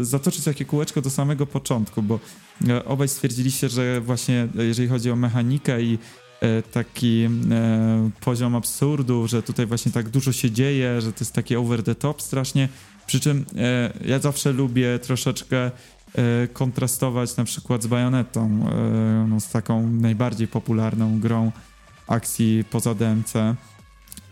[0.00, 2.20] zatoczyć takie kółeczko do samego początku, bo
[2.68, 5.98] e, obaj stwierdziliście, że właśnie e, jeżeli chodzi o mechanikę i
[6.40, 7.28] e, taki
[8.20, 11.94] poziom absurdu, że tutaj właśnie tak dużo się dzieje, że to jest takie over the
[11.94, 12.68] top strasznie.
[13.06, 13.44] Przy czym
[14.04, 15.70] ja zawsze lubię troszeczkę
[16.52, 18.66] kontrastować na przykład z Bajonetą,
[19.28, 21.52] no, z taką najbardziej popularną grą
[22.12, 23.32] akcji poza DMC,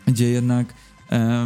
[0.07, 0.74] gdzie jednak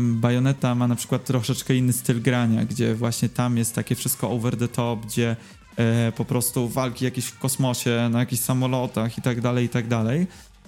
[0.00, 4.56] Bayonetta ma na przykład troszeczkę inny styl grania, gdzie właśnie tam jest takie wszystko over
[4.56, 5.36] the top, gdzie
[5.76, 9.88] e, po prostu walki jakieś w kosmosie, na jakichś samolotach i tak dalej, i tak
[9.88, 10.26] dalej.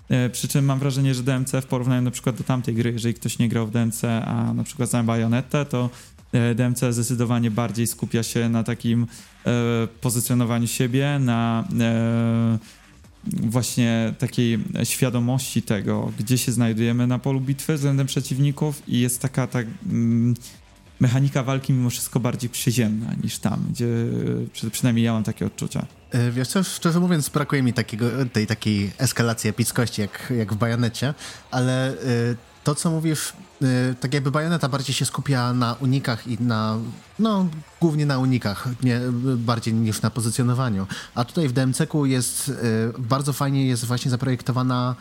[0.09, 3.14] E, przy czym mam wrażenie, że DMC w porównaniu na przykład do tamtej gry, jeżeli
[3.14, 5.90] ktoś nie grał w DMC, a na przykład zna Bayonettę, to
[6.55, 9.06] DMC zdecydowanie bardziej skupia się na takim
[10.01, 11.64] pozycjonowaniu siebie, na
[13.27, 19.47] właśnie takiej świadomości tego, gdzie się znajdujemy na polu bitwy względem przeciwników i jest taka
[19.47, 20.35] tak mm,
[21.01, 23.86] mechanika walki mimo wszystko bardziej przyziemna niż tam, gdzie
[24.73, 25.86] przynajmniej ja mam takie odczucia.
[26.11, 30.57] E, wiesz co, szczerze mówiąc brakuje mi takiego, tej takiej eskalacji epickości jak, jak w
[30.57, 31.15] Bajonecie,
[31.51, 33.32] ale y, to co mówisz,
[34.01, 36.78] tak jakby Bajoneta bardziej się skupia na unikach i na,
[37.19, 37.49] no
[37.81, 39.01] głównie na unikach, nie,
[39.37, 40.87] bardziej niż na pozycjonowaniu.
[41.15, 42.53] A tutaj w DMC-ku jest, y,
[42.99, 44.95] bardzo fajnie jest właśnie zaprojektowana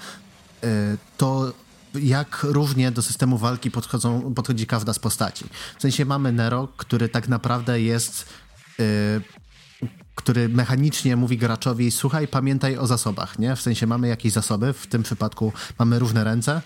[1.18, 1.54] to
[2.02, 5.46] jak różnie do systemu walki podchodzą, podchodzi każda z postaci.
[5.78, 8.26] W sensie mamy Nero, który tak naprawdę jest.
[10.16, 13.56] Który mechanicznie mówi graczowi: Słuchaj, pamiętaj o zasobach, nie?
[13.56, 16.62] W sensie mamy jakieś zasoby, w tym przypadku mamy różne ręce.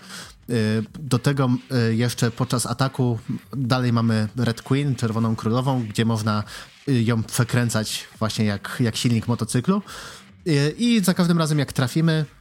[0.48, 0.56] Yy,
[0.98, 3.18] do tego yy, jeszcze podczas ataku
[3.56, 6.44] dalej mamy Red Queen, czerwoną królową, gdzie można
[6.86, 9.82] yy, ją przekręcać właśnie jak, jak silnik motocyklu.
[10.78, 12.39] I za każdym razem, jak trafimy, Y,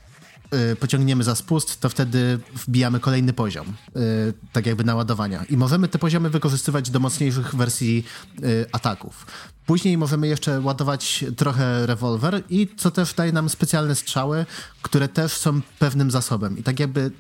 [0.80, 5.44] pociągniemy za spust, to wtedy wbijamy kolejny poziom, y, tak jakby naładowania.
[5.44, 8.06] I możemy te poziomy wykorzystywać do mocniejszych wersji
[8.44, 9.26] y, ataków.
[9.66, 14.46] Później możemy jeszcze ładować trochę rewolwer i co też daje nam specjalne strzały,
[14.82, 16.58] które też są pewnym zasobem.
[16.58, 17.12] I tak jakby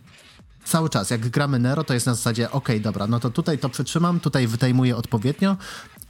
[0.66, 3.70] cały czas, jak gramy Nero, to jest na zasadzie, ok, dobra, no to tutaj to
[3.70, 5.58] przytrzymam, tutaj wytajmuję odpowiednio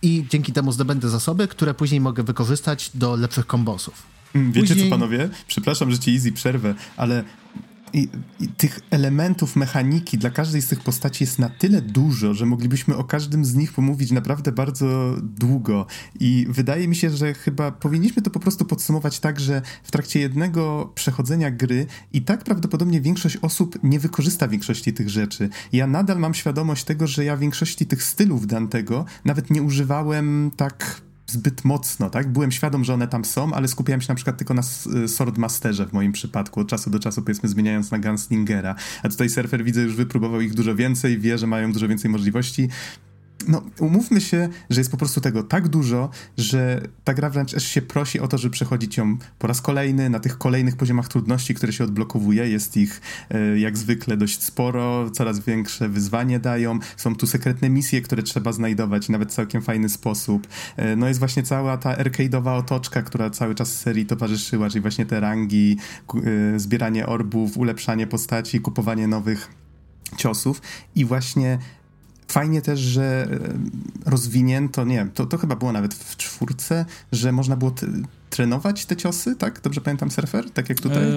[0.02, 4.19] i dzięki temu zdobędę zasoby, które później mogę wykorzystać do lepszych kombosów.
[4.35, 4.89] Mm, wiecie Później...
[4.89, 5.30] co, panowie?
[5.47, 7.23] Przepraszam, że ci easy przerwę, ale
[7.93, 12.45] i, i, tych elementów mechaniki dla każdej z tych postaci jest na tyle dużo, że
[12.45, 15.85] moglibyśmy o każdym z nich pomówić naprawdę bardzo długo.
[16.19, 20.19] I wydaje mi się, że chyba powinniśmy to po prostu podsumować tak, że w trakcie
[20.19, 25.49] jednego przechodzenia gry i tak prawdopodobnie większość osób nie wykorzysta większości tych rzeczy.
[25.73, 31.01] Ja nadal mam świadomość tego, że ja większości tych stylów Dantego nawet nie używałem tak
[31.31, 32.31] zbyt mocno, tak?
[32.31, 34.61] Byłem świadom, że one tam są, ale skupiałem się na przykład tylko na
[35.07, 38.76] Swordmasterze w moim przypadku, od czasu do czasu powiedzmy zmieniając na Gunslingera.
[39.03, 42.69] A tutaj surfer widzę już wypróbował ich dużo więcej, wie, że mają dużo więcej możliwości
[43.48, 47.82] no, umówmy się, że jest po prostu tego tak dużo, że ta gra wręcz się
[47.82, 51.74] prosi o to, żeby przechodzić ją po raz kolejny na tych kolejnych poziomach trudności, które
[51.74, 52.49] się odblokowuje.
[52.49, 56.80] Jest ich e, jak zwykle dość sporo, coraz większe wyzwanie dają.
[56.98, 60.48] Są tu sekretne misje, które trzeba znajdować nawet w całkiem fajny sposób.
[60.78, 65.06] E, no jest właśnie cała ta arcade'owa otoczka, która cały czas serii towarzyszyła, czyli właśnie
[65.06, 65.78] te rangi,
[66.56, 69.60] e, zbieranie orbów, ulepszanie postaci, kupowanie nowych
[70.18, 70.61] ciosów
[70.95, 71.60] i właśnie
[72.30, 77.57] Fajnie też, że e, rozwinięto, nie to, to chyba było nawet w czwórce, że można
[77.57, 77.73] było
[78.30, 79.61] trenować te ciosy, tak?
[79.61, 80.51] Dobrze pamiętam surfer?
[80.51, 81.03] Tak jak tutaj?
[81.03, 81.14] E,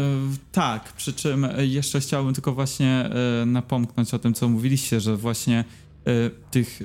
[0.52, 3.10] tak, przy czym jeszcze chciałbym tylko właśnie
[3.42, 5.64] e, napomknąć o tym, co mówiliście, że właśnie
[6.06, 6.82] e, tych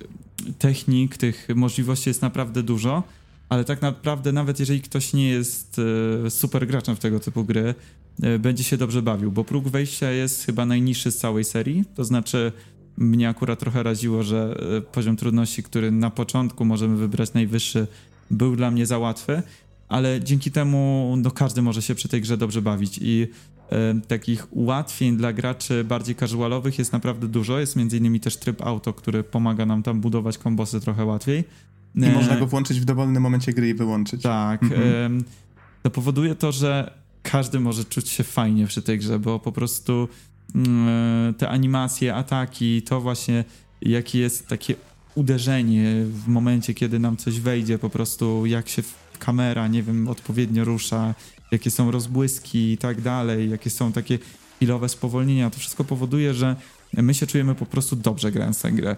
[0.60, 3.04] technik, tych możliwości jest naprawdę dużo,
[3.50, 5.82] ale tak naprawdę nawet jeżeli ktoś nie jest
[6.26, 7.76] e, super graczem w tego typu gry,
[8.24, 12.04] e, będzie się dobrze bawił, bo próg wejścia jest chyba najniższy z całej serii, to
[12.04, 12.52] znaczy
[12.98, 17.88] mnie akurat trochę raziło, że e, poziom trudności, który na początku możemy wybrać najwyższy,
[18.32, 19.44] był dla mnie za łatwy,
[19.88, 23.28] ale dzięki temu no, każdy może się przy tej grze dobrze bawić i
[23.70, 27.60] e, takich ułatwień dla graczy bardziej casualowych jest naprawdę dużo.
[27.60, 31.44] Jest między innymi też tryb auto, który pomaga nam tam budować kombosy trochę łatwiej.
[31.96, 34.22] I e, można go włączyć w dowolnym momencie gry i wyłączyć.
[34.22, 34.64] Tak.
[34.64, 35.24] Mhm.
[35.84, 36.94] To powoduje to, że
[37.24, 40.08] każdy może czuć się fajnie przy tej grze, bo po prostu
[41.38, 43.44] te animacje, ataki, to właśnie
[43.82, 44.76] jakie jest takie
[45.16, 48.82] uderzenie w momencie, kiedy nam coś wejdzie, po prostu jak się
[49.20, 51.16] kamera, nie wiem, odpowiednio rusza,
[51.52, 54.20] jakie są rozbłyski i tak dalej, jakie są takie
[54.56, 56.56] chwilowe spowolnienia, to wszystko powoduje, że
[56.94, 58.96] my się czujemy po prostu dobrze grając tę grę.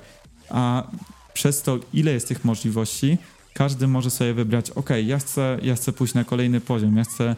[0.49, 0.87] A
[1.33, 3.17] przez to, ile jest tych możliwości,
[3.53, 7.35] każdy może sobie wybrać, ok, ja chcę, ja chcę pójść na kolejny poziom, ja chcę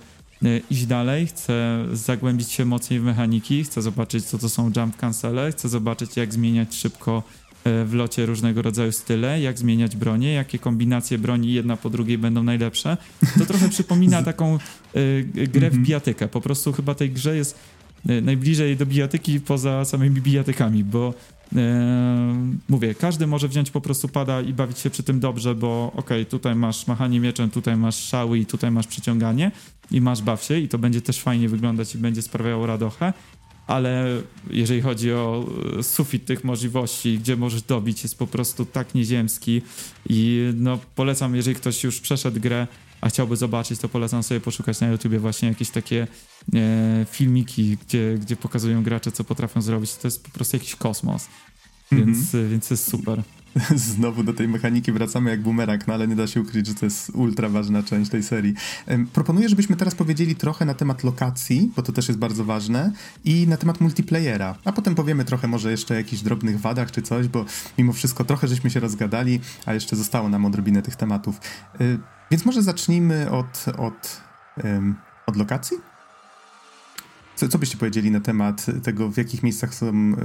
[0.69, 5.51] iść dalej, chcę zagłębić się mocniej w mechaniki, chcę zobaczyć, co to są jump cancele,
[5.51, 7.23] chcę zobaczyć, jak zmieniać szybko
[7.63, 12.17] e, w locie różnego rodzaju style, jak zmieniać bronie, jakie kombinacje broni jedna po drugiej
[12.17, 12.97] będą najlepsze.
[13.37, 14.55] To trochę przypomina taką
[14.95, 15.83] y, grę w mhm.
[15.83, 16.27] bijatykę.
[16.27, 17.59] Po prostu chyba tej grze jest
[18.09, 21.13] y, najbliżej do bijatyki poza samymi bijatykami, bo
[22.69, 26.21] mówię, każdy może wziąć po prostu pada i bawić się przy tym dobrze, bo okej,
[26.21, 29.51] okay, tutaj masz machanie mieczem, tutaj masz szały i tutaj masz przyciąganie
[29.91, 33.13] i masz baw się i to będzie też fajnie wyglądać i będzie sprawiało radochę,
[33.67, 35.45] ale jeżeli chodzi o
[35.79, 39.61] e, sufit tych możliwości, gdzie możesz dobić, jest po prostu tak nieziemski
[40.09, 42.67] i no polecam, jeżeli ktoś już przeszedł grę,
[43.01, 46.07] a chciałby zobaczyć, to polecam sobie poszukać na YouTubie właśnie jakieś takie
[46.55, 49.95] e, filmiki, gdzie, gdzie pokazują gracze, co potrafią zrobić.
[49.95, 51.27] To jest po prostu jakiś kosmos.
[51.91, 52.51] Więc, mm -hmm.
[52.51, 53.23] więc jest super.
[53.75, 56.85] Znowu do tej mechaniki wracamy jak bumerang, no ale nie da się ukryć, że to
[56.85, 58.53] jest ultra ważna część tej serii.
[59.13, 62.91] Proponuję, żebyśmy teraz powiedzieli trochę na temat lokacji, bo to też jest bardzo ważne,
[63.25, 67.01] i na temat multiplayera, a potem powiemy trochę może jeszcze o jakichś drobnych wadach czy
[67.01, 67.45] coś, bo
[67.77, 71.39] mimo wszystko trochę żeśmy się rozgadali, a jeszcze zostało nam odrobinę tych tematów.
[71.81, 71.99] Y,
[72.31, 74.21] więc może zacznijmy od, od,
[75.27, 75.90] od lokacji?
[77.41, 80.15] Co, co byście powiedzieli na temat tego, w jakich miejscach są,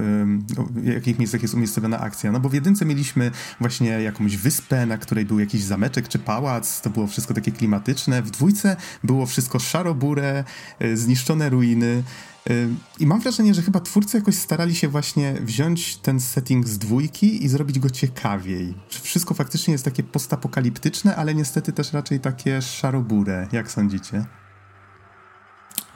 [0.69, 2.31] w jakich miejscach jest umiejscowiona akcja?
[2.31, 6.81] No bo w jedynce mieliśmy właśnie jakąś wyspę, na której był jakiś zameczek czy pałac,
[6.81, 8.21] to było wszystko takie klimatyczne.
[8.21, 10.43] W dwójce było wszystko szarobure,
[10.79, 12.03] e, zniszczone ruiny.
[12.49, 12.53] E,
[12.99, 17.45] I mam wrażenie, że chyba twórcy jakoś starali się właśnie wziąć ten setting z dwójki
[17.45, 18.73] i zrobić go ciekawiej.
[18.89, 23.47] Wszystko faktycznie jest takie postapokaliptyczne, ale niestety też raczej takie szarobure.
[23.51, 24.25] Jak sądzicie?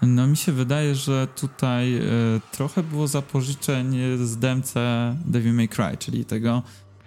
[0.02, 2.02] No mi się wydaje, że tutaj y,
[2.52, 6.64] trochę było zapożyczeń z demce Devil May Cry, czyli tego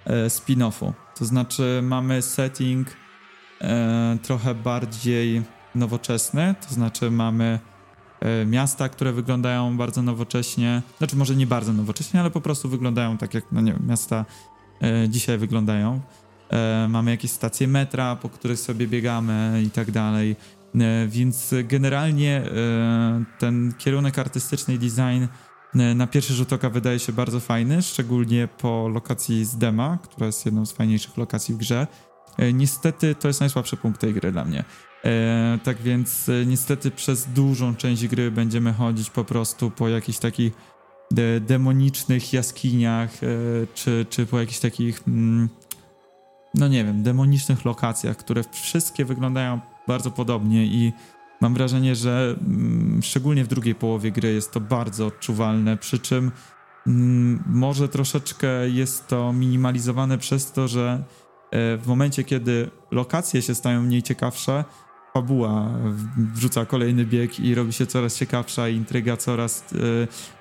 [0.07, 0.93] y, spin-offu.
[1.19, 3.65] To znaczy mamy setting y,
[4.23, 5.43] trochę bardziej
[5.75, 7.59] nowoczesny, to znaczy mamy
[8.47, 13.35] miasta, które wyglądają bardzo nowocześnie, znaczy może nie bardzo nowocześnie, ale po prostu wyglądają tak
[13.35, 14.25] jak, no nie wiem, miasta
[15.09, 16.01] dzisiaj wyglądają.
[16.89, 20.37] Mamy jakieś stacje metra, po których sobie biegamy i tak dalej.
[20.81, 25.27] E, więc generalnie e, ten kierunek artystyczny i design
[25.75, 30.27] e, na pierwszy rzut oka wydaje się bardzo fajny, szczególnie po lokacji z Dema, która
[30.27, 31.87] jest jedną z fajniejszych lokacji w grze.
[32.53, 34.65] Niestety to jest najsłabszy punkt tej gry dla mnie.
[35.65, 40.53] Tak więc niestety przez dużą część gry będziemy chodzić po prostu po jakichś takich
[41.41, 43.11] demonicznych jaskiniach,
[43.75, 45.49] czy, czy po jakichś takich, mm,
[46.55, 50.93] no nie wiem, demonicznych lokacjach, które wszystkie wyglądają bardzo podobnie i
[51.40, 56.32] mam wrażenie, że mm, szczególnie w drugiej połowie gry jest to bardzo odczuwalne, przy czym
[56.86, 61.05] mm, może troszeczkę jest to minimalizowane przez to, że
[61.51, 64.65] e, w momencie, kiedy lokacje się stają mniej ciekawsze,
[65.15, 65.70] fabuła
[66.35, 69.77] wrzuca kolejny bieg i robi się coraz ciekawsza, intryga coraz e,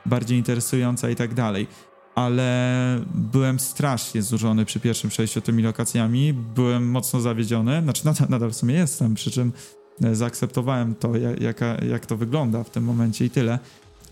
[0.05, 1.67] bardziej interesująca i tak dalej
[2.15, 6.33] ale byłem strasznie zużony przy pierwszym przejściu tymi lokacjami.
[6.33, 9.51] Byłem mocno zawiedziony, znaczy nadal, nadal w sumie jestem, przy czym
[10.03, 13.59] e, zaakceptowałem to, jak, jak to wygląda w tym momencie i tyle.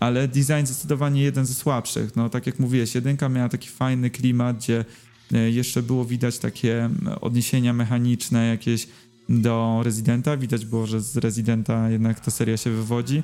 [0.00, 2.16] Ale design zdecydowanie jeden ze słabszych.
[2.16, 4.84] No, tak jak mówiłeś, jedynka miała taki fajny klimat, gdzie
[5.32, 8.88] e, jeszcze było widać takie odniesienia mechaniczne jakieś
[9.28, 10.36] do Residenta.
[10.36, 13.22] Widać było, że z Residenta jednak ta seria się wywodzi.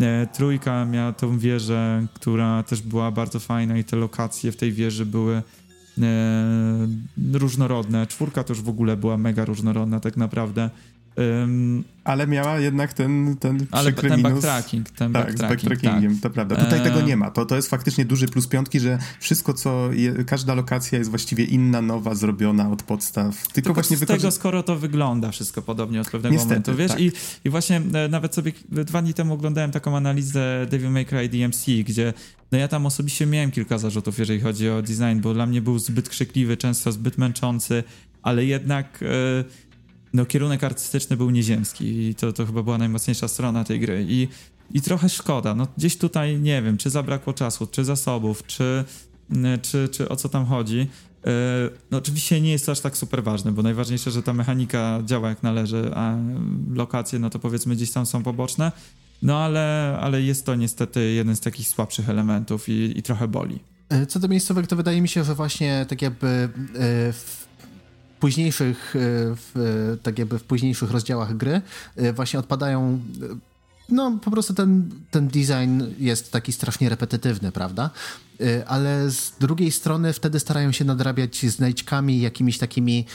[0.00, 4.72] E, trójka miała tą wieżę, która też była bardzo fajna i te lokacje w tej
[4.72, 5.42] wieży były e,
[7.32, 8.06] różnorodne.
[8.06, 10.70] Czwórka też w ogóle była mega różnorodna tak naprawdę.
[11.20, 14.22] Um, ale miała jednak ten, ten ale ten minus.
[14.22, 14.90] backtracking.
[14.90, 16.22] Ten tak, backtracking, z backtrackingiem, tak.
[16.22, 16.56] to prawda.
[16.56, 16.82] Tutaj e...
[16.82, 17.30] tego nie ma.
[17.30, 21.44] To, to jest faktycznie duży plus piątki, że wszystko, co je, każda lokacja jest właściwie
[21.44, 23.36] inna, nowa, zrobiona od podstaw.
[23.36, 26.90] Tylko, Tylko właśnie z tego, skoro to wygląda wszystko podobnie od pewnego Niestety, momentu, wiesz?
[26.90, 27.00] Tak.
[27.00, 27.12] I,
[27.44, 31.66] I właśnie e, nawet sobie dwa dni temu oglądałem taką analizę Devil May Cry DMC,
[31.84, 32.12] gdzie
[32.52, 35.78] no ja tam osobiście miałem kilka zarzutów, jeżeli chodzi o design, bo dla mnie był
[35.78, 37.84] zbyt krzykliwy, często zbyt męczący,
[38.22, 39.00] ale jednak...
[39.02, 39.69] E,
[40.12, 44.28] no, kierunek artystyczny był nieziemski i to, to chyba była najmocniejsza strona tej gry i,
[44.70, 45.54] i trochę szkoda.
[45.54, 48.84] No, gdzieś tutaj nie wiem, czy zabrakło czasu, czy zasobów, czy,
[49.30, 50.78] mm, czy, czy o co tam chodzi.
[50.78, 51.32] Yy,
[51.90, 55.28] no oczywiście nie jest to aż tak super ważne, bo najważniejsze, że ta mechanika działa
[55.28, 56.16] jak należy, a
[56.74, 58.72] lokacje, no to powiedzmy gdzieś tam są poboczne,
[59.22, 63.58] no ale, ale jest to niestety jeden z takich słabszych elementów i, i trochę boli.
[63.88, 66.48] E, co do miejscówek, to wydaje mi się, że właśnie tak jakby
[67.12, 67.39] w
[68.20, 68.98] późniejszych, e,
[69.36, 71.62] w, tak jakby w późniejszych rozdziałach gry
[71.96, 73.50] e, właśnie odpadają e,
[73.88, 77.90] no po prostu ten, ten design jest taki strasznie repetytywny, prawda?
[78.66, 83.06] Ale z drugiej strony wtedy starają się nadrabiać znajdźkami, jakimiś takimi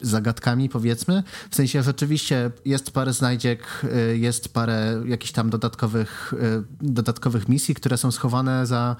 [0.00, 1.22] zagadkami, powiedzmy.
[1.50, 6.34] W sensie rzeczywiście jest parę znajdziek, jest parę jakichś tam dodatkowych,
[6.80, 8.96] dodatkowych misji, które są schowane za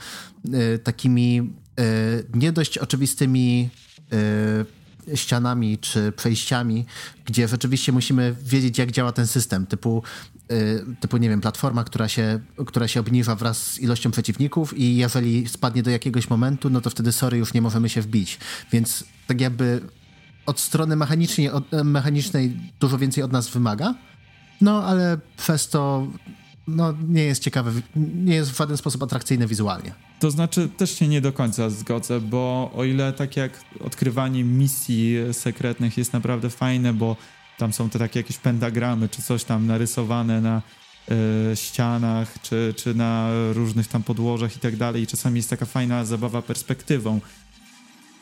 [0.84, 1.52] takimi
[2.34, 3.70] nie dość oczywistymi
[5.14, 6.86] ścianami czy przejściami,
[7.24, 10.02] gdzie rzeczywiście musimy wiedzieć, jak działa ten system, typu,
[10.52, 14.96] y, typu nie wiem, platforma, która się, która się obniża wraz z ilością przeciwników i
[14.96, 18.38] jeżeli spadnie do jakiegoś momentu, no to wtedy sorry, już nie możemy się wbić.
[18.72, 19.80] Więc tak jakby
[20.46, 23.94] od strony mechanicznej, od, mechanicznej dużo więcej od nas wymaga,
[24.60, 26.06] no ale przez to
[26.68, 30.07] no, nie jest ciekawe, nie jest w żaden sposób atrakcyjny wizualnie.
[30.20, 35.16] To znaczy, też się nie do końca zgodzę, bo o ile tak jak odkrywanie misji
[35.32, 37.16] sekretnych jest naprawdę fajne, bo
[37.58, 40.62] tam są te takie jakieś pentagramy czy coś tam narysowane na
[41.52, 45.66] y, ścianach, czy, czy na różnych tam podłożach i tak dalej, i czasami jest taka
[45.66, 47.20] fajna zabawa perspektywą.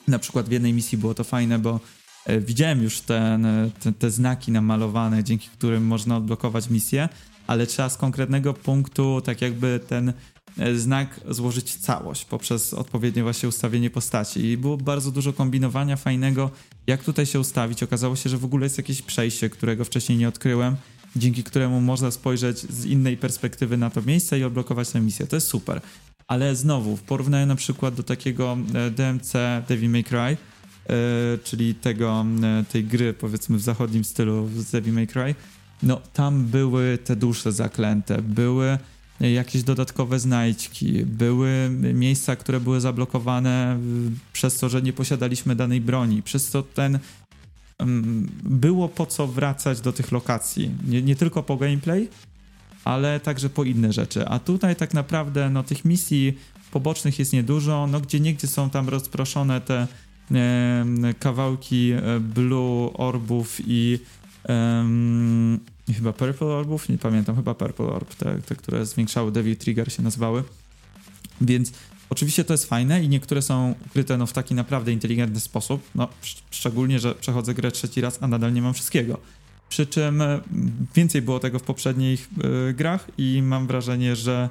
[0.09, 1.81] Na przykład w jednej misji było to fajne, bo
[2.27, 3.47] e, widziałem już ten,
[3.81, 7.09] te, te znaki namalowane, dzięki którym można odblokować misję,
[7.47, 10.13] ale trzeba z konkretnego punktu tak jakby ten e,
[10.75, 14.45] znak złożyć całość poprzez odpowiednie właśnie ustawienie postaci.
[14.45, 16.51] I było bardzo dużo kombinowania fajnego,
[16.87, 17.83] jak tutaj się ustawić.
[17.83, 20.77] Okazało się, że w ogóle jest jakieś przejście, którego wcześniej nie odkryłem,
[21.17, 25.27] dzięki któremu można spojrzeć z innej perspektywy na to miejsce i odblokować tę misję.
[25.27, 25.81] To jest super.
[26.29, 29.33] Ale znowu, w porównaniu na przykład do takiego e, DMC
[29.69, 30.37] Devil May Cry,
[30.89, 32.27] yy, czyli tego,
[32.73, 35.35] tej gry powiedzmy w zachodnim stylu z Devil May Cry,
[35.83, 38.79] no tam były te dusze zaklęte, były
[39.21, 43.79] jakieś dodatkowe znajdźki, były miejsca, które były zablokowane
[44.33, 46.99] przez to, że nie posiadaliśmy danej broni, przez to ten
[48.45, 50.71] było po co wracać do tych lokacji.
[50.87, 52.09] Nie, nie tylko po gameplay,
[52.85, 54.29] ale także po inne rzeczy.
[54.29, 56.39] A tutaj tak naprawdę no, tych misji
[56.71, 59.87] pobocznych jest niedużo, no gdzie niegdzie są tam rozproszone te
[60.33, 60.85] e,
[61.19, 63.99] kawałki blue orbów i
[65.89, 69.93] Um, chyba Purple Orbów, nie pamiętam, chyba Purple Orb, te, te, które zwiększały Devil Trigger
[69.93, 70.45] się nazywały.
[71.41, 71.73] Więc
[72.11, 75.83] oczywiście to jest fajne i niektóre są ukryte no, w taki naprawdę inteligentny sposób.
[75.95, 76.09] No,
[76.51, 79.19] szczególnie, że przechodzę grę trzeci raz, a nadal nie mam wszystkiego.
[79.69, 80.23] Przy czym
[80.95, 82.29] więcej było tego w poprzednich
[82.71, 84.49] y, grach i mam wrażenie, że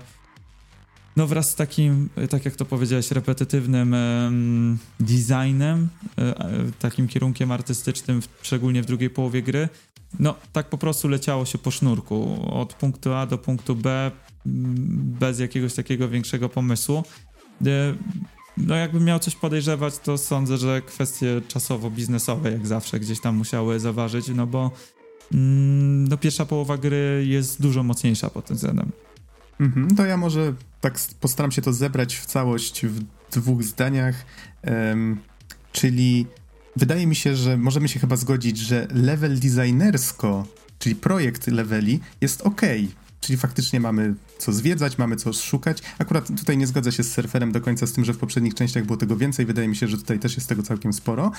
[1.16, 3.96] no wraz z takim, tak jak to powiedziałeś, repetytywnym
[5.00, 5.90] designem,
[6.80, 9.70] takim kierunkiem artystycznym, szczególnie w drugiej połowie gry,
[10.20, 14.12] no tak po prostu leciało się po sznurku od punktu A do punktu B
[15.20, 17.04] bez jakiegoś takiego większego pomysłu.
[18.58, 23.80] No jakbym miał coś podejrzewać, to sądzę, że kwestie czasowo-biznesowe jak zawsze gdzieś tam musiały
[23.80, 24.72] zaważyć, no bo
[25.34, 28.92] mm, no pierwsza połowa gry jest dużo mocniejsza pod tym względem.
[29.60, 34.26] Mhm, to ja może tak postaram się to zebrać w całość w dwóch zdaniach,
[34.64, 35.18] um,
[35.72, 36.26] czyli
[36.76, 40.48] wydaje mi się, że możemy się chyba zgodzić, że level designersko,
[40.80, 42.62] czyli projekt leveli jest ok.
[43.20, 45.82] Czyli faktycznie mamy co zwiedzać, mamy co szukać.
[46.00, 48.86] Akurat tutaj nie zgodzę się z surferem do końca z tym, że w poprzednich częściach
[48.86, 49.46] było tego więcej.
[49.46, 51.32] Wydaje mi się, że tutaj też jest tego całkiem sporo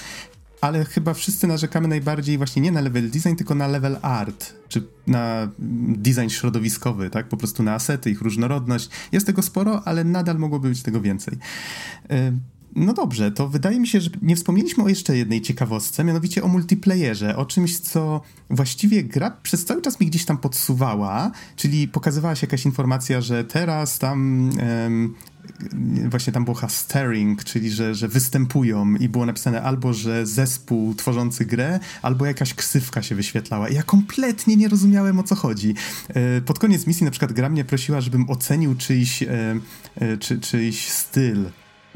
[0.61, 4.83] ale chyba wszyscy narzekamy najbardziej właśnie nie na level design, tylko na level art, czy
[5.07, 5.49] na
[5.97, 7.29] design środowiskowy, tak?
[7.29, 8.91] Po prostu na asety, ich różnorodność.
[9.13, 11.39] Jest tego sporo, ale nadal mogłoby być tego więcej.
[12.77, 16.49] No dobrze, to wydaje mi się, że nie wspomnieliśmy o jeszcze jednej ciekawostce, mianowicie o
[16.49, 18.21] multiplayerze, o czymś, co
[18.51, 23.45] właściwie gra przez cały czas mi gdzieś tam podsuwała, czyli pokazywała się jakaś informacja, że
[23.45, 24.51] teraz tam
[24.83, 25.15] um,
[26.09, 31.45] właśnie tam było hastering, czyli że, że występują i było napisane albo, że zespół tworzący
[31.45, 33.69] grę, albo jakaś ksywka się wyświetlała.
[33.69, 35.75] I ja kompletnie nie rozumiałem o co chodzi.
[36.09, 39.29] E, pod koniec misji na przykład gra mnie prosiła, żebym ocenił czyjś, e,
[39.95, 41.45] e, czy, czyjś styl.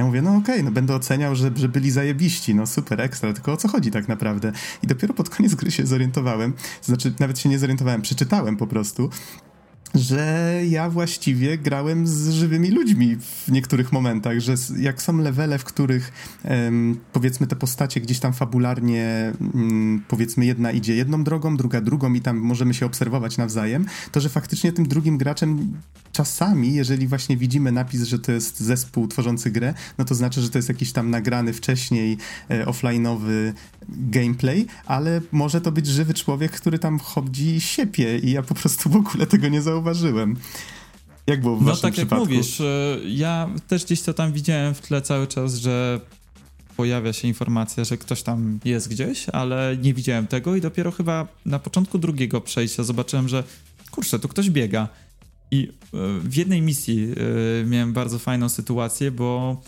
[0.01, 3.33] Ja mówię, no okej, okay, no będę oceniał, że, że byli zajebiści, no super, ekstra,
[3.33, 4.53] tylko o co chodzi tak naprawdę?
[4.83, 6.53] I dopiero pod koniec gry się zorientowałem,
[6.83, 9.11] znaczy nawet się nie zorientowałem, przeczytałem po prostu,
[9.95, 15.65] że ja właściwie grałem z żywymi ludźmi w niektórych momentach, że jak są levele, w
[15.65, 16.13] których
[17.13, 22.21] powiedzmy te postacie gdzieś tam fabularnie um, powiedzmy jedna idzie jedną drogą, druga drugą i
[22.21, 25.73] tam możemy się obserwować nawzajem, to że faktycznie tym drugim graczem
[26.13, 30.51] czasami, jeżeli właśnie widzimy napis, że to jest zespół tworzący grę, no to znaczy, że
[30.51, 32.19] to jest jakiś tam nagrany wcześniej
[32.51, 33.53] e, offline'owy
[33.89, 38.55] gameplay, ale może to być żywy człowiek, który tam chodzi i siepie i ja po
[38.55, 39.80] prostu w ogóle tego nie zauważyłem.
[41.27, 42.25] Jak było w No tak przypadku?
[42.25, 46.01] jak mówisz, e, ja też gdzieś to tam widziałem w tle cały czas, że
[46.77, 51.29] pojawia się informacja, że ktoś tam jest gdzieś, ale nie widziałem tego i dopiero chyba
[51.47, 53.45] na początku drugiego przejścia zobaczyłem, że
[53.91, 54.89] kurczę, tu ktoś biega.
[55.51, 57.09] I e, w jednej misji
[57.63, 59.63] e, miałem bardzo fajną sytuację, bo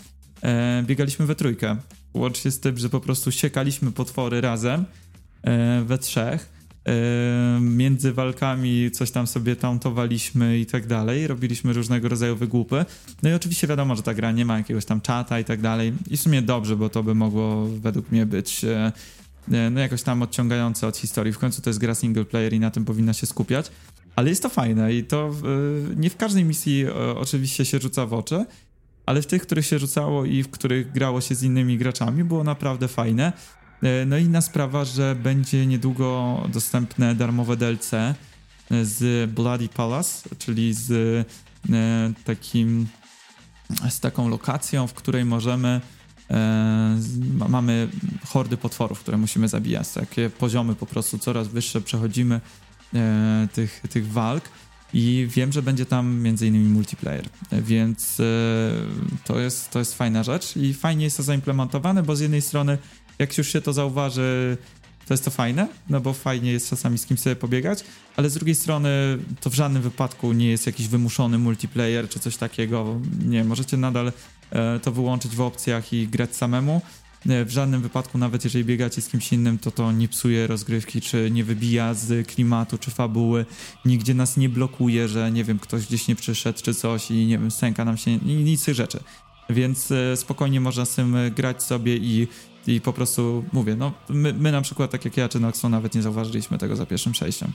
[0.83, 1.77] biegaliśmy we trójkę.
[2.13, 4.85] Łącznie z tym, że po prostu siekaliśmy potwory razem
[5.85, 6.52] we trzech
[7.61, 12.85] między walkami coś tam sobie tauntowaliśmy i tak dalej, robiliśmy różnego rodzaju wygłupy.
[13.23, 15.93] No i oczywiście wiadomo, że ta gra nie ma jakiegoś tam czata i tak dalej.
[16.09, 18.91] I w sumie dobrze, bo to by mogło według mnie być e,
[19.51, 21.33] e, no jakoś tam odciągające od historii.
[21.33, 23.71] W końcu to jest gra single player i na tym powinna się skupiać.
[24.15, 25.31] Ale jest to fajne i to
[25.95, 28.45] nie w każdej misji e, oczywiście się rzuca w oczy,
[29.05, 32.43] ale w tych, których się rzucało i w których grało się z innymi graczami było
[32.43, 33.33] naprawdę fajne.
[33.83, 38.15] E, no i inna sprawa, że będzie niedługo dostępne darmowe DLC e,
[38.81, 40.91] z Bloody Palace, czyli z
[41.71, 42.87] e, takim
[43.89, 45.81] z taką lokacją, w której możemy
[47.49, 47.87] mamy
[48.25, 49.89] hordy potworów, które musimy zabijać.
[49.89, 52.41] Takie poziomy po prostu coraz wyższe przechodzimy
[53.53, 54.49] tych, tych walk.
[54.93, 58.21] i wiem, że będzie tam między innymi multiplayer, więc
[59.23, 62.77] to jest, to jest fajna rzecz i fajnie jest to zaimplementowane, bo z jednej strony
[63.19, 64.57] jak już się to zauważy,
[65.07, 67.83] to jest to fajne, no bo fajnie jest czasami z kim sobie pobiegać,
[68.15, 68.89] ale z drugiej strony
[69.41, 72.99] to w żadnym wypadku nie jest jakiś wymuszony multiplayer czy coś takiego.
[73.25, 74.11] Nie, możecie nadal
[74.51, 76.81] e, to wyłączyć w opcjach i grać samemu.
[77.25, 81.31] W żadnym wypadku, nawet jeżeli biegacie z kimś innym, to to nie psuje rozgrywki, czy
[81.31, 83.45] nie wybija z klimatu, czy fabuły.
[83.85, 87.37] Nigdzie nas nie blokuje, że nie wiem, ktoś gdzieś nie przyszedł, czy coś i nie
[87.37, 88.99] wiem, stęka nam się, nic tych rzeczy.
[89.49, 92.27] Więc e, spokojnie można z tym grać sobie i
[92.67, 95.95] i po prostu mówię, no my, my na przykład, tak jak ja czy Noxo, nawet
[95.95, 97.51] nie zauważyliśmy tego za pierwszym przejściem.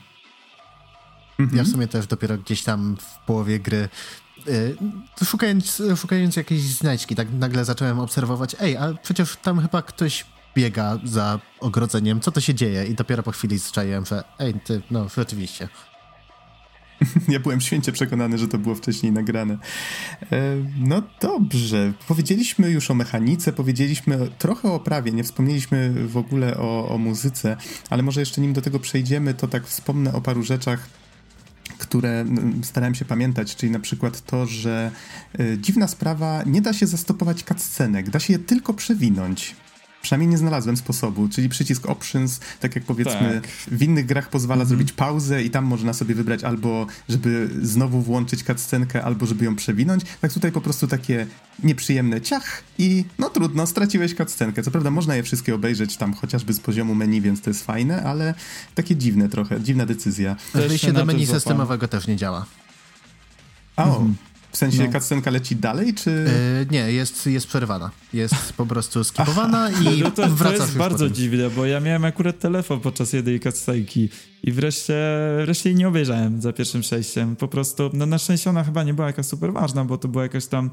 [1.39, 1.59] Mhm.
[1.59, 3.89] Ja w sumie też dopiero gdzieś tam w połowie gry
[4.47, 4.76] yy,
[5.24, 10.24] szukając, szukając jakiejś znajdźki, tak nagle zacząłem obserwować, ej, a przecież tam chyba ktoś
[10.55, 12.85] biega za ogrodzeniem, co to się dzieje?
[12.86, 15.68] I dopiero po chwili zczaiłem, że ej, ty, no rzeczywiście.
[17.29, 19.59] Ja byłem święcie przekonany, że to było wcześniej nagrane.
[20.33, 21.93] E, no dobrze.
[22.09, 27.57] Powiedzieliśmy już o mechanice, powiedzieliśmy trochę o prawie, nie wspomnieliśmy w ogóle o, o muzyce,
[27.91, 30.89] ale może jeszcze nim do tego przejdziemy, to tak wspomnę o paru rzeczach,
[31.79, 32.25] które
[32.62, 34.91] starałem się pamiętać, czyli na przykład to, że
[35.39, 39.57] e, dziwna sprawa, nie da się zastopować cutscenek, da się je tylko przewinąć.
[40.09, 43.51] Przynajmniej nie znalazłem sposobu, czyli przycisk options, tak jak powiedzmy tak.
[43.51, 44.68] w innych grach pozwala mhm.
[44.68, 49.56] zrobić pauzę i tam można sobie wybrać albo, żeby znowu włączyć cutscenkę, albo żeby ją
[49.56, 50.02] przewinąć.
[50.20, 51.26] Tak tutaj po prostu takie
[51.62, 54.62] nieprzyjemne ciach i no trudno, straciłeś cutscenkę.
[54.62, 58.02] Co prawda można je wszystkie obejrzeć tam chociażby z poziomu menu, więc to jest fajne,
[58.02, 58.35] ale
[58.74, 60.36] takie dziwne trochę, dziwna decyzja.
[60.55, 62.47] Wejście do menu systemowego też nie działa.
[63.76, 64.14] O, mhm.
[64.53, 64.93] W sensie no.
[64.93, 66.11] cutscenka leci dalej, czy...
[66.61, 67.91] Yy, nie, jest, jest przerwana.
[68.12, 71.15] Jest po prostu skipowana i no to, to jest bardzo potem.
[71.15, 74.09] dziwne, bo ja miałem akurat telefon podczas jednej cutscenki
[74.43, 74.95] i wreszcie,
[75.45, 77.37] wreszcie jej nie obejrzałem za pierwszym przejściem.
[77.37, 80.23] Po prostu, no na szczęście ona chyba nie była jakaś super ważna, bo to była
[80.23, 80.70] jakaś tam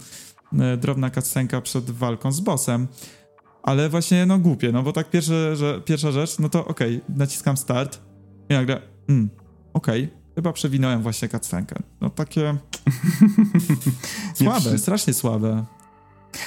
[0.60, 2.88] e, drobna cutscenka przed walką z bossem.
[3.64, 7.18] Ale właśnie, no głupie, no bo tak pierwsze, że, pierwsza rzecz, no to okej, okay,
[7.18, 8.02] naciskam start
[8.50, 9.30] i nagle, mm,
[9.74, 11.76] okej, okay, chyba przewinąłem właśnie cutscenkę.
[12.02, 12.58] No takie
[14.36, 15.66] słabe, strasznie słabe.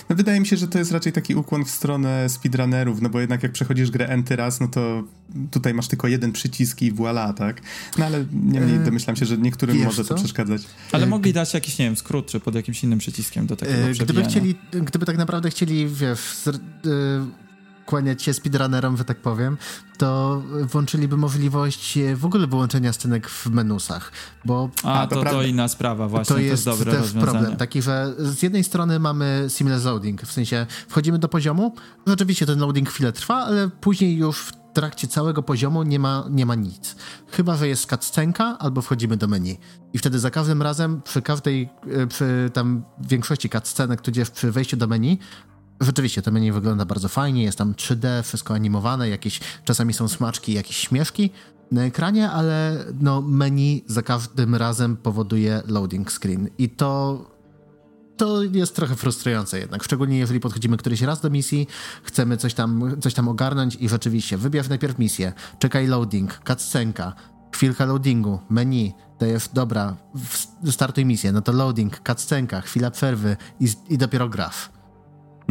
[0.08, 3.20] No wydaje mi się, że to jest raczej taki ukłon w stronę speedrunnerów, no bo
[3.20, 5.02] jednak jak przechodzisz grę enty raz, no to
[5.50, 7.60] tutaj masz tylko jeden przycisk i voilà, tak?
[7.98, 10.08] No ale niemniej yy, domyślam się, że niektórym Wiesz może co?
[10.08, 10.62] to przeszkadzać.
[10.92, 13.78] Ale yy, mogli dać jakiś, nie wiem, skrót, czy pod jakimś innym przyciskiem do takiego
[13.78, 17.47] yy, Gdyby chcieli, gdyby tak naprawdę chcieli, wiesz, z, yy,
[17.88, 19.56] kłaniać się speedrunnerom, że tak powiem,
[19.98, 24.12] to włączyliby możliwość e, w ogóle wyłączenia scenek w menusach,
[24.44, 24.70] bo...
[24.84, 27.32] A, to, to, to inna sprawa właśnie, to jest, to jest dobre też rozwiązanie.
[27.32, 31.74] problem, taki, że z jednej strony mamy seamless loading, w sensie wchodzimy do poziomu,
[32.06, 36.46] rzeczywiście ten loading chwilę trwa, ale później już w trakcie całego poziomu nie ma, nie
[36.46, 36.96] ma nic.
[37.30, 39.58] Chyba, że jest cutscenka albo wchodzimy do menu.
[39.92, 44.76] I wtedy za każdym razem, przy każdej, e, przy tam większości cutscenek, tudzież przy wejściu
[44.76, 45.18] do menu,
[45.80, 50.52] Rzeczywiście, to menu wygląda bardzo fajnie, jest tam 3D, wszystko animowane, jakieś czasami są smaczki,
[50.52, 51.30] jakieś śmieszki
[51.72, 56.48] na ekranie, ale no menu za każdym razem powoduje loading screen.
[56.58, 57.24] I to
[58.16, 61.66] to jest trochę frustrujące jednak, szczególnie jeżeli podchodzimy któryś raz do misji,
[62.02, 67.12] chcemy coś tam, coś tam ogarnąć i rzeczywiście wybierz najpierw misję, czekaj loading, cutscenka,
[67.52, 69.96] chwilka loadingu, menu, dajesz, dobra,
[70.70, 74.77] startuj misję, no to loading, cutscenka, chwila przerwy i, i dopiero graf.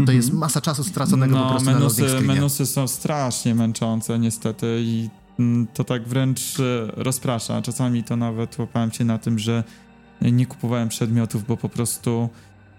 [0.06, 0.40] To jest mhm.
[0.40, 5.10] masa czasu straconego no, po prostu menusy, na menusy są strasznie męczące niestety i
[5.40, 6.64] mm, to tak wręcz e,
[6.96, 7.62] rozprasza.
[7.62, 9.64] Czasami to nawet łapałem się na tym, że
[10.22, 12.30] nie kupowałem przedmiotów, bo po prostu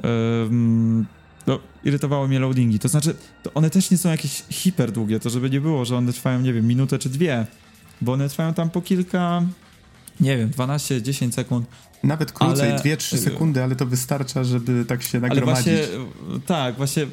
[0.05, 1.07] um,
[1.47, 2.79] no, irytowały mnie loadingi.
[2.79, 5.97] To znaczy, to one też nie są jakieś hiper długie, to żeby nie było, że
[5.97, 7.47] one trwają, nie wiem, minutę czy dwie,
[8.01, 9.43] bo one trwają tam po kilka,
[10.21, 11.67] nie wiem, 12-10 sekund.
[12.03, 15.69] Nawet krócej, 2-3 y, sekundy, ale to wystarcza, żeby tak się nagromadzić.
[15.69, 17.07] Ale właśnie, tak, właśnie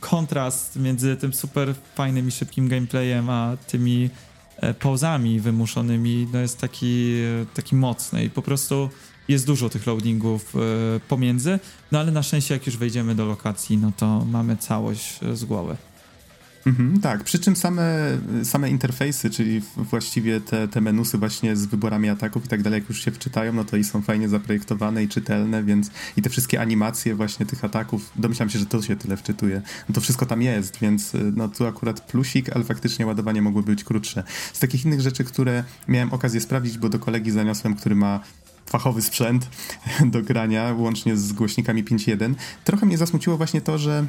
[0.00, 4.10] kontrast między tym super fajnym i szybkim gameplayem, a tymi
[4.56, 7.14] e, pauzami wymuszonymi no jest taki,
[7.54, 8.90] taki mocny i po prostu
[9.28, 10.58] jest dużo tych loadingów e,
[11.00, 11.58] pomiędzy,
[11.92, 15.76] no ale na szczęście jak już wejdziemy do lokacji, no to mamy całość z głowy.
[16.66, 22.08] Mhm, tak, przy czym same, same interfejsy, czyli właściwie te, te menusy właśnie z wyborami
[22.08, 25.08] ataków i tak dalej, jak już się wczytają, no to i są fajnie zaprojektowane i
[25.08, 29.16] czytelne, więc i te wszystkie animacje właśnie tych ataków, domyślam się, że to się tyle
[29.16, 29.62] wczytuje.
[29.88, 33.84] No to wszystko tam jest, więc no tu akurat plusik, ale faktycznie ładowanie mogło być
[33.84, 34.24] krótsze.
[34.52, 38.20] Z takich innych rzeczy, które miałem okazję sprawdzić, bo do kolegi zaniosłem, który ma
[38.66, 39.48] fachowy sprzęt
[40.12, 42.34] do grania, łącznie z głośnikami 5.1,
[42.64, 44.06] trochę mnie zasmuciło właśnie to, że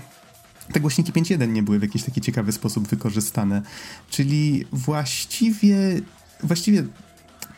[0.73, 3.61] te głośniki 5.1 nie były w jakiś taki ciekawy sposób wykorzystane.
[4.09, 5.77] Czyli właściwie,
[6.43, 6.83] właściwie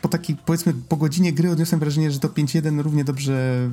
[0.02, 3.68] po takiej, powiedzmy, po godzinie gry odniosłem wrażenie, że to 5.1 równie dobrze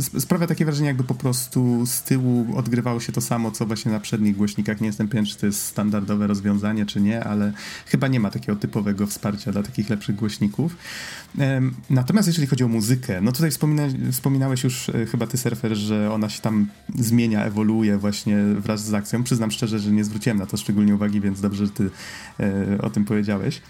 [0.00, 4.00] sprawia takie wrażenie, jakby po prostu z tyłu odgrywało się to samo, co właśnie na
[4.00, 4.80] przednich głośnikach.
[4.80, 7.52] Nie jestem pewien, czy to jest standardowe rozwiązanie, czy nie, ale
[7.86, 10.76] chyba nie ma takiego typowego wsparcia dla takich lepszych głośników.
[11.90, 13.82] Natomiast jeżeli chodzi o muzykę, no tutaj wspomina,
[14.12, 16.66] wspominałeś już e, chyba ty, Surfer, że ona się tam
[16.98, 19.22] zmienia, ewoluuje właśnie wraz z akcją.
[19.22, 21.90] Przyznam szczerze, że nie zwróciłem na to szczególnie uwagi, więc dobrze, że ty
[22.40, 23.62] e, o tym powiedziałeś.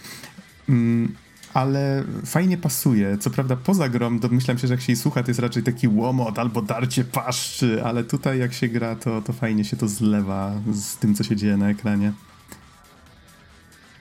[0.69, 1.15] Mm,
[1.57, 3.19] ale fajnie pasuje.
[3.19, 5.89] Co prawda poza grom domyślam się, że jak się jej słucha, to jest raczej taki
[5.89, 10.53] łomot albo darcie paszczy, ale tutaj jak się gra, to, to fajnie się to zlewa
[10.73, 12.13] z tym, co się dzieje na ekranie.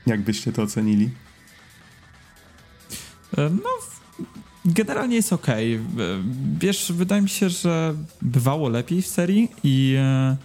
[0.06, 1.10] Jak byście to ocenili?
[3.38, 3.70] E, no,
[4.66, 5.50] generalnie jest ok.
[5.50, 5.56] E,
[6.60, 10.38] wiesz, wydaje mi się, że bywało lepiej w serii i e,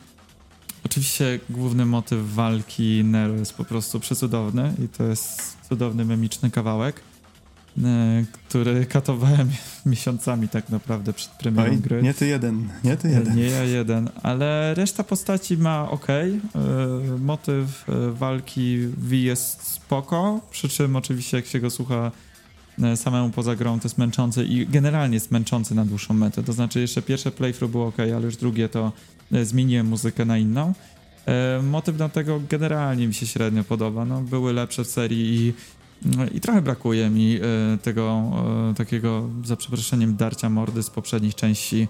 [0.85, 7.01] oczywiście główny motyw walki Nero jest po prostu przecudowny i to jest cudowny memiczny kawałek,
[7.85, 9.51] e, który katowałem
[9.87, 12.03] miesiącami tak naprawdę przed premierą Oj, gry.
[12.03, 13.37] Nie ty jeden, nie ty jeden.
[13.37, 16.09] Nie ja jeden, ale reszta postaci ma ok.
[16.11, 16.39] E,
[17.19, 22.11] motyw e, walki V jest spoko, przy czym oczywiście jak się go słucha
[22.97, 26.43] samemu poza grą to jest męczący i generalnie jest męczący na dłuższą metę.
[26.43, 28.93] To znaczy jeszcze pierwsze playthrough było ok, ale już drugie to
[29.43, 30.73] zmieniłem muzykę na inną.
[31.31, 34.05] E, motyw do tego generalnie mi się średnio podoba.
[34.05, 35.55] No, były lepsze serii i,
[36.17, 38.33] no, i trochę brakuje mi e, tego
[38.71, 41.89] e, takiego, za przeproszeniem, darcia mordy z poprzednich części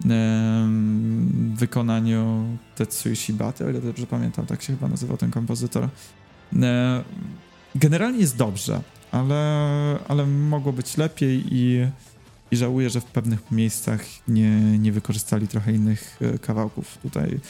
[0.00, 2.44] w wykonaniu
[2.76, 5.88] Tetsuya Shibata, o ile dobrze pamiętam, tak się chyba nazywał ten kompozytor.
[7.74, 8.80] Generalnie jest dobrze,
[9.12, 11.86] ale, ale mogło być lepiej i,
[12.50, 16.98] i żałuję, że w pewnych miejscach nie, nie wykorzystali trochę innych kawałków.
[16.98, 17.40] Tutaj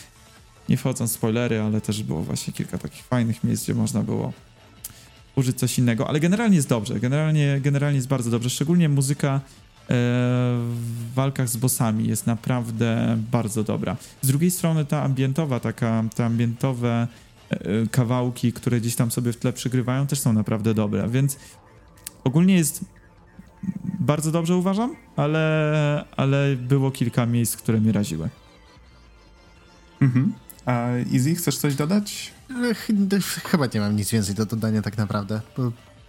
[0.69, 4.33] nie wchodząc w spoilery, ale też było właśnie kilka takich fajnych miejsc, gdzie można było
[5.37, 9.41] użyć coś innego, ale generalnie jest dobrze, generalnie, generalnie jest bardzo dobrze, szczególnie muzyka e,
[9.89, 13.97] w walkach z bossami jest naprawdę bardzo dobra.
[14.23, 17.09] Z drugiej strony ta ambientowa, taka, te ambientowe
[17.51, 17.59] e,
[17.91, 21.37] kawałki, które gdzieś tam sobie w tle przygrywają, też są naprawdę dobre, więc
[22.25, 22.85] ogólnie jest
[24.01, 28.29] bardzo dobrze uważam, ale, ale było kilka miejsc, które mnie raziły.
[30.01, 30.33] Mhm.
[30.69, 32.33] A Easy, chcesz coś dodać?
[33.45, 35.41] Chyba nie mam nic więcej do dodania tak naprawdę.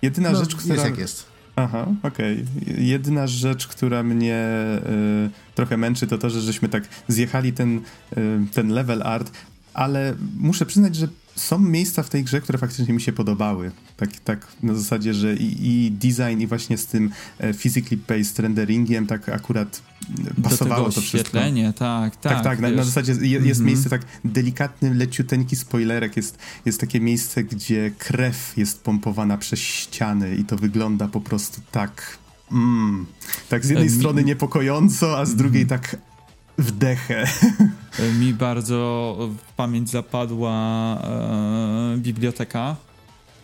[0.01, 0.75] Jedyna no, rzecz, która...
[0.75, 1.25] Jest jak jest.
[1.55, 2.45] Aha, okej.
[2.63, 2.83] Okay.
[2.83, 4.55] Jedyna rzecz, która mnie
[5.25, 7.81] y, trochę męczy, to to, że żeśmy tak zjechali ten, y,
[8.53, 9.31] ten level art,
[9.73, 11.07] ale muszę przyznać, że
[11.39, 13.71] są miejsca w tej grze, które faktycznie mi się podobały.
[13.97, 18.39] Tak, tak na zasadzie, że i, i design, i właśnie z tym e, physically based
[18.39, 19.81] renderingiem tak akurat
[20.43, 21.37] pasowało to wszystko.
[21.73, 22.33] tak, tak.
[22.33, 23.61] Tak, tak, na, na, zasadzie jest mm -hmm.
[23.61, 30.35] miejsce tak delikatny, leciuteńki spoilerek, jest, jest takie miejsce, gdzie krew jest pompowana przez ściany
[30.35, 32.17] i to wygląda po prostu tak...
[32.51, 33.05] Mm,
[33.49, 35.69] tak z jednej strony niepokojąco, a z drugiej mm.
[35.69, 35.95] tak
[36.59, 37.27] wdechę.
[38.19, 40.53] Mi bardzo w pamięć zapadła
[41.03, 42.75] e, biblioteka,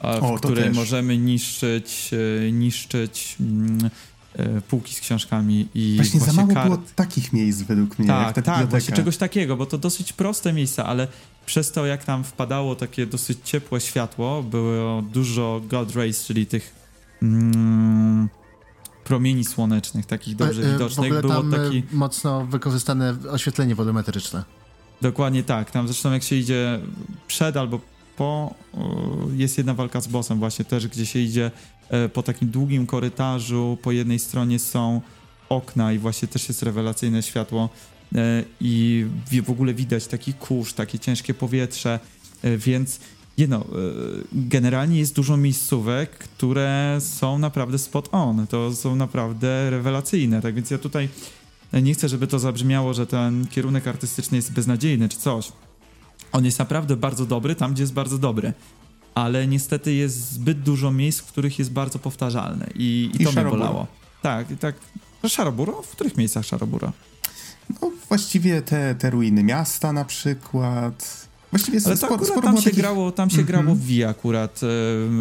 [0.01, 0.75] w o, której też.
[0.75, 2.11] możemy niszczyć,
[2.47, 3.89] e, niszczyć mm,
[4.35, 6.65] e, półki z książkami i właśnie, właśnie za mało kar...
[6.65, 8.07] było takich miejsc według mnie.
[8.07, 11.07] Tak, tak, właśnie czegoś takiego, bo to dosyć proste miejsca, ale
[11.45, 16.75] przez to jak tam wpadało takie dosyć ciepłe światło, było dużo God Rays, czyli tych
[17.21, 18.29] mm,
[19.05, 21.13] promieni słonecznych, takich dobrze e, widocznych.
[21.13, 21.83] W ogóle tam e, taki...
[21.91, 24.43] mocno wykorzystane oświetlenie wolumetryczne.
[25.01, 25.71] Dokładnie tak.
[25.71, 26.79] Tam zresztą jak się idzie
[27.27, 27.79] przed albo
[28.17, 28.55] po,
[29.35, 31.51] jest jedna walka z bossem właśnie też, gdzie się idzie
[31.89, 35.01] e, po takim długim korytarzu, po jednej stronie są
[35.49, 37.69] okna i właśnie też jest rewelacyjne światło
[38.61, 39.05] i
[39.45, 41.99] w ogóle widać taki kurz, takie ciężkie powietrze,
[42.43, 42.99] więc
[43.37, 43.63] nie no, e,
[44.33, 48.47] generalnie jest dużo miejscówek, które są naprawdę spot on.
[48.47, 50.41] To są naprawdę rewelacyjne.
[50.41, 51.09] Tak więc ja tutaj
[51.73, 55.51] nie chcę, żeby to zabrzmiało, że ten kierunek artystyczny jest beznadziejny czy coś.
[56.31, 58.53] On jest naprawdę bardzo dobry tam, gdzie jest bardzo dobry.
[59.15, 62.69] Ale niestety jest zbyt dużo miejsc, w których jest bardzo powtarzalne.
[62.75, 63.87] I, i, I to mnie bolało.
[64.21, 64.75] Tak, tak.
[65.27, 65.81] Szaroburo?
[65.81, 66.91] W których miejscach Szaroburo?
[67.81, 71.24] No właściwie te, te ruiny miasta na przykład
[71.55, 72.79] Właściwie Ale to akurat tam, się takich...
[72.79, 73.47] grało, tam się mm -hmm.
[73.47, 74.61] grało w V akurat,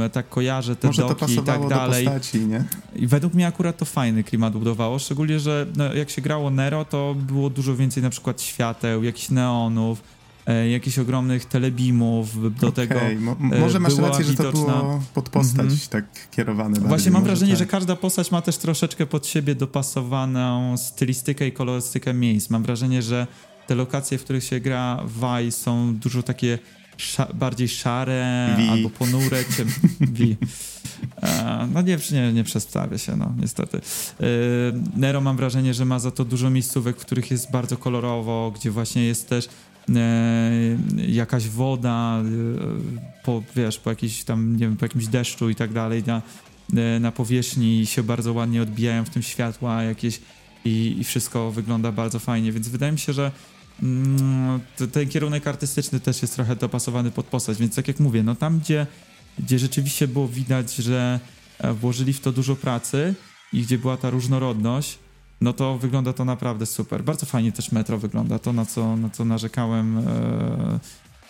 [0.04, 2.04] e, tak kojarzę te Może doki i tak dalej.
[2.04, 2.64] Postaci, nie?
[2.96, 6.84] I według mnie akurat to fajny klimat budowało, szczególnie, że no, jak się grało Nero,
[6.84, 10.02] to było dużo więcej na przykład świateł, jakichś neonów,
[10.46, 12.86] e, jakichś ogromnych telebimów, do okay.
[12.86, 14.60] tego Mo Może masz rację, widoczna...
[14.60, 15.88] że to było pod postać mm -hmm.
[15.88, 16.80] tak kierowane.
[16.80, 17.58] Właśnie mam wrażenie, tak.
[17.58, 22.50] że każda postać ma też troszeczkę pod siebie dopasowaną stylistykę i kolorystykę miejsc.
[22.50, 23.26] Mam wrażenie, że
[23.66, 26.58] te lokacje, w których się gra Waj są dużo takie
[26.96, 28.70] sza bardziej szare v.
[28.70, 29.44] albo ponure.
[30.00, 30.24] V.
[31.22, 33.78] E, no nie, nie, nie przedstawia się, no niestety.
[34.20, 34.24] E,
[34.96, 38.70] Nero mam wrażenie, że ma za to dużo miejscówek, w których jest bardzo kolorowo, gdzie
[38.70, 39.48] właśnie jest też
[39.96, 40.50] e,
[40.96, 42.24] jakaś woda, e,
[43.24, 46.22] po, wiesz, po jakiś tam, nie wiem, po jakimś deszczu i tak dalej, na,
[46.76, 50.20] e, na powierzchni się bardzo ładnie odbijają w tym światła jakieś
[50.64, 53.32] i, i wszystko wygląda bardzo fajnie, więc wydaje mi się, że
[54.92, 58.58] ten kierunek artystyczny też jest trochę dopasowany pod postać, więc tak jak mówię, no tam,
[58.58, 58.86] gdzie,
[59.38, 61.20] gdzie rzeczywiście było widać, że
[61.58, 63.14] e, włożyli w to dużo pracy
[63.52, 64.98] i gdzie była ta różnorodność,
[65.40, 67.04] no to wygląda to naprawdę super.
[67.04, 70.78] Bardzo fajnie też metro wygląda, to na co, na co narzekałem e,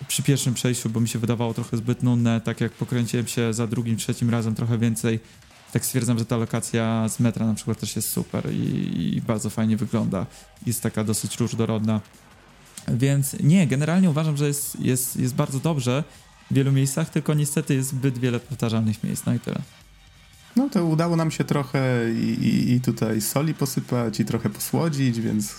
[0.08, 3.66] przy pierwszym przejściu, bo mi się wydawało trochę zbyt nudne, tak jak pokręciłem się za
[3.66, 5.20] drugim, trzecim razem trochę więcej
[5.74, 9.50] tak stwierdzam, że ta lokacja z metra na przykład też jest super i, i bardzo
[9.50, 10.26] fajnie wygląda.
[10.66, 12.00] Jest taka dosyć różnorodna.
[12.88, 16.04] Więc nie, generalnie uważam, że jest, jest, jest bardzo dobrze
[16.50, 19.62] w wielu miejscach, tylko niestety jest zbyt wiele powtarzalnych miejsc, no i tyle.
[20.56, 25.20] No to udało nam się trochę i, i, i tutaj soli posypać i trochę posłodzić,
[25.20, 25.54] więc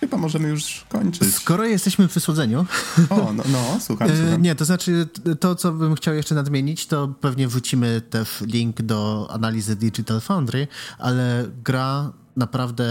[0.00, 1.34] Chyba możemy już kończyć.
[1.34, 2.66] Skoro jesteśmy w wysłodzeniu.
[3.10, 4.42] O, no, no słucham, e, słucham.
[4.42, 5.08] Nie, to znaczy
[5.40, 10.68] to, co bym chciał jeszcze nadmienić, to pewnie wrzucimy też link do analizy Digital Foundry,
[10.98, 12.84] ale gra naprawdę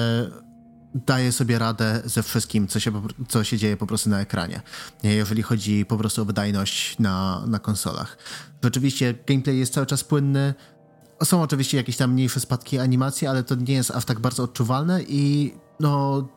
[0.96, 2.92] daje sobie radę ze wszystkim, co się,
[3.28, 4.62] co się dzieje po prostu na ekranie,
[5.04, 8.18] jeżeli chodzi po prostu o wydajność na, na konsolach.
[8.64, 10.54] Rzeczywiście gameplay jest cały czas płynny,
[11.24, 15.04] są oczywiście jakieś tam mniejsze spadki animacji, ale to nie jest aż tak bardzo odczuwalne
[15.04, 16.28] i no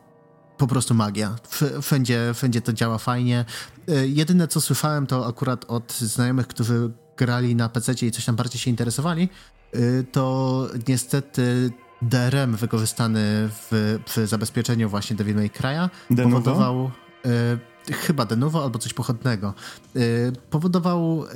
[0.57, 1.35] po prostu magia.
[1.81, 3.45] Wszędzie, wszędzie to działa fajnie.
[3.87, 8.35] E, jedyne, co słyszałem, to akurat od znajomych, którzy grali na PC i coś tam
[8.35, 9.29] bardziej się interesowali,
[9.73, 11.71] e, to niestety
[12.09, 15.89] DRM wykorzystany w, przy zabezpieczeniu właśnie Devil May Cry'a
[16.23, 16.91] powodował...
[17.25, 19.53] Y, chyba Denuvo albo coś pochodnego.
[19.95, 21.27] Y, powodował y,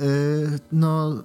[0.72, 1.22] no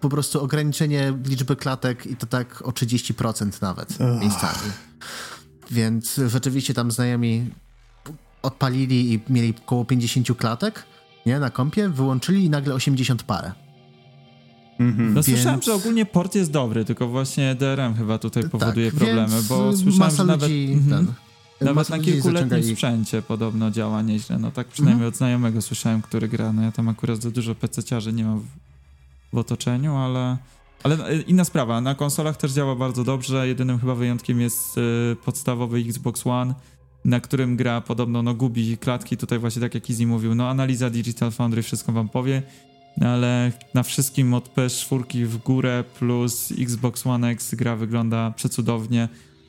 [0.00, 4.20] po prostu ograniczenie liczby klatek i to tak o 30% nawet Ugh.
[4.20, 4.72] miejscami.
[5.70, 7.50] Więc rzeczywiście tam znajomi
[8.42, 10.84] odpalili i mieli około 50 klatek
[11.26, 13.52] nie, na kompie, wyłączyli i nagle 80 parę.
[14.80, 15.08] Mm-hmm.
[15.08, 15.26] No Więc...
[15.26, 19.36] słyszałem, że ogólnie port jest dobry, tylko właśnie DRM chyba tutaj tak, powoduje tak, problemy,
[19.48, 21.04] bo słyszałem, że nawet, mm-hmm,
[21.60, 24.38] nawet na kilkuletnim sprzęcie podobno działa nieźle.
[24.38, 25.08] No tak przynajmniej mm-hmm.
[25.08, 26.52] od znajomego słyszałem, który gra.
[26.52, 28.46] No ja tam akurat za dużo PC-ciarzy nie mam w,
[29.32, 30.36] w otoczeniu, ale
[30.82, 33.48] ale e, inna sprawa, na konsolach też działa bardzo dobrze.
[33.48, 36.54] Jedynym chyba wyjątkiem jest y, podstawowy Xbox One,
[37.04, 39.16] na którym gra podobno no, gubi klatki.
[39.16, 42.42] Tutaj właśnie tak jak Easy mówił, no analiza Digital Foundry wszystko wam powie,
[43.00, 49.08] ale na wszystkim od PS4 w górę plus Xbox One X gra wygląda przecudownie.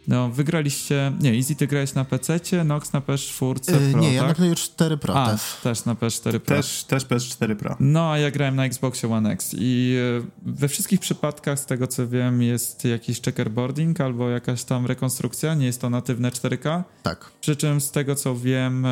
[0.10, 1.12] No, wygraliście.
[1.22, 4.02] Nie, Easy ty grałeś na PC, Nox na PS4 yy, Pro.
[4.02, 4.30] Nie, ja tak?
[4.30, 5.42] na Playu 4 Pro a, też.
[5.64, 6.56] też na PS4 Pro.
[6.56, 7.76] Też, też PS4 Pro.
[7.80, 11.88] No, a ja grałem na Xboxie One X i e, we wszystkich przypadkach, z tego
[11.88, 16.84] co wiem, jest jakiś checkerboarding albo jakaś tam rekonstrukcja, nie jest to natywne 4K.
[17.04, 17.32] Tak.
[17.42, 18.86] Przy czym z tego co wiem,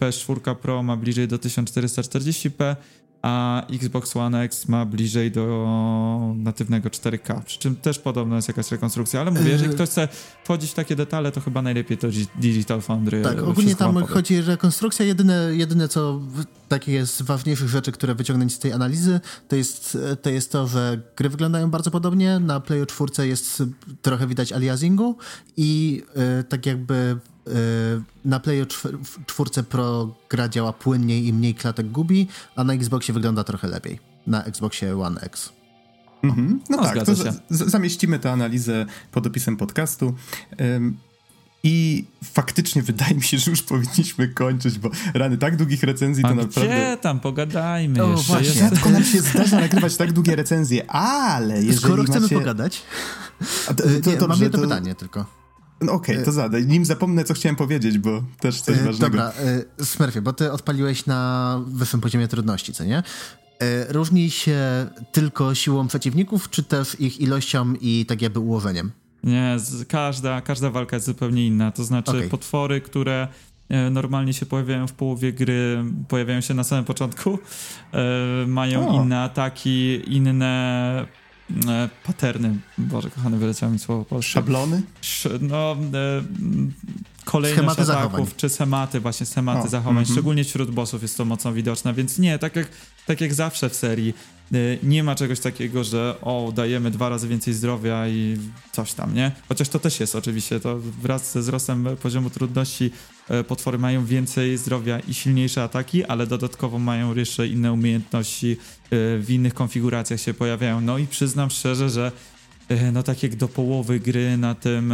[0.00, 2.76] PS4 Pro ma bliżej do 1440p,
[3.24, 8.70] a Xbox One X ma bliżej do natywnego 4K, przy czym też podobno jest jakaś
[8.70, 9.74] rekonstrukcja, ale mówię, jeżeli yy.
[9.74, 10.08] ktoś chce
[10.44, 12.08] wchodzić w takie detale, to chyba najlepiej to
[12.40, 13.22] Digital Foundry.
[13.22, 16.20] Tak, ogólnie tam chodzi o rekonstrukcję, jedyne, jedyne co
[16.68, 21.00] takich z ważniejszych rzeczy, które wyciągnąć z tej analizy, to jest, to jest to, że
[21.16, 23.62] gry wyglądają bardzo podobnie, na Playu 4 jest
[24.02, 25.16] trochę widać aliasingu
[25.56, 27.16] i yy, tak jakby
[28.24, 33.44] na Playu 4 Pro gra działa płynniej i mniej klatek gubi, a na Xboxie wygląda
[33.44, 33.98] trochę lepiej.
[34.26, 35.52] Na Xboxie One X.
[36.22, 36.60] Mhm.
[36.70, 37.14] No, no, tak, to
[37.50, 40.14] zamieścimy tę analizę pod opisem podcastu.
[40.58, 40.96] Um,
[41.66, 46.28] i faktycznie wydaje mi się, że już powinniśmy kończyć, bo rany tak długich recenzji A
[46.28, 46.96] to gdzie naprawdę...
[47.00, 48.26] tam, pogadajmy o, jeszcze.
[48.26, 52.12] Właśnie, rzadko nam się zdarza nagrywać tak długie recenzje, ale jeżeli Skoro macie...
[52.12, 52.82] chcemy pogadać,
[53.66, 54.64] to, to, to, nie, dobrze, mam jedno to...
[54.64, 55.43] pytanie tylko.
[55.84, 56.66] No okej, okay, to zadaj.
[56.66, 59.16] Nim zapomnę, co chciałem powiedzieć, bo też coś e, ważnego.
[59.16, 59.32] Dobra,
[59.78, 62.98] e, Smurfie, bo ty odpaliłeś na wyższym poziomie trudności, co nie?
[62.98, 68.92] E, różni się tylko siłą przeciwników, czy też ich ilością i tak jakby ułożeniem?
[69.24, 69.56] Nie,
[69.88, 71.70] każda, każda walka jest zupełnie inna.
[71.70, 72.28] To znaczy okay.
[72.28, 73.28] potwory, które
[73.90, 77.38] normalnie się pojawiają w połowie gry, pojawiają się na samym początku,
[78.46, 79.02] mają o.
[79.02, 81.06] inne ataki, inne
[81.68, 82.58] e, paterny.
[82.78, 84.32] Boże, kochany, wyleciało mi słowo polskie.
[84.32, 84.82] Szablony?
[85.00, 86.22] Sz, no, e,
[87.24, 88.34] kolejność schematy ataków, zachowań.
[88.36, 90.12] czy schematy, właśnie schematy o, zachowań, mm -hmm.
[90.12, 92.68] szczególnie wśród bossów jest to mocno widoczne, więc nie, tak jak,
[93.06, 94.14] tak jak zawsze w serii,
[94.82, 98.36] nie ma czegoś takiego, że o, dajemy dwa razy więcej zdrowia i
[98.72, 99.32] coś tam, nie?
[99.48, 102.90] Chociaż to też jest oczywiście, to wraz ze wzrostem poziomu trudności
[103.40, 108.56] y, potwory mają więcej zdrowia i silniejsze ataki, ale dodatkowo mają jeszcze inne umiejętności, y,
[109.18, 110.80] w innych konfiguracjach się pojawiają.
[110.80, 112.12] No i przyznam szczerze, że
[112.68, 114.92] E, no tak jak do połowy gry na tym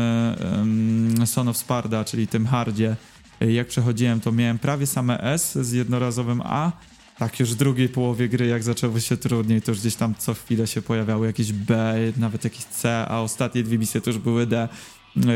[0.56, 2.97] um, Son of Sparda, czyli tym hardzie,
[3.40, 6.72] e, jak przechodziłem, to miałem prawie same S z jednorazowym A,
[7.20, 10.34] tak już w drugiej połowie gry, jak zaczęło się trudniej, to już gdzieś tam co
[10.34, 14.47] chwilę się pojawiały jakieś B, nawet jakieś C, a ostatnie dwie misje to już były
[14.47, 14.68] D,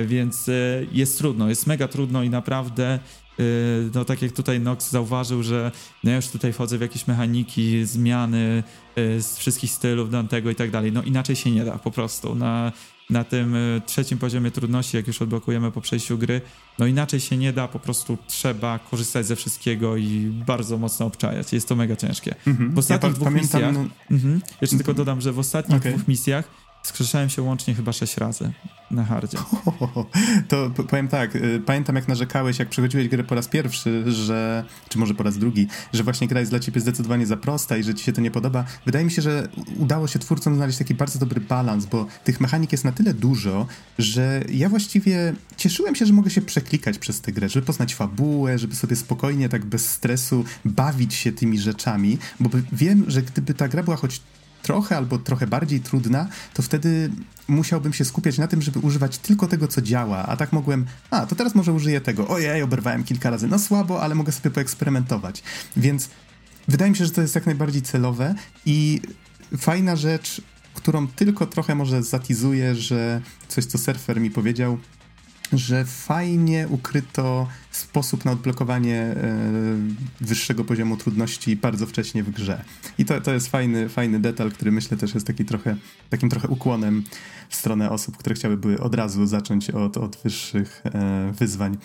[0.06, 0.50] więc
[0.92, 2.98] jest trudno, jest mega trudno i naprawdę
[3.40, 5.72] Y, no tak jak tutaj Nox zauważył, że
[6.04, 8.62] no ja już tutaj wchodzę w jakieś mechaniki, zmiany
[8.98, 12.34] y, z wszystkich stylów Dantego i tak dalej, no inaczej się nie da po prostu.
[12.34, 12.72] Na,
[13.10, 16.40] na tym y, trzecim poziomie trudności, jak już odblokujemy po przejściu gry,
[16.78, 21.52] no inaczej się nie da, po prostu trzeba korzystać ze wszystkiego i bardzo mocno obczajać.
[21.52, 22.34] Jest to mega ciężkie.
[22.46, 22.74] Mhm.
[22.74, 23.62] W ostatnich ja dwóch pamiętam...
[23.62, 25.92] misjach, mhm, jeszcze tylko dodam, że w ostatnich okay.
[25.92, 28.52] dwóch misjach skrzeszałem się łącznie chyba sześć razy
[28.90, 29.38] na hardzie.
[30.48, 34.98] To powiem tak, y, pamiętam jak narzekałeś, jak przechodziłeś grę po raz pierwszy, że, czy
[34.98, 37.94] może po raz drugi, że właśnie gra jest dla ciebie zdecydowanie za prosta i że
[37.94, 38.64] ci się to nie podoba.
[38.86, 39.48] Wydaje mi się, że
[39.78, 43.66] udało się twórcom znaleźć taki bardzo dobry balans, bo tych mechanik jest na tyle dużo,
[43.98, 48.58] że ja właściwie cieszyłem się, że mogę się przeklikać przez tę grę, żeby poznać fabułę,
[48.58, 53.68] żeby sobie spokojnie, tak bez stresu bawić się tymi rzeczami, bo wiem, że gdyby ta
[53.68, 54.20] gra była choć
[54.64, 57.10] trochę albo trochę bardziej trudna, to wtedy
[57.48, 61.26] musiałbym się skupiać na tym, żeby używać tylko tego, co działa, a tak mogłem, a
[61.26, 65.42] to teraz może użyję tego, ojej, oberwałem kilka razy, no słabo, ale mogę sobie poeksperymentować.
[65.76, 66.08] Więc
[66.68, 68.34] wydaje mi się, że to jest jak najbardziej celowe
[68.66, 69.00] i
[69.58, 70.42] fajna rzecz,
[70.74, 74.78] którą tylko trochę może zatizuję, że coś, co surfer mi powiedział,
[75.52, 79.16] że fajnie ukryto sposób na odblokowanie e,
[80.20, 82.64] wyższego poziomu trudności bardzo wcześnie w grze.
[82.98, 85.76] I to, to jest fajny, fajny detal, który myślę też jest taki trochę,
[86.10, 87.04] takim trochę ukłonem
[87.48, 91.76] w stronę osób, które chciałyby od razu zacząć od, od wyższych e, wyzwań.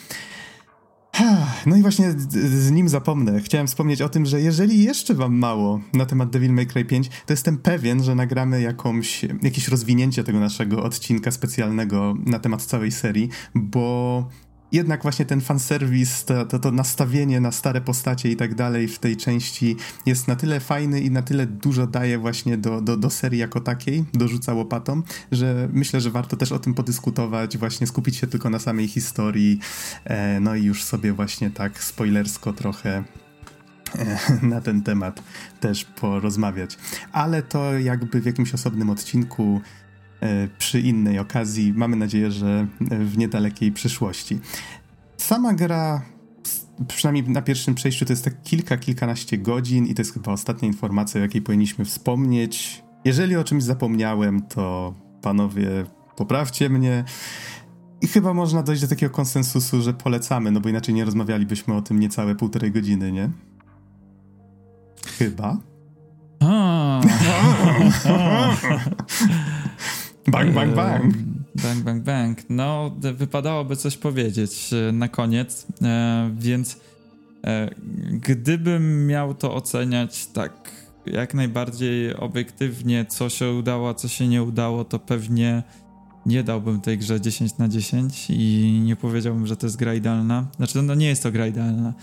[1.65, 3.41] No i właśnie z nim zapomnę.
[3.41, 7.09] Chciałem wspomnieć o tym, że jeżeli jeszcze wam mało na temat Devil May Cry 5,
[7.09, 12.91] to jestem pewien, że nagramy jakąś, jakieś rozwinięcie tego naszego odcinka specjalnego na temat całej
[12.91, 14.27] serii, bo
[14.71, 18.99] jednak właśnie ten fanserwis, to, to, to nastawienie na stare postacie i tak dalej w
[18.99, 19.75] tej części
[20.05, 23.59] jest na tyle fajny i na tyle dużo daje właśnie do, do, do serii jako
[23.59, 25.01] takiej, dorzuca łopatą,
[25.31, 29.59] że myślę, że warto też o tym podyskutować, właśnie skupić się tylko na samej historii,
[30.05, 33.03] e, no i już sobie właśnie tak spoilersko trochę
[33.95, 35.23] e, na ten temat
[35.59, 36.77] też porozmawiać.
[37.11, 39.61] Ale to jakby w jakimś osobnym odcinku
[40.57, 41.73] przy innej okazji.
[41.73, 44.39] Mamy nadzieję, że w niedalekiej przyszłości.
[45.17, 46.01] Sama gra,
[46.87, 50.67] przynajmniej na pierwszym przejściu, to jest tak kilka, kilkanaście godzin i to jest chyba ostatnia
[50.67, 52.83] informacja, o jakiej powinniśmy wspomnieć.
[53.05, 55.69] Jeżeli o czymś zapomniałem, to panowie,
[56.15, 57.03] poprawcie mnie.
[58.01, 61.81] I chyba można dojść do takiego konsensusu, że polecamy, no bo inaczej nie rozmawialibyśmy o
[61.81, 63.29] tym niecałe półtorej godziny, nie?
[65.17, 65.57] Chyba.
[70.31, 71.13] Bang, bang, bang.
[71.63, 72.49] Bang, bang, bang.
[72.49, 76.79] No, wypadałoby coś powiedzieć e, na koniec, e, więc
[77.43, 77.69] e,
[78.11, 80.71] gdybym miał to oceniać tak
[81.05, 85.63] jak najbardziej obiektywnie, co się udało, a co się nie udało, to pewnie
[86.25, 90.47] nie dałbym tej grze 10 na 10 i nie powiedziałbym, że to jest gra idealna.
[90.57, 91.93] Znaczy, no nie jest to gra idealna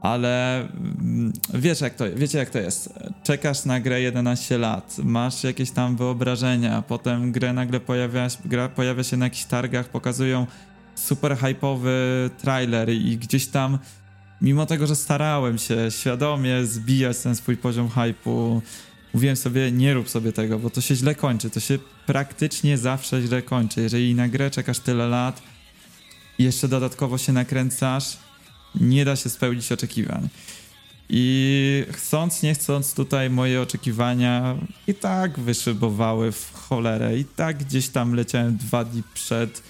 [0.00, 2.94] ale mm, wiesz jak to, wiecie jak to jest.
[3.22, 9.04] Czekasz na grę 11 lat, masz jakieś tam wyobrażenia, potem grę nagle pojawia, gra pojawia
[9.04, 10.46] się na jakichś targach, pokazują
[10.94, 11.90] super hype'owy
[12.38, 13.78] trailer i gdzieś tam,
[14.42, 18.60] mimo tego, że starałem się świadomie zbijać ten swój poziom hype'u,
[19.14, 23.22] mówiłem sobie, nie rób sobie tego, bo to się źle kończy, to się praktycznie zawsze
[23.22, 23.80] źle kończy.
[23.80, 25.42] Jeżeli na grę czekasz tyle lat
[26.38, 28.16] jeszcze dodatkowo się nakręcasz,
[28.74, 30.28] nie da się spełnić oczekiwań.
[31.10, 37.18] I chcąc, nie chcąc, tutaj moje oczekiwania i tak wyszybowały w cholerę.
[37.18, 39.62] I tak gdzieś tam leciałem dwa dni przed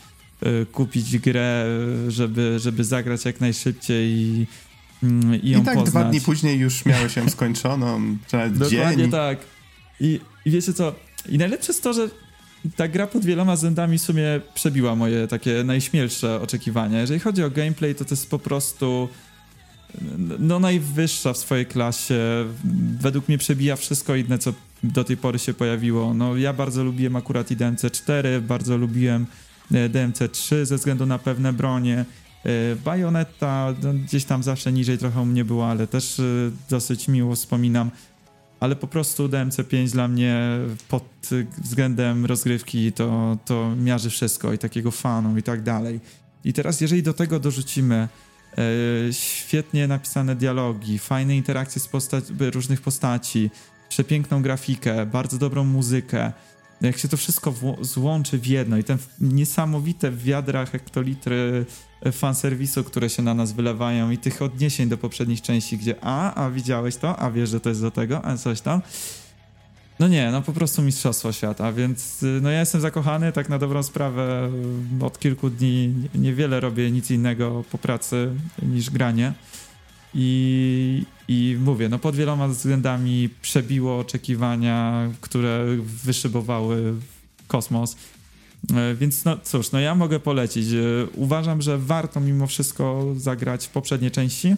[0.46, 1.64] y, kupić grę,
[2.08, 4.46] żeby, żeby zagrać jak najszybciej i,
[5.32, 5.90] y, i ją I tak poznać.
[5.90, 9.10] dwa dni później już miałeś ją skończoną, czy nawet Dokładnie dzień.
[9.10, 9.38] tak.
[10.00, 10.94] I, I wiecie co?
[11.28, 12.08] I najlepsze jest to, że
[12.76, 14.24] ta gra pod wieloma względami w sumie
[14.54, 17.00] przebiła moje takie najśmielsze oczekiwania.
[17.00, 19.08] Jeżeli chodzi o gameplay, to to jest po prostu
[20.38, 22.44] no najwyższa w swojej klasie.
[23.00, 24.52] Według mnie przebija wszystko inne, co
[24.82, 26.14] do tej pory się pojawiło.
[26.14, 29.26] No ja bardzo lubiłem akurat i DMC 4, bardzo lubiłem
[29.72, 32.04] e, DMC 3 ze względu na pewne bronie.
[32.84, 36.20] Bayonetta no, gdzieś tam zawsze niżej trochę u mnie była, ale też
[36.70, 37.90] dosyć miło wspominam
[38.60, 40.58] ale po prostu DMC5 dla mnie
[40.88, 41.04] pod
[41.58, 46.00] względem rozgrywki to, to miarzy wszystko i takiego fanu i tak dalej.
[46.44, 48.08] I teraz jeżeli do tego dorzucimy
[48.58, 48.62] e,
[49.12, 51.88] świetnie napisane dialogi, fajne interakcje z
[52.54, 53.50] różnych postaci,
[53.88, 56.32] przepiękną grafikę, bardzo dobrą muzykę,
[56.80, 61.66] jak się to wszystko złączy w jedno i ten niesamowite w wiadrach hektolitry
[62.12, 66.50] fanserwisu, które się na nas wylewają i tych odniesień do poprzednich części, gdzie a, a
[66.50, 68.82] widziałeś to, a wiesz, że to jest do tego, a coś tam.
[69.98, 73.58] No nie, no po prostu mistrzostwo świata, więc y, no ja jestem zakochany, tak na
[73.58, 74.50] dobrą sprawę
[75.00, 78.30] y, od kilku dni niewiele robię nic innego po pracy
[78.62, 79.32] niż granie.
[80.14, 85.64] I, I mówię, no pod wieloma względami przebiło oczekiwania, które
[86.04, 86.94] wyszybowały
[87.48, 87.96] kosmos.
[88.74, 90.68] E, więc no cóż, no ja mogę polecić.
[90.72, 94.56] E, uważam, że warto mimo wszystko zagrać w poprzednie części,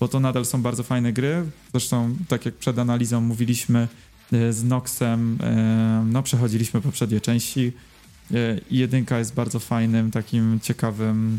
[0.00, 1.44] bo to nadal są bardzo fajne gry.
[1.72, 3.88] Zresztą, tak jak przed analizą mówiliśmy
[4.32, 5.38] e, z Noxem,
[6.04, 7.72] no przechodziliśmy poprzednie części
[8.70, 11.38] jedynka jest bardzo fajnym, takim ciekawym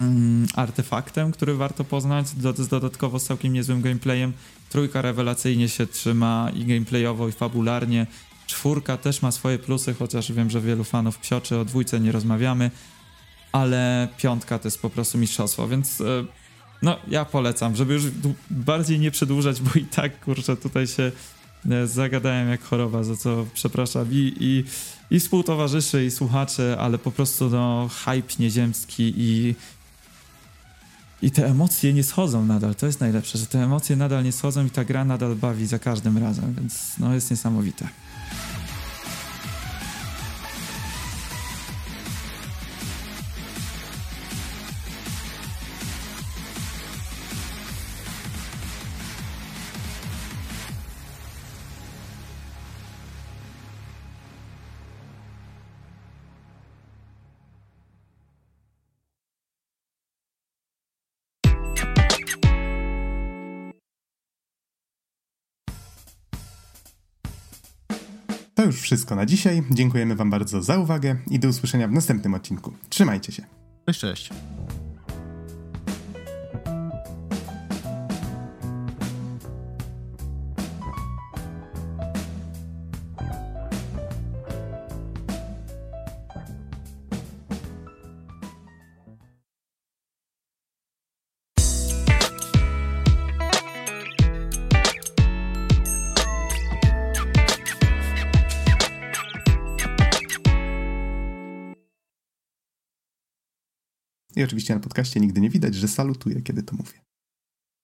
[0.00, 4.32] mm, artefaktem, który warto poznać, z dodatkowo z całkiem niezłym gameplayem.
[4.70, 8.06] Trójka rewelacyjnie się trzyma i gameplayowo, i fabularnie.
[8.50, 12.70] Czwórka też ma swoje plusy, chociaż wiem, że wielu fanów psioczy, o dwójce nie rozmawiamy,
[13.52, 16.04] ale piątka to jest po prostu mistrzostwo, więc e,
[16.82, 18.04] no ja polecam, żeby już
[18.50, 21.12] bardziej nie przedłużać, bo i tak, kurczę, tutaj się
[21.70, 24.64] e, zagadałem jak choroba, za co przepraszam i, i,
[25.16, 29.54] i współtowarzyszy, i słuchacze, ale po prostu no hype nieziemski i
[31.22, 34.66] i te emocje nie schodzą nadal, to jest najlepsze, że te emocje nadal nie schodzą
[34.66, 37.88] i ta gra nadal bawi za każdym razem, więc no jest niesamowite.
[68.70, 69.62] Już wszystko na dzisiaj.
[69.70, 72.72] Dziękujemy Wam bardzo za uwagę i do usłyszenia w następnym odcinku.
[72.88, 73.44] Trzymajcie się.
[73.86, 74.30] Cześć, cześć.
[104.40, 107.00] I oczywiście na podcaście nigdy nie widać, że salutuję, kiedy to mówię.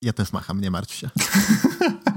[0.03, 1.11] Ja też macham, nie martw się.